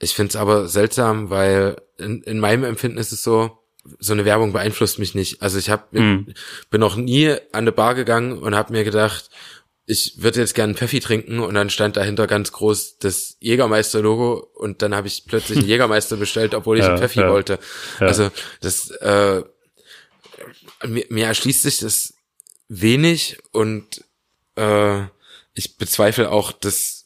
Ich 0.00 0.14
finde 0.14 0.30
es 0.30 0.36
aber 0.36 0.68
seltsam, 0.68 1.30
weil 1.30 1.76
in, 1.98 2.22
in 2.22 2.38
meinem 2.38 2.64
Empfinden 2.64 2.98
ist 2.98 3.12
es 3.12 3.22
so, 3.22 3.58
so 3.98 4.12
eine 4.12 4.24
Werbung 4.24 4.52
beeinflusst 4.52 4.98
mich 4.98 5.14
nicht. 5.14 5.42
Also 5.42 5.58
ich 5.58 5.70
hab, 5.70 5.92
mhm. 5.92 6.34
bin 6.70 6.80
noch 6.80 6.96
nie 6.96 7.30
an 7.30 7.38
eine 7.52 7.72
Bar 7.72 7.94
gegangen 7.94 8.38
und 8.38 8.54
habe 8.54 8.72
mir 8.72 8.84
gedacht, 8.84 9.30
ich 9.86 10.22
würde 10.22 10.40
jetzt 10.40 10.54
gerne 10.54 10.74
Pfeffi 10.74 11.00
trinken 11.00 11.40
und 11.40 11.54
dann 11.54 11.70
stand 11.70 11.96
dahinter 11.96 12.26
ganz 12.26 12.52
groß 12.52 12.98
das 12.98 13.38
Jägermeister-Logo 13.40 14.34
und 14.54 14.82
dann 14.82 14.94
habe 14.94 15.08
ich 15.08 15.24
plötzlich 15.26 15.58
einen 15.58 15.68
Jägermeister 15.68 16.16
bestellt, 16.16 16.54
obwohl 16.54 16.76
ich 16.76 16.84
ja, 16.84 16.90
einen 16.90 16.98
Pfeffi 16.98 17.20
ja, 17.20 17.30
wollte. 17.30 17.58
Ja. 17.98 18.06
Also 18.06 18.30
das 18.60 18.90
äh, 18.90 19.42
mir, 20.86 21.06
mir 21.08 21.26
erschließt 21.26 21.62
sich 21.62 21.78
das 21.78 22.14
wenig 22.68 23.38
und 23.52 24.04
äh, 24.56 25.04
ich 25.54 25.78
bezweifle 25.78 26.30
auch, 26.30 26.52
dass 26.52 26.97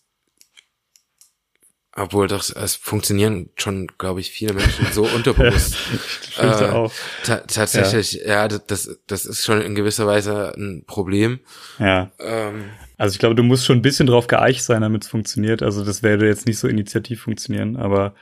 obwohl 1.95 2.27
das 2.27 2.51
es 2.51 2.75
funktionieren 2.75 3.51
schon, 3.57 3.87
glaube 3.99 4.21
ich, 4.21 4.31
viele 4.31 4.55
Menschen 4.55 4.87
so 4.93 5.05
unterbewusst. 5.05 5.77
äh, 6.39 6.45
auch. 6.45 6.93
Ta 7.25 7.39
tatsächlich, 7.39 8.15
ja. 8.15 8.47
ja, 8.47 8.49
das, 8.49 8.99
das 9.07 9.27
ist 9.27 9.45
schon 9.45 9.61
in 9.61 9.75
gewisser 9.75 10.07
Weise 10.07 10.55
ein 10.57 10.85
Problem. 10.87 11.41
Ja. 11.79 12.11
Ähm, 12.19 12.71
also 12.97 13.13
ich 13.13 13.19
glaube, 13.19 13.35
du 13.35 13.43
musst 13.43 13.67
schon 13.67 13.79
ein 13.79 13.83
bisschen 13.83 14.07
drauf 14.07 14.27
geeicht 14.27 14.63
sein, 14.63 14.81
damit 14.81 15.05
es 15.05 15.11
funktioniert. 15.11 15.63
Also 15.63 15.85
das 15.85 16.03
werde 16.03 16.27
jetzt 16.27 16.47
nicht 16.47 16.59
so 16.59 16.69
initiativ 16.69 17.23
funktionieren, 17.23 17.77
aber 17.77 18.15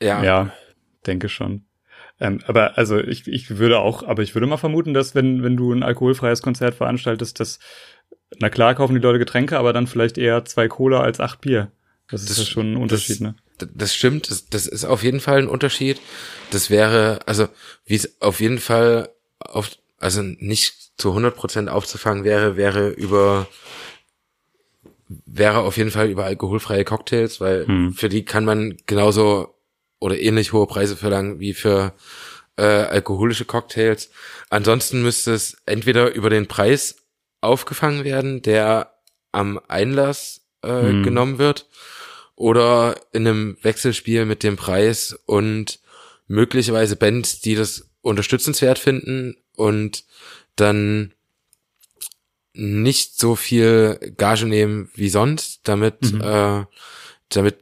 ja, 0.00 0.22
ja 0.22 0.52
denke 1.06 1.28
schon. 1.28 1.64
Ähm, 2.20 2.40
aber 2.46 2.78
also 2.78 2.98
ich, 2.98 3.28
ich 3.28 3.58
würde 3.58 3.78
auch, 3.78 4.02
aber 4.02 4.22
ich 4.22 4.34
würde 4.34 4.46
mal 4.46 4.56
vermuten, 4.56 4.94
dass 4.94 5.14
wenn, 5.14 5.42
wenn 5.42 5.56
du 5.56 5.72
ein 5.72 5.82
alkoholfreies 5.82 6.42
Konzert 6.42 6.74
veranstaltest, 6.74 7.40
dass 7.40 7.58
na 8.38 8.50
klar 8.50 8.74
kaufen 8.74 8.94
die 8.94 9.00
Leute 9.00 9.18
Getränke, 9.18 9.58
aber 9.58 9.72
dann 9.72 9.86
vielleicht 9.86 10.18
eher 10.18 10.44
zwei 10.44 10.68
Cola 10.68 11.00
als 11.00 11.20
acht 11.20 11.40
Bier. 11.40 11.70
Das, 12.10 12.22
das 12.24 12.38
ist 12.38 12.38
ja 12.38 12.44
schon 12.44 12.72
ein 12.72 12.76
Unterschied, 12.76 13.16
das, 13.16 13.20
ne? 13.20 13.34
Das 13.74 13.94
stimmt, 13.94 14.30
das, 14.30 14.46
das 14.46 14.66
ist 14.66 14.84
auf 14.84 15.02
jeden 15.02 15.20
Fall 15.20 15.38
ein 15.38 15.48
Unterschied. 15.48 16.00
Das 16.50 16.70
wäre, 16.70 17.20
also 17.26 17.48
wie 17.84 17.96
es 17.96 18.20
auf 18.22 18.40
jeden 18.40 18.58
Fall 18.58 19.10
auf, 19.40 19.70
also 19.98 20.22
nicht 20.22 20.92
zu 20.96 21.10
100 21.10 21.34
Prozent 21.34 21.68
aufzufangen 21.68 22.24
wäre, 22.24 22.56
wäre 22.56 22.88
über 22.88 23.48
wäre 25.08 25.60
auf 25.60 25.76
jeden 25.76 25.90
Fall 25.90 26.10
über 26.10 26.24
alkoholfreie 26.24 26.84
Cocktails, 26.84 27.40
weil 27.40 27.66
hm. 27.66 27.92
für 27.94 28.08
die 28.08 28.24
kann 28.24 28.44
man 28.44 28.76
genauso 28.86 29.54
oder 30.00 30.18
ähnlich 30.18 30.52
hohe 30.52 30.66
Preise 30.66 30.96
verlangen 30.96 31.40
wie 31.40 31.54
für 31.54 31.94
äh, 32.56 32.62
alkoholische 32.62 33.44
Cocktails. 33.44 34.10
Ansonsten 34.50 35.02
müsste 35.02 35.32
es 35.32 35.56
entweder 35.66 36.12
über 36.12 36.30
den 36.30 36.46
Preis 36.46 36.96
aufgefangen 37.40 38.04
werden, 38.04 38.42
der 38.42 38.92
am 39.32 39.60
Einlass 39.68 40.42
äh, 40.62 40.68
hm. 40.68 41.02
genommen 41.02 41.38
wird, 41.38 41.68
oder 42.38 42.94
in 43.10 43.26
einem 43.26 43.58
Wechselspiel 43.62 44.24
mit 44.24 44.44
dem 44.44 44.56
Preis 44.56 45.18
und 45.26 45.80
möglicherweise 46.28 46.94
Bands, 46.94 47.40
die 47.40 47.56
das 47.56 47.90
unterstützenswert 48.00 48.78
finden 48.78 49.36
und 49.56 50.04
dann 50.54 51.14
nicht 52.52 53.18
so 53.18 53.34
viel 53.34 54.14
Gage 54.16 54.46
nehmen 54.46 54.88
wie 54.94 55.08
sonst, 55.08 55.62
damit, 55.64 56.12
mhm. 56.12 56.20
äh, 56.20 56.64
damit 57.28 57.56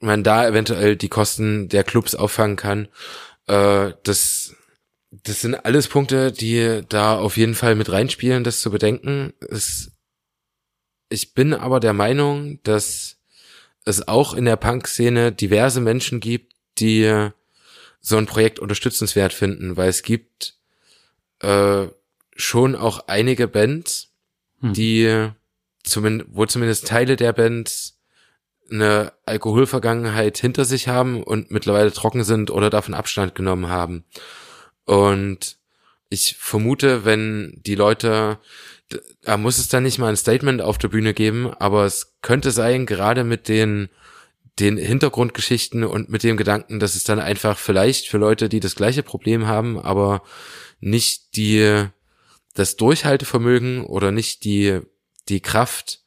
man 0.00 0.24
da 0.24 0.44
eventuell 0.44 0.96
die 0.96 1.08
Kosten 1.08 1.68
der 1.68 1.84
Clubs 1.84 2.16
auffangen 2.16 2.56
kann. 2.56 2.88
Äh, 3.46 3.92
das, 4.02 4.56
das 5.12 5.40
sind 5.40 5.54
alles 5.54 5.86
Punkte, 5.86 6.32
die 6.32 6.82
da 6.88 7.16
auf 7.16 7.36
jeden 7.36 7.54
Fall 7.54 7.76
mit 7.76 7.92
reinspielen, 7.92 8.42
das 8.42 8.60
zu 8.60 8.72
bedenken. 8.72 9.34
Es, 9.48 9.92
ich 11.08 11.32
bin 11.32 11.54
aber 11.54 11.78
der 11.78 11.92
Meinung, 11.92 12.60
dass 12.64 13.19
es 13.90 14.08
auch 14.08 14.34
in 14.34 14.44
der 14.44 14.56
Punk-Szene 14.56 15.32
diverse 15.32 15.80
Menschen 15.80 16.20
gibt, 16.20 16.54
die 16.78 17.30
so 18.00 18.16
ein 18.16 18.26
Projekt 18.26 18.58
unterstützenswert 18.58 19.32
finden, 19.32 19.76
weil 19.76 19.88
es 19.88 20.02
gibt 20.02 20.54
äh, 21.40 21.86
schon 22.34 22.74
auch 22.74 23.06
einige 23.08 23.46
Bands, 23.48 24.12
hm. 24.60 24.72
die 24.72 25.28
zumindest, 25.82 26.30
wo 26.32 26.46
zumindest 26.46 26.86
Teile 26.86 27.16
der 27.16 27.32
Bands 27.32 27.98
eine 28.70 29.12
Alkoholvergangenheit 29.26 30.38
hinter 30.38 30.64
sich 30.64 30.88
haben 30.88 31.22
und 31.22 31.50
mittlerweile 31.50 31.92
trocken 31.92 32.24
sind 32.24 32.50
oder 32.50 32.70
davon 32.70 32.94
Abstand 32.94 33.34
genommen 33.34 33.68
haben. 33.68 34.04
Und 34.84 35.58
ich 36.08 36.36
vermute, 36.38 37.04
wenn 37.04 37.60
die 37.64 37.74
Leute, 37.74 38.38
da 39.22 39.36
muss 39.36 39.58
es 39.58 39.68
dann 39.68 39.82
nicht 39.82 39.98
mal 39.98 40.08
ein 40.08 40.16
Statement 40.16 40.62
auf 40.62 40.78
der 40.78 40.88
Bühne 40.88 41.14
geben, 41.14 41.52
aber 41.58 41.84
es 41.84 42.14
könnte 42.22 42.50
sein, 42.50 42.86
gerade 42.86 43.24
mit 43.24 43.48
den, 43.48 43.88
den 44.58 44.76
Hintergrundgeschichten 44.76 45.84
und 45.84 46.08
mit 46.08 46.22
dem 46.22 46.36
Gedanken, 46.36 46.80
dass 46.80 46.94
es 46.94 47.04
dann 47.04 47.20
einfach 47.20 47.58
vielleicht 47.58 48.08
für 48.08 48.18
Leute, 48.18 48.48
die 48.48 48.60
das 48.60 48.74
gleiche 48.74 49.02
Problem 49.02 49.46
haben, 49.46 49.78
aber 49.78 50.22
nicht 50.80 51.36
die 51.36 51.86
das 52.54 52.76
Durchhaltevermögen 52.76 53.84
oder 53.84 54.10
nicht 54.10 54.44
die, 54.44 54.80
die 55.28 55.40
Kraft, 55.40 56.00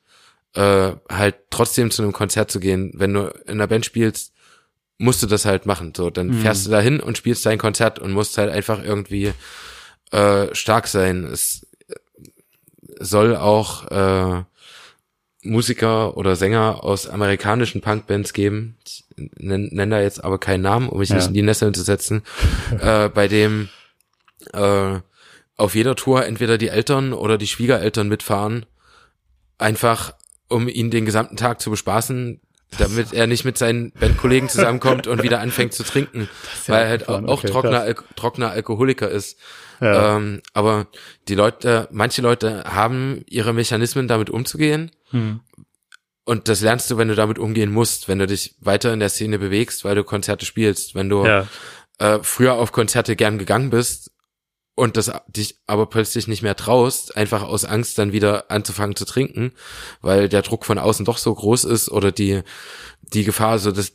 äh, 0.56 0.92
halt 1.10 1.36
trotzdem 1.50 1.90
zu 1.90 2.04
einem 2.04 2.14
Konzert 2.14 2.52
zu 2.52 2.60
gehen. 2.60 2.92
Wenn 2.96 3.14
du 3.14 3.28
in 3.46 3.54
einer 3.54 3.68
Band 3.68 3.86
spielst, 3.86 4.34
musst 4.98 5.24
du 5.24 5.28
das 5.28 5.46
halt 5.46 5.66
machen. 5.66 5.94
So, 5.96 6.10
dann 6.10 6.28
mhm. 6.28 6.42
fährst 6.42 6.66
du 6.66 6.72
da 6.72 6.80
hin 6.80 7.00
und 7.00 7.18
spielst 7.18 7.46
dein 7.46 7.58
Konzert 7.58 8.00
und 8.00 8.12
musst 8.12 8.38
halt 8.38 8.52
einfach 8.52 8.84
irgendwie 8.84 9.34
äh, 10.12 10.54
stark 10.54 10.88
sein. 10.88 11.24
Es 11.24 11.66
soll 13.04 13.36
auch 13.36 13.88
äh, 13.92 14.44
Musiker 15.44 16.16
oder 16.18 16.36
Sänger 16.36 16.84
aus 16.84 17.08
amerikanischen 17.08 17.82
Punkbands 17.82 18.34
geben. 18.34 18.78
Ich 18.86 19.06
nenne 19.18 19.70
nenn 19.72 19.90
da 19.90 20.02
jetzt 20.02 20.24
aber 20.24 20.40
keinen 20.40 20.62
Namen, 20.62 20.90
um 20.90 21.00
mich 21.00 21.10
ja. 21.10 21.16
nicht 21.18 21.28
in 21.28 21.34
die 21.34 21.42
Nesseln 21.42 21.74
zu 21.74 21.84
setzen, 21.84 22.24
äh, 22.80 23.10
bei 23.10 23.28
dem 23.28 23.70
äh, 24.54 25.00
auf 25.58 25.76
jeder 25.76 25.96
Tour 25.96 26.26
entweder 26.26 26.58
die 26.58 26.70
Eltern 26.70 27.14
oder 27.14 27.38
die 27.38 27.48
Schwiegereltern 27.48 28.08
mitfahren, 28.08 28.66
einfach 29.58 30.14
um 30.50 30.68
ihn 30.68 30.92
den 30.92 31.06
gesamten 31.06 31.38
Tag 31.38 31.62
zu 31.62 31.70
bespaßen, 31.70 32.40
damit 32.78 33.14
er 33.14 33.28
nicht 33.28 33.46
mit 33.46 33.58
seinen 33.58 33.92
Bandkollegen 33.92 34.50
zusammenkommt 34.50 35.08
und 35.08 35.24
wieder 35.24 35.40
anfängt 35.40 35.74
zu 35.74 35.84
trinken, 35.84 36.30
ja 36.68 36.74
weil 36.74 36.84
er 36.84 36.90
halt 36.90 37.10
auch, 37.10 37.22
okay, 37.24 37.48
trockener, 37.48 37.82
Al 37.82 37.96
trockener 38.16 38.52
Alkoholiker 38.52 39.10
ist. 39.10 39.38
Ja. 39.84 40.18
Ähm, 40.18 40.42
aber 40.54 40.88
die 41.28 41.36
Leute, 41.36 41.88
manche 41.92 42.22
Leute 42.22 42.64
haben 42.66 43.24
ihre 43.28 43.54
Mechanismen 43.54 44.08
damit 44.08 44.30
umzugehen. 44.30 44.92
Hm. 45.10 45.42
Und 46.26 46.48
das 46.48 46.62
lernst 46.62 46.90
du, 46.90 46.98
wenn 46.98 47.10
du 47.10 47.16
damit 47.16 47.38
umgehen 47.38 47.72
musst, 47.72 48.08
wenn 48.08 48.20
du 48.20 48.28
dich 48.28 48.56
weiter 48.62 48.94
in 48.94 49.00
der 49.00 49.10
Szene 49.10 49.40
bewegst, 49.40 49.84
weil 49.84 49.96
du 49.96 50.04
Konzerte 50.04 50.46
spielst, 50.46 50.96
wenn 50.96 51.10
du 51.10 51.26
ja. 51.26 51.48
äh, 52.00 52.20
früher 52.22 52.54
auf 52.54 52.72
Konzerte 52.72 53.18
gern 53.18 53.38
gegangen 53.38 53.70
bist 53.70 54.12
und 54.76 54.96
das 54.96 55.12
dich 55.28 55.60
aber 55.68 55.88
plötzlich 55.88 56.28
nicht 56.28 56.42
mehr 56.42 56.56
traust, 56.56 57.18
einfach 57.18 57.44
aus 57.44 57.66
Angst 57.66 57.98
dann 57.98 58.14
wieder 58.14 58.50
anzufangen 58.50 58.96
zu 58.96 59.04
trinken, 59.04 59.52
weil 60.02 60.30
der 60.30 60.44
Druck 60.44 60.66
von 60.66 60.80
außen 60.80 61.06
doch 61.06 61.18
so 61.18 61.34
groß 61.34 61.66
ist 61.66 61.90
oder 61.90 62.14
die 62.14 62.42
die 63.02 63.26
Gefahr 63.26 63.60
so 63.60 63.72
das 63.72 63.92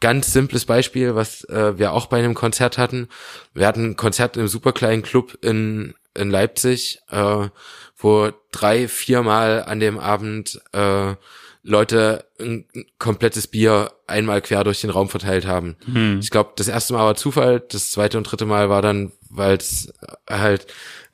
ganz 0.00 0.32
simples 0.32 0.64
Beispiel, 0.64 1.14
was 1.14 1.44
äh, 1.44 1.78
wir 1.78 1.92
auch 1.92 2.06
bei 2.06 2.18
einem 2.18 2.34
Konzert 2.34 2.78
hatten. 2.78 3.08
Wir 3.54 3.66
hatten 3.66 3.90
ein 3.90 3.96
Konzert 3.96 4.36
im 4.36 4.48
superkleinen 4.48 5.02
Club 5.02 5.38
in 5.42 5.94
in 6.14 6.30
Leipzig, 6.30 7.00
äh, 7.10 7.48
wo 7.96 8.30
drei, 8.50 8.88
viermal 8.88 9.64
an 9.64 9.80
dem 9.80 9.98
Abend 9.98 10.60
äh, 10.72 11.14
Leute 11.62 12.26
ein 12.40 12.66
komplettes 12.98 13.46
Bier 13.46 13.92
einmal 14.06 14.42
quer 14.42 14.64
durch 14.64 14.80
den 14.80 14.90
Raum 14.90 15.08
verteilt 15.08 15.46
haben. 15.46 15.76
Hm. 15.84 16.18
Ich 16.20 16.30
glaube, 16.30 16.52
das 16.56 16.68
erste 16.68 16.94
Mal 16.94 17.04
war 17.04 17.14
Zufall, 17.14 17.60
das 17.60 17.92
zweite 17.92 18.18
und 18.18 18.24
dritte 18.24 18.46
Mal 18.46 18.68
war 18.68 18.82
dann, 18.82 19.12
weil 19.30 19.56
es 19.56 19.92
halt, 20.28 20.66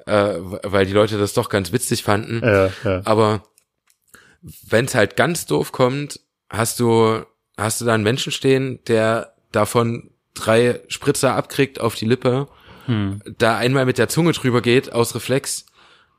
äh, 0.07 0.35
weil 0.39 0.87
die 0.87 0.95
Leute 0.95 1.19
das 1.19 1.35
doch 1.35 1.51
ganz 1.51 1.71
witzig 1.73 2.03
fanden. 2.03 2.41
Ja, 2.43 2.71
ja. 2.83 3.03
Aber 3.05 3.43
wenn 4.67 4.87
es 4.87 4.95
halt 4.95 5.17
ganz 5.17 5.45
doof 5.45 5.71
kommt, 5.71 6.21
hast 6.49 6.81
du, 6.81 7.25
hast 7.59 7.81
du 7.81 7.85
da 7.85 7.95
einen 7.95 8.05
Menschen 8.05 8.33
stehen, 8.33 8.79
der 8.87 9.35
davon 9.53 10.11
drei 10.35 10.81
Spritzer 10.89 11.35
abkriegt 11.35 11.81
auf 11.81 11.97
die 11.97 12.07
Lippe, 12.07 12.49
hm. 12.87 13.21
da 13.39 13.59
einmal 13.59 13.85
mit 13.85 13.99
der 13.99 14.09
Zunge 14.09 14.33
drüber 14.33 14.63
geht 14.63 14.93
aus 14.93 15.15
Reflex 15.15 15.67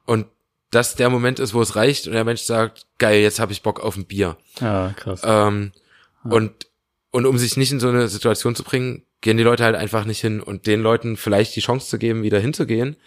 und 0.06 0.28
das 0.72 0.96
der 0.96 1.10
Moment 1.10 1.40
ist, 1.40 1.54
wo 1.54 1.62
es 1.62 1.76
reicht 1.76 2.06
und 2.06 2.14
der 2.14 2.26
Mensch 2.26 2.42
sagt, 2.42 2.86
geil, 3.00 3.22
jetzt 3.22 3.40
habe 3.40 3.52
ich 3.52 3.64
Bock 3.64 3.80
auf 3.80 3.96
ein 3.96 4.06
Bier. 4.06 4.38
Ja, 4.60 4.94
krass. 4.96 5.22
Ähm, 5.24 5.72
ja. 6.26 6.32
Und 6.32 6.68
und 7.12 7.26
um 7.26 7.40
sich 7.40 7.58
nicht 7.58 7.72
in 7.72 7.80
so 7.80 7.90
eine 7.90 8.08
Situation 8.08 8.56
zu 8.56 8.64
bringen, 8.64 9.04
gehen 9.22 9.38
die 9.38 9.44
Leute 9.44 9.64
halt 9.64 9.76
einfach 9.76 10.06
nicht 10.06 10.22
hin 10.22 10.42
und 10.42 10.68
den 10.68 10.82
Leuten 10.82 11.18
vielleicht 11.18 11.56
die 11.56 11.62
Chance 11.62 11.88
zu 11.88 11.98
geben, 11.98 12.22
wieder 12.22 12.40
hinzugehen, 12.40 12.98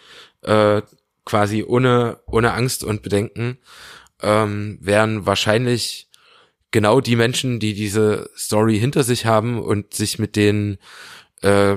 äh, 0.41 0.83
quasi 1.24 1.62
ohne 1.62 2.18
ohne 2.26 2.53
Angst 2.53 2.83
und 2.83 3.03
Bedenken, 3.03 3.59
ähm, 4.20 4.78
wären 4.80 5.24
wahrscheinlich 5.24 6.09
genau 6.73 7.01
die 7.01 7.16
Menschen, 7.16 7.61
die 7.61 7.75
diese 7.75 8.29
Story 8.37 8.79
hinter 8.79 9.05
sich 9.05 9.27
haben 9.27 9.61
und 9.61 9.95
sich 9.95 10.18
mit 10.18 10.35
denen 10.35 10.79
äh, 11.43 11.77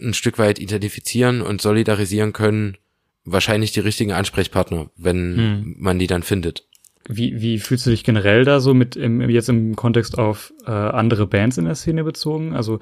ein 0.00 0.14
Stück 0.14 0.38
weit 0.38 0.58
identifizieren 0.58 1.42
und 1.42 1.60
solidarisieren 1.60 2.32
können, 2.32 2.78
wahrscheinlich 3.24 3.72
die 3.72 3.80
richtigen 3.80 4.12
Ansprechpartner, 4.12 4.88
wenn 4.96 5.36
hm. 5.36 5.74
man 5.78 5.98
die 5.98 6.06
dann 6.06 6.22
findet. 6.22 6.64
Wie, 7.08 7.40
wie 7.40 7.58
fühlst 7.58 7.86
du 7.86 7.90
dich 7.90 8.02
generell 8.02 8.44
da 8.44 8.58
so 8.58 8.74
mit 8.74 8.96
im, 8.96 9.20
jetzt 9.30 9.48
im 9.48 9.76
Kontext 9.76 10.18
auf 10.18 10.52
äh, 10.66 10.70
andere 10.70 11.26
Bands 11.26 11.56
in 11.56 11.66
der 11.66 11.76
Szene 11.76 12.02
bezogen? 12.02 12.54
Also, 12.54 12.80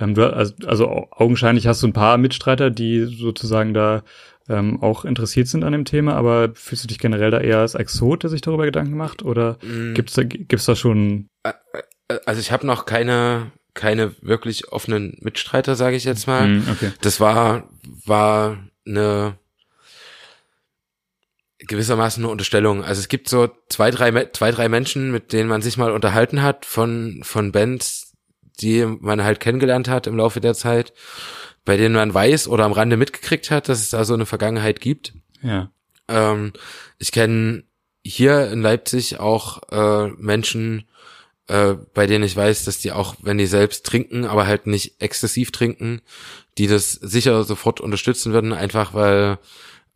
ähm, 0.00 0.14
du, 0.14 0.32
also, 0.32 0.54
also 0.66 1.08
augenscheinlich 1.10 1.66
hast 1.66 1.82
du 1.82 1.88
ein 1.88 1.92
paar 1.92 2.16
Mitstreiter, 2.16 2.70
die 2.70 3.04
sozusagen 3.04 3.74
da 3.74 4.02
ähm, 4.48 4.82
auch 4.82 5.04
interessiert 5.04 5.48
sind 5.48 5.64
an 5.64 5.72
dem 5.72 5.84
Thema, 5.84 6.14
aber 6.14 6.50
fühlst 6.54 6.84
du 6.84 6.88
dich 6.88 6.98
generell 6.98 7.30
da 7.30 7.40
eher 7.40 7.58
als 7.58 7.74
Exot, 7.74 8.22
der 8.22 8.30
sich 8.30 8.40
darüber 8.40 8.64
Gedanken 8.64 8.96
macht? 8.96 9.22
Oder 9.22 9.58
mm. 9.62 9.94
gibt's 9.94 10.14
da, 10.14 10.22
gibt's 10.22 10.66
da 10.66 10.76
schon. 10.76 11.28
Also 12.24 12.40
ich 12.40 12.52
habe 12.52 12.66
noch 12.66 12.86
keine 12.86 13.52
keine 13.74 14.14
wirklich 14.22 14.72
offenen 14.72 15.18
Mitstreiter, 15.20 15.76
sage 15.76 15.96
ich 15.96 16.04
jetzt 16.04 16.26
mal. 16.26 16.48
Mm, 16.48 16.68
okay. 16.70 16.92
Das 17.02 17.20
war 17.20 17.68
war 18.04 18.58
eine 18.86 19.38
gewissermaßen 21.58 22.22
eine 22.22 22.30
Unterstellung. 22.30 22.84
Also 22.84 23.00
es 23.00 23.08
gibt 23.08 23.28
so 23.28 23.48
zwei, 23.68 23.90
drei, 23.90 24.26
zwei, 24.32 24.50
drei 24.50 24.68
Menschen, 24.68 25.10
mit 25.10 25.32
denen 25.32 25.48
man 25.48 25.62
sich 25.62 25.76
mal 25.76 25.90
unterhalten 25.90 26.42
hat 26.42 26.64
von, 26.64 27.20
von 27.22 27.52
Bands, 27.52 28.12
die 28.60 28.84
man 28.84 29.24
halt 29.24 29.40
kennengelernt 29.40 29.88
hat 29.88 30.06
im 30.06 30.16
Laufe 30.16 30.40
der 30.40 30.54
Zeit, 30.54 30.92
bei 31.66 31.76
denen 31.76 31.96
man 31.96 32.14
weiß 32.14 32.48
oder 32.48 32.64
am 32.64 32.72
Rande 32.72 32.96
mitgekriegt 32.96 33.50
hat, 33.50 33.68
dass 33.68 33.80
es 33.80 33.90
da 33.90 34.04
so 34.04 34.14
eine 34.14 34.24
Vergangenheit 34.24 34.80
gibt. 34.80 35.12
Ja. 35.42 35.70
Ähm, 36.08 36.54
ich 36.98 37.12
kenne 37.12 37.64
hier 38.02 38.50
in 38.50 38.62
Leipzig 38.62 39.18
auch 39.18 39.60
äh, 39.70 40.08
Menschen, 40.16 40.84
äh, 41.48 41.74
bei 41.92 42.06
denen 42.06 42.24
ich 42.24 42.36
weiß, 42.36 42.64
dass 42.64 42.78
die 42.78 42.92
auch, 42.92 43.16
wenn 43.20 43.36
die 43.36 43.46
selbst 43.46 43.84
trinken, 43.84 44.24
aber 44.24 44.46
halt 44.46 44.68
nicht 44.68 45.02
exzessiv 45.02 45.50
trinken, 45.50 46.02
die 46.56 46.68
das 46.68 46.92
sicher 46.92 47.42
sofort 47.42 47.80
unterstützen 47.80 48.32
würden, 48.32 48.52
einfach 48.52 48.94
weil 48.94 49.38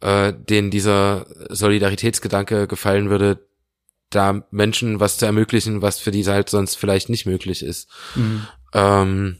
äh, 0.00 0.32
denen 0.34 0.72
dieser 0.72 1.26
Solidaritätsgedanke 1.50 2.66
gefallen 2.66 3.10
würde, 3.10 3.46
da 4.10 4.44
Menschen 4.50 4.98
was 4.98 5.18
zu 5.18 5.26
ermöglichen, 5.26 5.82
was 5.82 6.00
für 6.00 6.10
die 6.10 6.26
halt 6.26 6.50
sonst 6.50 6.74
vielleicht 6.74 7.10
nicht 7.10 7.26
möglich 7.26 7.62
ist. 7.62 7.88
Mhm. 8.16 8.46
Ähm, 8.74 9.36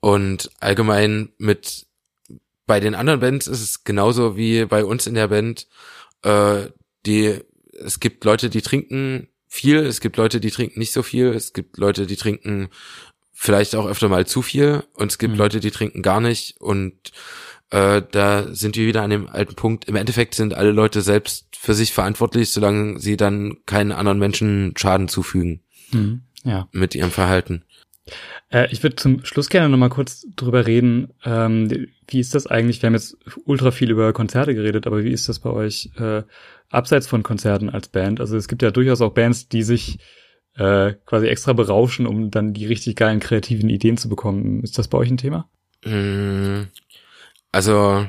und 0.00 0.50
allgemein 0.60 1.30
mit 1.38 1.86
bei 2.66 2.80
den 2.80 2.94
anderen 2.94 3.20
Bands 3.20 3.46
ist 3.46 3.62
es 3.62 3.84
genauso 3.84 4.36
wie 4.36 4.64
bei 4.66 4.84
uns 4.84 5.06
in 5.06 5.14
der 5.14 5.28
Band. 5.28 5.66
Äh, 6.22 6.66
die 7.06 7.40
es 7.80 8.00
gibt 8.00 8.24
Leute, 8.24 8.50
die 8.50 8.62
trinken 8.62 9.28
viel, 9.46 9.78
es 9.78 10.00
gibt 10.00 10.16
Leute, 10.16 10.40
die 10.40 10.50
trinken 10.50 10.78
nicht 10.78 10.92
so 10.92 11.02
viel, 11.02 11.28
es 11.28 11.52
gibt 11.52 11.78
Leute, 11.78 12.06
die 12.06 12.16
trinken 12.16 12.68
vielleicht 13.32 13.76
auch 13.76 13.86
öfter 13.86 14.08
mal 14.08 14.26
zu 14.26 14.42
viel 14.42 14.84
und 14.94 15.12
es 15.12 15.18
gibt 15.18 15.34
mhm. 15.34 15.38
Leute, 15.38 15.60
die 15.60 15.70
trinken 15.70 16.02
gar 16.02 16.20
nicht 16.20 16.60
und 16.60 17.12
äh, 17.70 18.02
da 18.10 18.52
sind 18.52 18.76
wir 18.76 18.86
wieder 18.86 19.02
an 19.02 19.10
dem 19.10 19.28
alten 19.28 19.54
Punkt. 19.54 19.86
Im 19.86 19.96
Endeffekt 19.96 20.34
sind 20.34 20.54
alle 20.54 20.72
Leute 20.72 21.02
selbst 21.02 21.46
für 21.56 21.74
sich 21.74 21.92
verantwortlich, 21.92 22.50
solange 22.50 22.98
sie 22.98 23.16
dann 23.16 23.58
keinen 23.66 23.92
anderen 23.92 24.18
Menschen 24.18 24.74
Schaden 24.76 25.08
zufügen. 25.08 25.62
Mhm. 25.92 26.22
Ja. 26.44 26.68
Mit 26.72 26.94
ihrem 26.94 27.10
Verhalten. 27.10 27.64
Äh, 28.50 28.68
ich 28.70 28.82
würde 28.82 28.96
zum 28.96 29.24
Schluss 29.24 29.48
gerne 29.48 29.68
noch 29.68 29.78
mal 29.78 29.88
kurz 29.88 30.26
drüber 30.36 30.66
reden. 30.66 31.12
Ähm, 31.24 31.88
wie 32.06 32.20
ist 32.20 32.34
das 32.34 32.46
eigentlich? 32.46 32.82
Wir 32.82 32.88
haben 32.88 32.94
jetzt 32.94 33.16
ultra 33.44 33.70
viel 33.70 33.90
über 33.90 34.12
Konzerte 34.12 34.54
geredet, 34.54 34.86
aber 34.86 35.04
wie 35.04 35.12
ist 35.12 35.28
das 35.28 35.38
bei 35.38 35.50
euch 35.50 35.90
äh, 35.98 36.22
abseits 36.70 37.06
von 37.06 37.22
Konzerten 37.22 37.70
als 37.70 37.88
Band? 37.88 38.20
Also 38.20 38.36
es 38.36 38.48
gibt 38.48 38.62
ja 38.62 38.70
durchaus 38.70 39.00
auch 39.00 39.12
Bands, 39.12 39.48
die 39.48 39.62
sich 39.62 39.98
äh, 40.56 40.94
quasi 41.06 41.26
extra 41.26 41.52
berauschen, 41.52 42.06
um 42.06 42.30
dann 42.30 42.52
die 42.52 42.66
richtig 42.66 42.96
geilen 42.96 43.20
kreativen 43.20 43.70
Ideen 43.70 43.96
zu 43.96 44.08
bekommen. 44.08 44.62
Ist 44.62 44.78
das 44.78 44.88
bei 44.88 44.98
euch 44.98 45.10
ein 45.10 45.16
Thema? 45.16 45.48
Mm, 45.84 46.64
also 47.52 48.06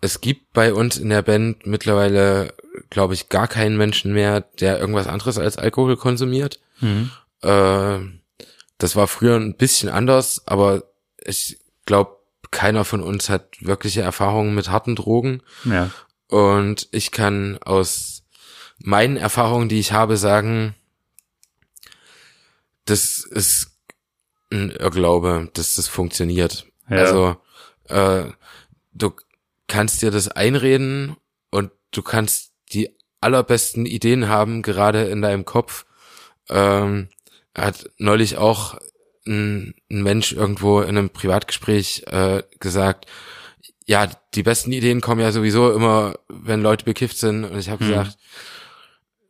es 0.00 0.20
gibt 0.20 0.52
bei 0.52 0.72
uns 0.72 0.96
in 0.96 1.10
der 1.10 1.22
Band 1.22 1.66
mittlerweile, 1.66 2.54
glaube 2.88 3.14
ich, 3.14 3.28
gar 3.28 3.48
keinen 3.48 3.76
Menschen 3.76 4.14
mehr, 4.14 4.40
der 4.60 4.78
irgendwas 4.78 5.06
anderes 5.06 5.38
als 5.38 5.58
Alkohol 5.58 5.96
konsumiert. 5.96 6.60
Mhm. 6.80 7.10
Äh, 7.42 7.98
das 8.80 8.96
war 8.96 9.06
früher 9.06 9.36
ein 9.36 9.54
bisschen 9.54 9.88
anders, 9.88 10.42
aber 10.46 10.82
ich 11.22 11.58
glaube, 11.86 12.16
keiner 12.50 12.84
von 12.84 13.02
uns 13.02 13.28
hat 13.28 13.56
wirkliche 13.60 14.00
Erfahrungen 14.00 14.54
mit 14.54 14.70
harten 14.70 14.96
Drogen. 14.96 15.42
Ja. 15.64 15.90
Und 16.28 16.88
ich 16.90 17.10
kann 17.10 17.58
aus 17.58 18.24
meinen 18.78 19.16
Erfahrungen, 19.16 19.68
die 19.68 19.78
ich 19.78 19.92
habe, 19.92 20.16
sagen, 20.16 20.74
das 22.86 23.18
ist 23.18 23.72
ein 24.50 24.70
Irrglaube, 24.70 25.50
dass 25.52 25.76
das 25.76 25.86
funktioniert. 25.86 26.66
Ja. 26.88 26.96
Also 26.96 27.36
äh, 27.88 28.32
du 28.94 29.12
kannst 29.68 30.02
dir 30.02 30.10
das 30.10 30.28
einreden 30.28 31.16
und 31.50 31.70
du 31.92 32.02
kannst 32.02 32.52
die 32.72 32.96
allerbesten 33.20 33.84
Ideen 33.84 34.28
haben, 34.28 34.62
gerade 34.62 35.04
in 35.04 35.20
deinem 35.20 35.44
Kopf. 35.44 35.84
Ähm, 36.48 37.08
hat 37.54 37.90
neulich 37.98 38.36
auch 38.36 38.78
ein, 39.26 39.74
ein 39.90 40.02
Mensch 40.02 40.32
irgendwo 40.32 40.80
in 40.80 40.96
einem 40.96 41.10
Privatgespräch 41.10 42.04
äh, 42.06 42.42
gesagt, 42.58 43.06
ja, 43.86 44.08
die 44.34 44.42
besten 44.42 44.72
Ideen 44.72 45.00
kommen 45.00 45.20
ja 45.20 45.32
sowieso 45.32 45.72
immer, 45.72 46.14
wenn 46.28 46.62
Leute 46.62 46.84
bekifft 46.84 47.18
sind. 47.18 47.44
Und 47.44 47.58
ich 47.58 47.68
habe 47.68 47.84
hm. 47.84 47.90
gesagt, 47.90 48.18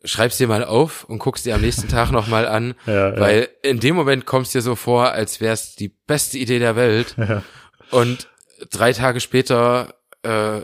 schreib's 0.05 0.39
dir 0.39 0.49
mal 0.49 0.65
auf 0.65 1.05
und 1.05 1.19
guck's 1.19 1.43
dir 1.43 1.55
am 1.55 1.61
nächsten 1.61 1.89
Tag 1.89 2.11
nochmal 2.11 2.47
an, 2.47 2.75
ja, 2.87 3.19
weil 3.19 3.49
ja. 3.65 3.71
in 3.71 3.81
dem 3.81 3.97
Moment 3.97 4.27
kommst 4.27 4.55
dir 4.55 4.63
so 4.63 4.75
vor, 4.77 5.13
als 5.13 5.41
wär's 5.41 5.77
die 5.77 5.89
beste 5.89 6.39
Idee 6.39 6.59
der 6.59 6.77
Welt. 6.77 7.17
Ja. 7.31 7.43
Und 7.91 8.29
drei 8.71 8.93
Tage 8.93 9.19
später 9.19 9.95
äh, 10.23 10.61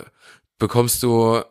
bekommst 0.58 1.02
du 1.02 1.42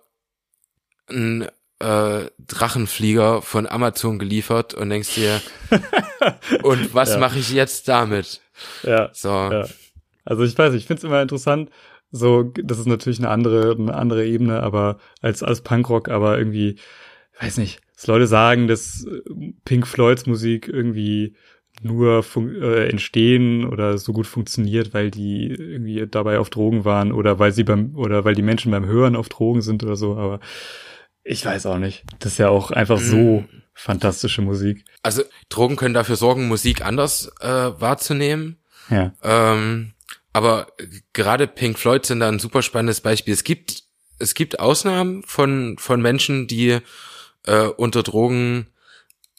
einen 1.09 1.49
äh, 1.85 2.29
Drachenflieger 2.47 3.41
von 3.41 3.67
Amazon 3.67 4.17
geliefert 4.17 4.73
und 4.73 4.89
denkst 4.89 5.13
dir, 5.15 5.41
und 6.63 6.95
was 6.95 7.11
ja. 7.11 7.19
mache 7.19 7.37
ich 7.37 7.51
jetzt 7.51 7.87
damit? 7.87 8.41
Ja. 8.83 9.09
So. 9.13 9.29
Ja. 9.29 9.65
Also 10.23 10.43
ich 10.43 10.57
weiß, 10.57 10.73
ich 10.73 10.87
finde 10.87 10.99
es 10.99 11.03
immer 11.03 11.21
interessant. 11.21 11.69
So, 12.11 12.43
das 12.43 12.79
ist 12.79 12.87
natürlich 12.87 13.19
eine 13.19 13.29
andere, 13.29 13.75
eine 13.77 13.93
andere 13.93 14.25
Ebene, 14.25 14.63
aber 14.63 14.97
als 15.21 15.43
als 15.43 15.61
Punkrock, 15.61 16.09
aber 16.09 16.37
irgendwie, 16.37 16.77
weiß 17.39 17.57
nicht, 17.57 17.81
dass 17.95 18.07
Leute 18.07 18.25
sagen, 18.25 18.67
dass 18.67 19.05
Pink 19.65 19.85
Floyds 19.85 20.25
Musik 20.25 20.67
irgendwie 20.67 21.35
nur 21.81 22.23
äh, 22.37 22.89
entstehen 22.89 23.65
oder 23.65 23.97
so 23.97 24.13
gut 24.13 24.27
funktioniert, 24.27 24.93
weil 24.93 25.11
die 25.11 25.47
irgendwie 25.47 26.07
dabei 26.09 26.39
auf 26.39 26.49
Drogen 26.49 26.85
waren 26.85 27.11
oder 27.11 27.37
weil 27.37 27.51
sie 27.51 27.63
beim 27.63 27.95
oder 27.95 28.23
weil 28.23 28.33
die 28.33 28.41
Menschen 28.41 28.71
beim 28.71 28.85
Hören 28.85 29.15
auf 29.15 29.29
Drogen 29.29 29.61
sind 29.61 29.83
oder 29.83 29.97
so, 29.97 30.15
aber 30.15 30.39
ich 31.25 31.45
weiß 31.45 31.65
auch 31.65 31.77
nicht. 31.77 32.03
Das 32.19 32.33
ist 32.33 32.37
ja 32.37 32.49
auch 32.49 32.71
einfach 32.71 32.99
so 32.99 33.41
mhm. 33.41 33.63
fantastische 33.73 34.41
Musik. 34.41 34.85
Also 35.03 35.23
Drogen 35.49 35.75
können 35.75 35.93
dafür 35.93 36.15
sorgen, 36.15 36.47
Musik 36.47 36.85
anders 36.85 37.31
äh, 37.41 37.47
wahrzunehmen. 37.47 38.57
Ja. 38.89 39.11
Ähm, 39.23 39.93
aber 40.31 40.67
gerade 41.13 41.47
Pink 41.47 41.77
Floyd 41.77 42.05
sind 42.05 42.21
da 42.21 42.27
ein 42.27 42.39
super 42.39 42.61
spannendes 42.61 43.01
Beispiel. 43.01 43.33
Es 43.33 43.43
gibt 43.43 43.83
es 44.17 44.33
gibt 44.33 44.59
Ausnahmen 44.59 45.23
von 45.23 45.77
von 45.77 46.01
Menschen, 46.01 46.47
die 46.47 46.79
äh, 47.45 47.65
unter 47.65 48.03
Drogen 48.03 48.67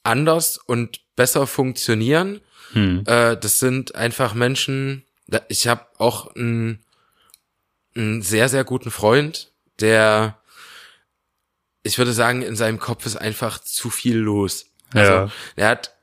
anders 0.03 0.59
und 0.59 1.01
besser 1.16 1.47
funktionieren. 1.47 2.41
Hm. 2.72 3.05
Äh, 3.07 3.37
das 3.37 3.59
sind 3.59 3.95
einfach 3.95 4.34
Menschen. 4.34 5.05
Ich 5.49 5.66
habe 5.66 5.87
auch 5.99 6.34
einen, 6.34 6.80
einen 7.97 8.22
sehr, 8.22 8.49
sehr 8.49 8.64
guten 8.64 8.91
Freund, 8.91 9.51
der, 9.80 10.39
ich 11.87 11.99
würde 11.99 12.12
sagen, 12.12 12.43
in 12.43 12.57
seinem 12.57 12.78
Kopf 12.78 13.07
ist 13.07 13.16
einfach 13.16 13.61
zu 13.61 13.91
viel 13.91 14.16
los. 14.16 14.66
Also, 14.93 15.12
ja. 15.12 15.30
er 15.57 15.68
hat, 15.68 15.95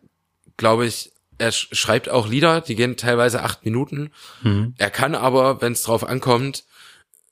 glaube 0.58 0.86
ich, 0.86 1.12
er 1.38 1.52
schreibt 1.52 2.10
auch 2.10 2.28
Lieder, 2.28 2.62
die 2.62 2.76
gehen 2.76 2.96
teilweise 2.96 3.44
acht 3.44 3.66
Minuten. 3.66 4.12
Mhm. 4.44 4.76
Er 4.78 4.90
kann 4.90 5.16
aber, 5.16 5.62
wenn 5.62 5.74
es 5.74 5.84
drauf 5.84 6.08
ankommt, 6.08 6.64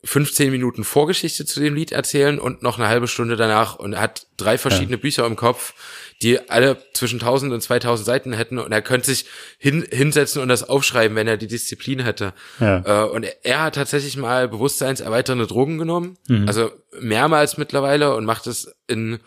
15 0.03 0.49
Minuten 0.49 0.83
Vorgeschichte 0.83 1.45
zu 1.45 1.59
dem 1.59 1.75
Lied 1.75 1.91
erzählen 1.91 2.39
und 2.39 2.63
noch 2.63 2.79
eine 2.79 2.87
halbe 2.87 3.07
Stunde 3.07 3.35
danach 3.35 3.75
und 3.75 3.93
er 3.93 4.01
hat 4.01 4.25
drei 4.35 4.57
verschiedene 4.57 4.97
ja. 4.97 5.01
Bücher 5.01 5.25
im 5.27 5.35
Kopf, 5.35 5.75
die 6.23 6.49
alle 6.49 6.77
zwischen 6.93 7.19
1000 7.19 7.53
und 7.53 7.61
2000 7.61 8.05
Seiten 8.05 8.33
hätten 8.33 8.57
und 8.57 8.71
er 8.71 8.81
könnte 8.81 9.07
sich 9.07 9.25
hin, 9.59 9.85
hinsetzen 9.91 10.41
und 10.41 10.49
das 10.49 10.67
aufschreiben, 10.67 11.15
wenn 11.15 11.27
er 11.27 11.37
die 11.37 11.47
Disziplin 11.47 11.99
hätte. 11.99 12.33
Ja. 12.59 13.03
Äh, 13.05 13.09
und 13.09 13.23
er, 13.23 13.45
er, 13.45 13.63
hat 13.63 13.75
tatsächlich 13.75 14.17
mal 14.17 14.47
bewusstseinserweiternde 14.47 15.45
Drogen 15.45 15.77
genommen, 15.77 16.17
mhm. 16.27 16.47
also 16.47 16.71
mehrmals 16.99 17.57
mittlerweile 17.57 18.15
und 18.15 18.25
macht 18.25 18.47
es 18.47 18.73
in, 18.87 19.19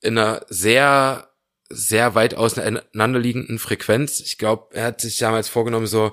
in 0.00 0.16
einer 0.16 0.46
sehr 0.48 1.28
sehr 1.68 2.14
weit 2.14 2.36
auseinanderliegenden 2.36 3.58
Frequenz. 3.58 4.20
Ich 4.20 4.38
glaube, 4.38 4.68
er 4.72 4.84
hat 4.84 5.00
sich 5.00 5.18
damals 5.18 5.48
vorgenommen, 5.48 5.88
so 5.88 6.12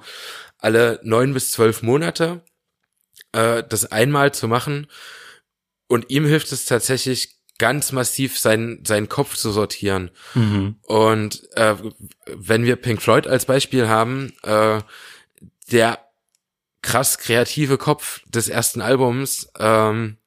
alle 0.57 0.99
neun 1.03 1.35
bis 1.35 1.51
zwölf 1.51 1.83
Monate 1.83 2.41
äh, 3.33 3.63
das 3.67 3.91
einmal 3.91 4.33
zu 4.33 4.47
machen. 4.47 4.87
Und 5.87 6.09
ihm 6.09 6.25
hilft 6.25 6.51
es 6.51 6.65
tatsächlich 6.65 7.35
ganz 7.59 7.91
massiv, 7.91 8.39
seinen, 8.39 8.83
seinen 8.85 9.09
Kopf 9.09 9.35
zu 9.35 9.51
sortieren. 9.51 10.11
Mhm. 10.33 10.77
Und 10.83 11.47
äh, 11.55 11.75
wenn 12.25 12.65
wir 12.65 12.75
Pink 12.77 13.01
Floyd 13.01 13.27
als 13.27 13.45
Beispiel 13.45 13.87
haben, 13.87 14.33
äh, 14.43 14.81
der 15.71 15.99
krass 16.81 17.17
kreative 17.17 17.77
Kopf 17.77 18.21
des 18.27 18.49
ersten 18.49 18.81
Albums 18.81 19.49
ähm, 19.57 20.17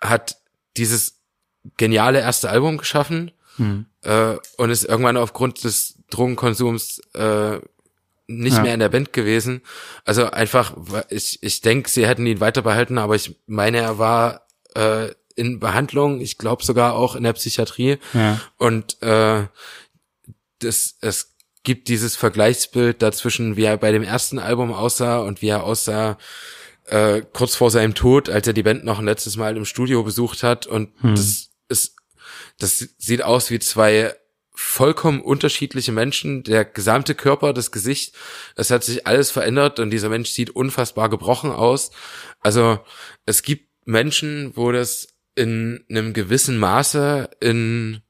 hat 0.00 0.36
dieses 0.76 1.20
geniale 1.76 2.20
erste 2.20 2.48
Album 2.48 2.78
geschaffen 2.78 3.32
mhm. 3.58 3.86
äh, 4.02 4.36
und 4.56 4.70
ist 4.70 4.84
irgendwann 4.84 5.16
aufgrund 5.16 5.64
des 5.64 5.98
Drogenkonsums 6.10 7.00
äh, 7.14 7.60
nicht 8.28 8.56
ja. 8.56 8.62
mehr 8.62 8.74
in 8.74 8.80
der 8.80 8.88
Band 8.88 9.12
gewesen. 9.12 9.62
Also 10.04 10.30
einfach, 10.30 10.76
ich, 11.08 11.42
ich 11.42 11.60
denke, 11.60 11.88
sie 11.88 12.06
hätten 12.06 12.26
ihn 12.26 12.40
weiter 12.40 12.62
behalten, 12.62 12.98
aber 12.98 13.14
ich 13.14 13.36
meine, 13.46 13.78
er 13.78 13.98
war 13.98 14.46
äh, 14.74 15.10
in 15.34 15.60
Behandlung, 15.60 16.20
ich 16.20 16.38
glaube 16.38 16.64
sogar 16.64 16.94
auch 16.94 17.14
in 17.14 17.22
der 17.22 17.34
Psychiatrie. 17.34 17.98
Ja. 18.14 18.40
Und 18.56 19.00
äh, 19.02 19.46
das, 20.58 20.96
es 21.00 21.36
gibt 21.62 21.88
dieses 21.88 22.16
Vergleichsbild 22.16 23.02
dazwischen, 23.02 23.56
wie 23.56 23.64
er 23.64 23.76
bei 23.76 23.92
dem 23.92 24.02
ersten 24.02 24.38
Album 24.38 24.72
aussah 24.72 25.18
und 25.18 25.42
wie 25.42 25.48
er 25.48 25.64
aussah 25.64 26.16
äh, 26.86 27.22
kurz 27.32 27.54
vor 27.54 27.70
seinem 27.70 27.94
Tod, 27.94 28.28
als 28.28 28.46
er 28.46 28.52
die 28.52 28.62
Band 28.62 28.84
noch 28.84 28.98
ein 28.98 29.04
letztes 29.04 29.36
Mal 29.36 29.56
im 29.56 29.64
Studio 29.64 30.02
besucht 30.02 30.42
hat. 30.42 30.66
Und 30.66 30.90
hm. 31.00 31.14
das 31.14 31.50
ist, 31.68 31.96
das 32.58 32.88
sieht 32.98 33.22
aus 33.22 33.50
wie 33.50 33.58
zwei 33.58 34.14
vollkommen 34.58 35.20
unterschiedliche 35.20 35.92
Menschen, 35.92 36.42
der 36.42 36.64
gesamte 36.64 37.14
Körper, 37.14 37.52
das 37.52 37.70
Gesicht, 37.70 38.14
es 38.56 38.70
hat 38.70 38.82
sich 38.82 39.06
alles 39.06 39.30
verändert 39.30 39.78
und 39.78 39.90
dieser 39.90 40.08
Mensch 40.08 40.30
sieht 40.30 40.50
unfassbar 40.50 41.10
gebrochen 41.10 41.50
aus. 41.50 41.90
Also 42.40 42.78
es 43.26 43.42
gibt 43.42 43.68
Menschen, 43.84 44.56
wo 44.56 44.72
das 44.72 45.08
in 45.34 45.84
einem 45.90 46.14
gewissen 46.14 46.56
Maße 46.56 47.28
in 47.40 48.00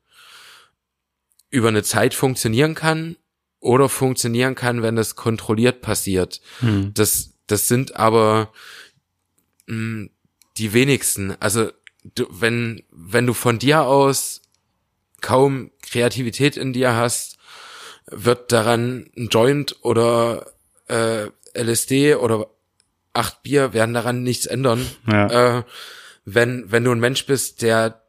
über 1.50 1.68
eine 1.68 1.82
Zeit 1.82 2.14
funktionieren 2.14 2.76
kann 2.76 3.16
oder 3.58 3.88
funktionieren 3.88 4.54
kann, 4.54 4.82
wenn 4.82 4.94
das 4.94 5.16
kontrolliert 5.16 5.80
passiert. 5.80 6.40
Hm. 6.60 6.92
Das, 6.94 7.34
das 7.48 7.66
sind 7.66 7.96
aber 7.96 8.52
mh, 9.66 9.74
hm, 9.74 10.10
die 10.58 10.72
wenigsten. 10.72 11.34
Also 11.40 11.72
du, 12.14 12.26
wenn, 12.30 12.84
wenn 12.90 13.26
du 13.26 13.34
von 13.34 13.58
dir 13.58 13.82
aus 13.82 14.42
kaum 15.20 15.70
Kreativität 15.82 16.56
in 16.56 16.72
dir 16.72 16.94
hast, 16.94 17.38
wird 18.06 18.52
daran 18.52 19.10
ein 19.16 19.28
Joint 19.28 19.76
oder 19.82 20.52
äh, 20.88 21.26
LSD 21.54 22.16
oder 22.16 22.48
acht 23.12 23.42
Bier 23.42 23.72
werden 23.72 23.94
daran 23.94 24.22
nichts 24.22 24.46
ändern. 24.46 24.86
Ja. 25.10 25.58
Äh, 25.58 25.62
wenn, 26.24 26.70
wenn 26.70 26.84
du 26.84 26.92
ein 26.92 27.00
Mensch 27.00 27.26
bist, 27.26 27.62
der 27.62 28.02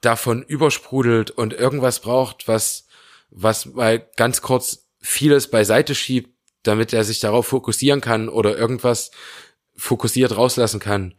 davon 0.00 0.42
übersprudelt 0.42 1.30
und 1.30 1.52
irgendwas 1.52 2.00
braucht, 2.00 2.48
was, 2.48 2.86
was 3.30 3.66
mal 3.66 4.06
ganz 4.16 4.42
kurz 4.42 4.86
vieles 5.00 5.50
beiseite 5.50 5.94
schiebt, 5.94 6.30
damit 6.62 6.92
er 6.92 7.04
sich 7.04 7.20
darauf 7.20 7.46
fokussieren 7.46 8.00
kann 8.00 8.28
oder 8.28 8.56
irgendwas 8.56 9.10
fokussiert 9.76 10.36
rauslassen 10.36 10.80
kann. 10.80 11.14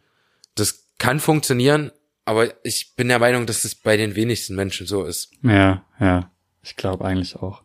Das 0.54 0.86
kann 0.98 1.20
funktionieren, 1.20 1.92
aber 2.26 2.52
ich 2.64 2.94
bin 2.96 3.08
der 3.08 3.20
Meinung, 3.20 3.46
dass 3.46 3.64
es 3.64 3.74
bei 3.74 3.96
den 3.96 4.14
wenigsten 4.14 4.54
Menschen 4.54 4.86
so 4.86 5.04
ist. 5.04 5.30
Ja, 5.42 5.84
ja. 5.98 6.30
Ich 6.62 6.76
glaube 6.76 7.04
eigentlich 7.04 7.36
auch. 7.36 7.62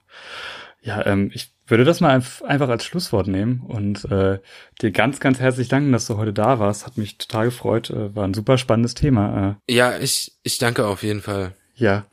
Ja, 0.82 1.06
ähm, 1.06 1.32
ich 1.34 1.52
würde 1.68 1.84
das 1.84 2.02
mal 2.02 2.22
einfach 2.44 2.70
als 2.70 2.86
Schlusswort 2.86 3.28
nehmen 3.28 3.62
und 3.68 4.06
äh, 4.12 4.40
dir 4.82 4.92
ganz, 4.92 5.20
ganz 5.20 5.40
herzlich 5.40 5.68
danken, 5.68 5.92
dass 5.92 6.06
du 6.06 6.18
heute 6.18 6.34
da 6.34 6.60
warst. 6.60 6.86
Hat 6.86 6.98
mich 6.98 7.18
total 7.18 7.46
gefreut. 7.46 7.90
Äh, 7.90 8.16
war 8.16 8.26
ein 8.26 8.34
super 8.34 8.58
spannendes 8.58 8.94
Thema. 8.94 9.58
Äh. 9.68 9.74
Ja, 9.74 9.98
ich, 9.98 10.34
ich 10.44 10.58
danke 10.58 10.86
auf 10.86 11.02
jeden 11.02 11.22
Fall. 11.22 11.54
Ja. 11.76 12.06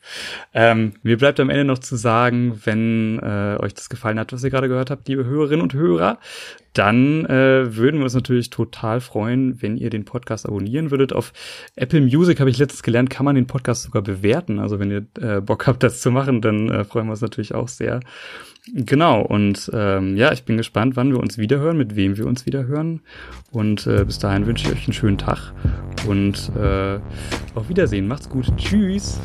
Ähm, 0.54 0.94
mir 1.02 1.18
bleibt 1.18 1.40
am 1.40 1.50
Ende 1.50 1.64
noch 1.64 1.80
zu 1.80 1.96
sagen, 1.96 2.62
wenn 2.64 3.18
äh, 3.18 3.58
euch 3.60 3.74
das 3.74 3.90
gefallen 3.90 4.18
hat, 4.18 4.32
was 4.32 4.42
ihr 4.42 4.50
gerade 4.50 4.68
gehört 4.68 4.90
habt, 4.90 5.08
liebe 5.08 5.24
Hörerinnen 5.24 5.60
und 5.60 5.74
Hörer, 5.74 6.18
dann 6.72 7.24
äh, 7.26 7.76
würden 7.76 7.98
wir 7.98 8.04
uns 8.04 8.14
natürlich 8.14 8.50
total 8.50 9.00
freuen, 9.00 9.60
wenn 9.62 9.76
ihr 9.76 9.90
den 9.90 10.04
Podcast 10.04 10.46
abonnieren 10.46 10.90
würdet. 10.90 11.12
Auf 11.12 11.32
Apple 11.76 12.00
Music 12.00 12.40
habe 12.40 12.50
ich 12.50 12.58
letztens 12.58 12.82
gelernt, 12.82 13.10
kann 13.10 13.24
man 13.24 13.34
den 13.34 13.46
Podcast 13.46 13.82
sogar 13.82 14.02
bewerten. 14.02 14.58
Also 14.58 14.78
wenn 14.78 14.90
ihr 14.90 15.06
äh, 15.20 15.40
Bock 15.40 15.66
habt, 15.66 15.82
das 15.82 16.00
zu 16.00 16.10
machen, 16.10 16.40
dann 16.40 16.70
äh, 16.70 16.84
freuen 16.84 17.06
wir 17.06 17.12
uns 17.12 17.20
natürlich 17.20 17.54
auch 17.54 17.68
sehr. 17.68 18.00
Genau, 18.74 19.22
und 19.22 19.70
ähm, 19.72 20.16
ja, 20.16 20.32
ich 20.32 20.44
bin 20.44 20.56
gespannt, 20.56 20.96
wann 20.96 21.10
wir 21.10 21.20
uns 21.20 21.38
wiederhören, 21.38 21.78
mit 21.78 21.96
wem 21.96 22.16
wir 22.16 22.26
uns 22.26 22.44
wiederhören. 22.44 23.00
Und 23.50 23.86
äh, 23.86 24.04
bis 24.04 24.18
dahin 24.18 24.46
wünsche 24.46 24.66
ich 24.66 24.74
euch 24.74 24.84
einen 24.86 24.92
schönen 24.92 25.18
Tag 25.18 25.52
und 26.06 26.52
äh, 26.56 26.98
auf 27.54 27.68
Wiedersehen. 27.68 28.06
Macht's 28.06 28.28
gut. 28.28 28.46
Tschüss. 28.56 29.18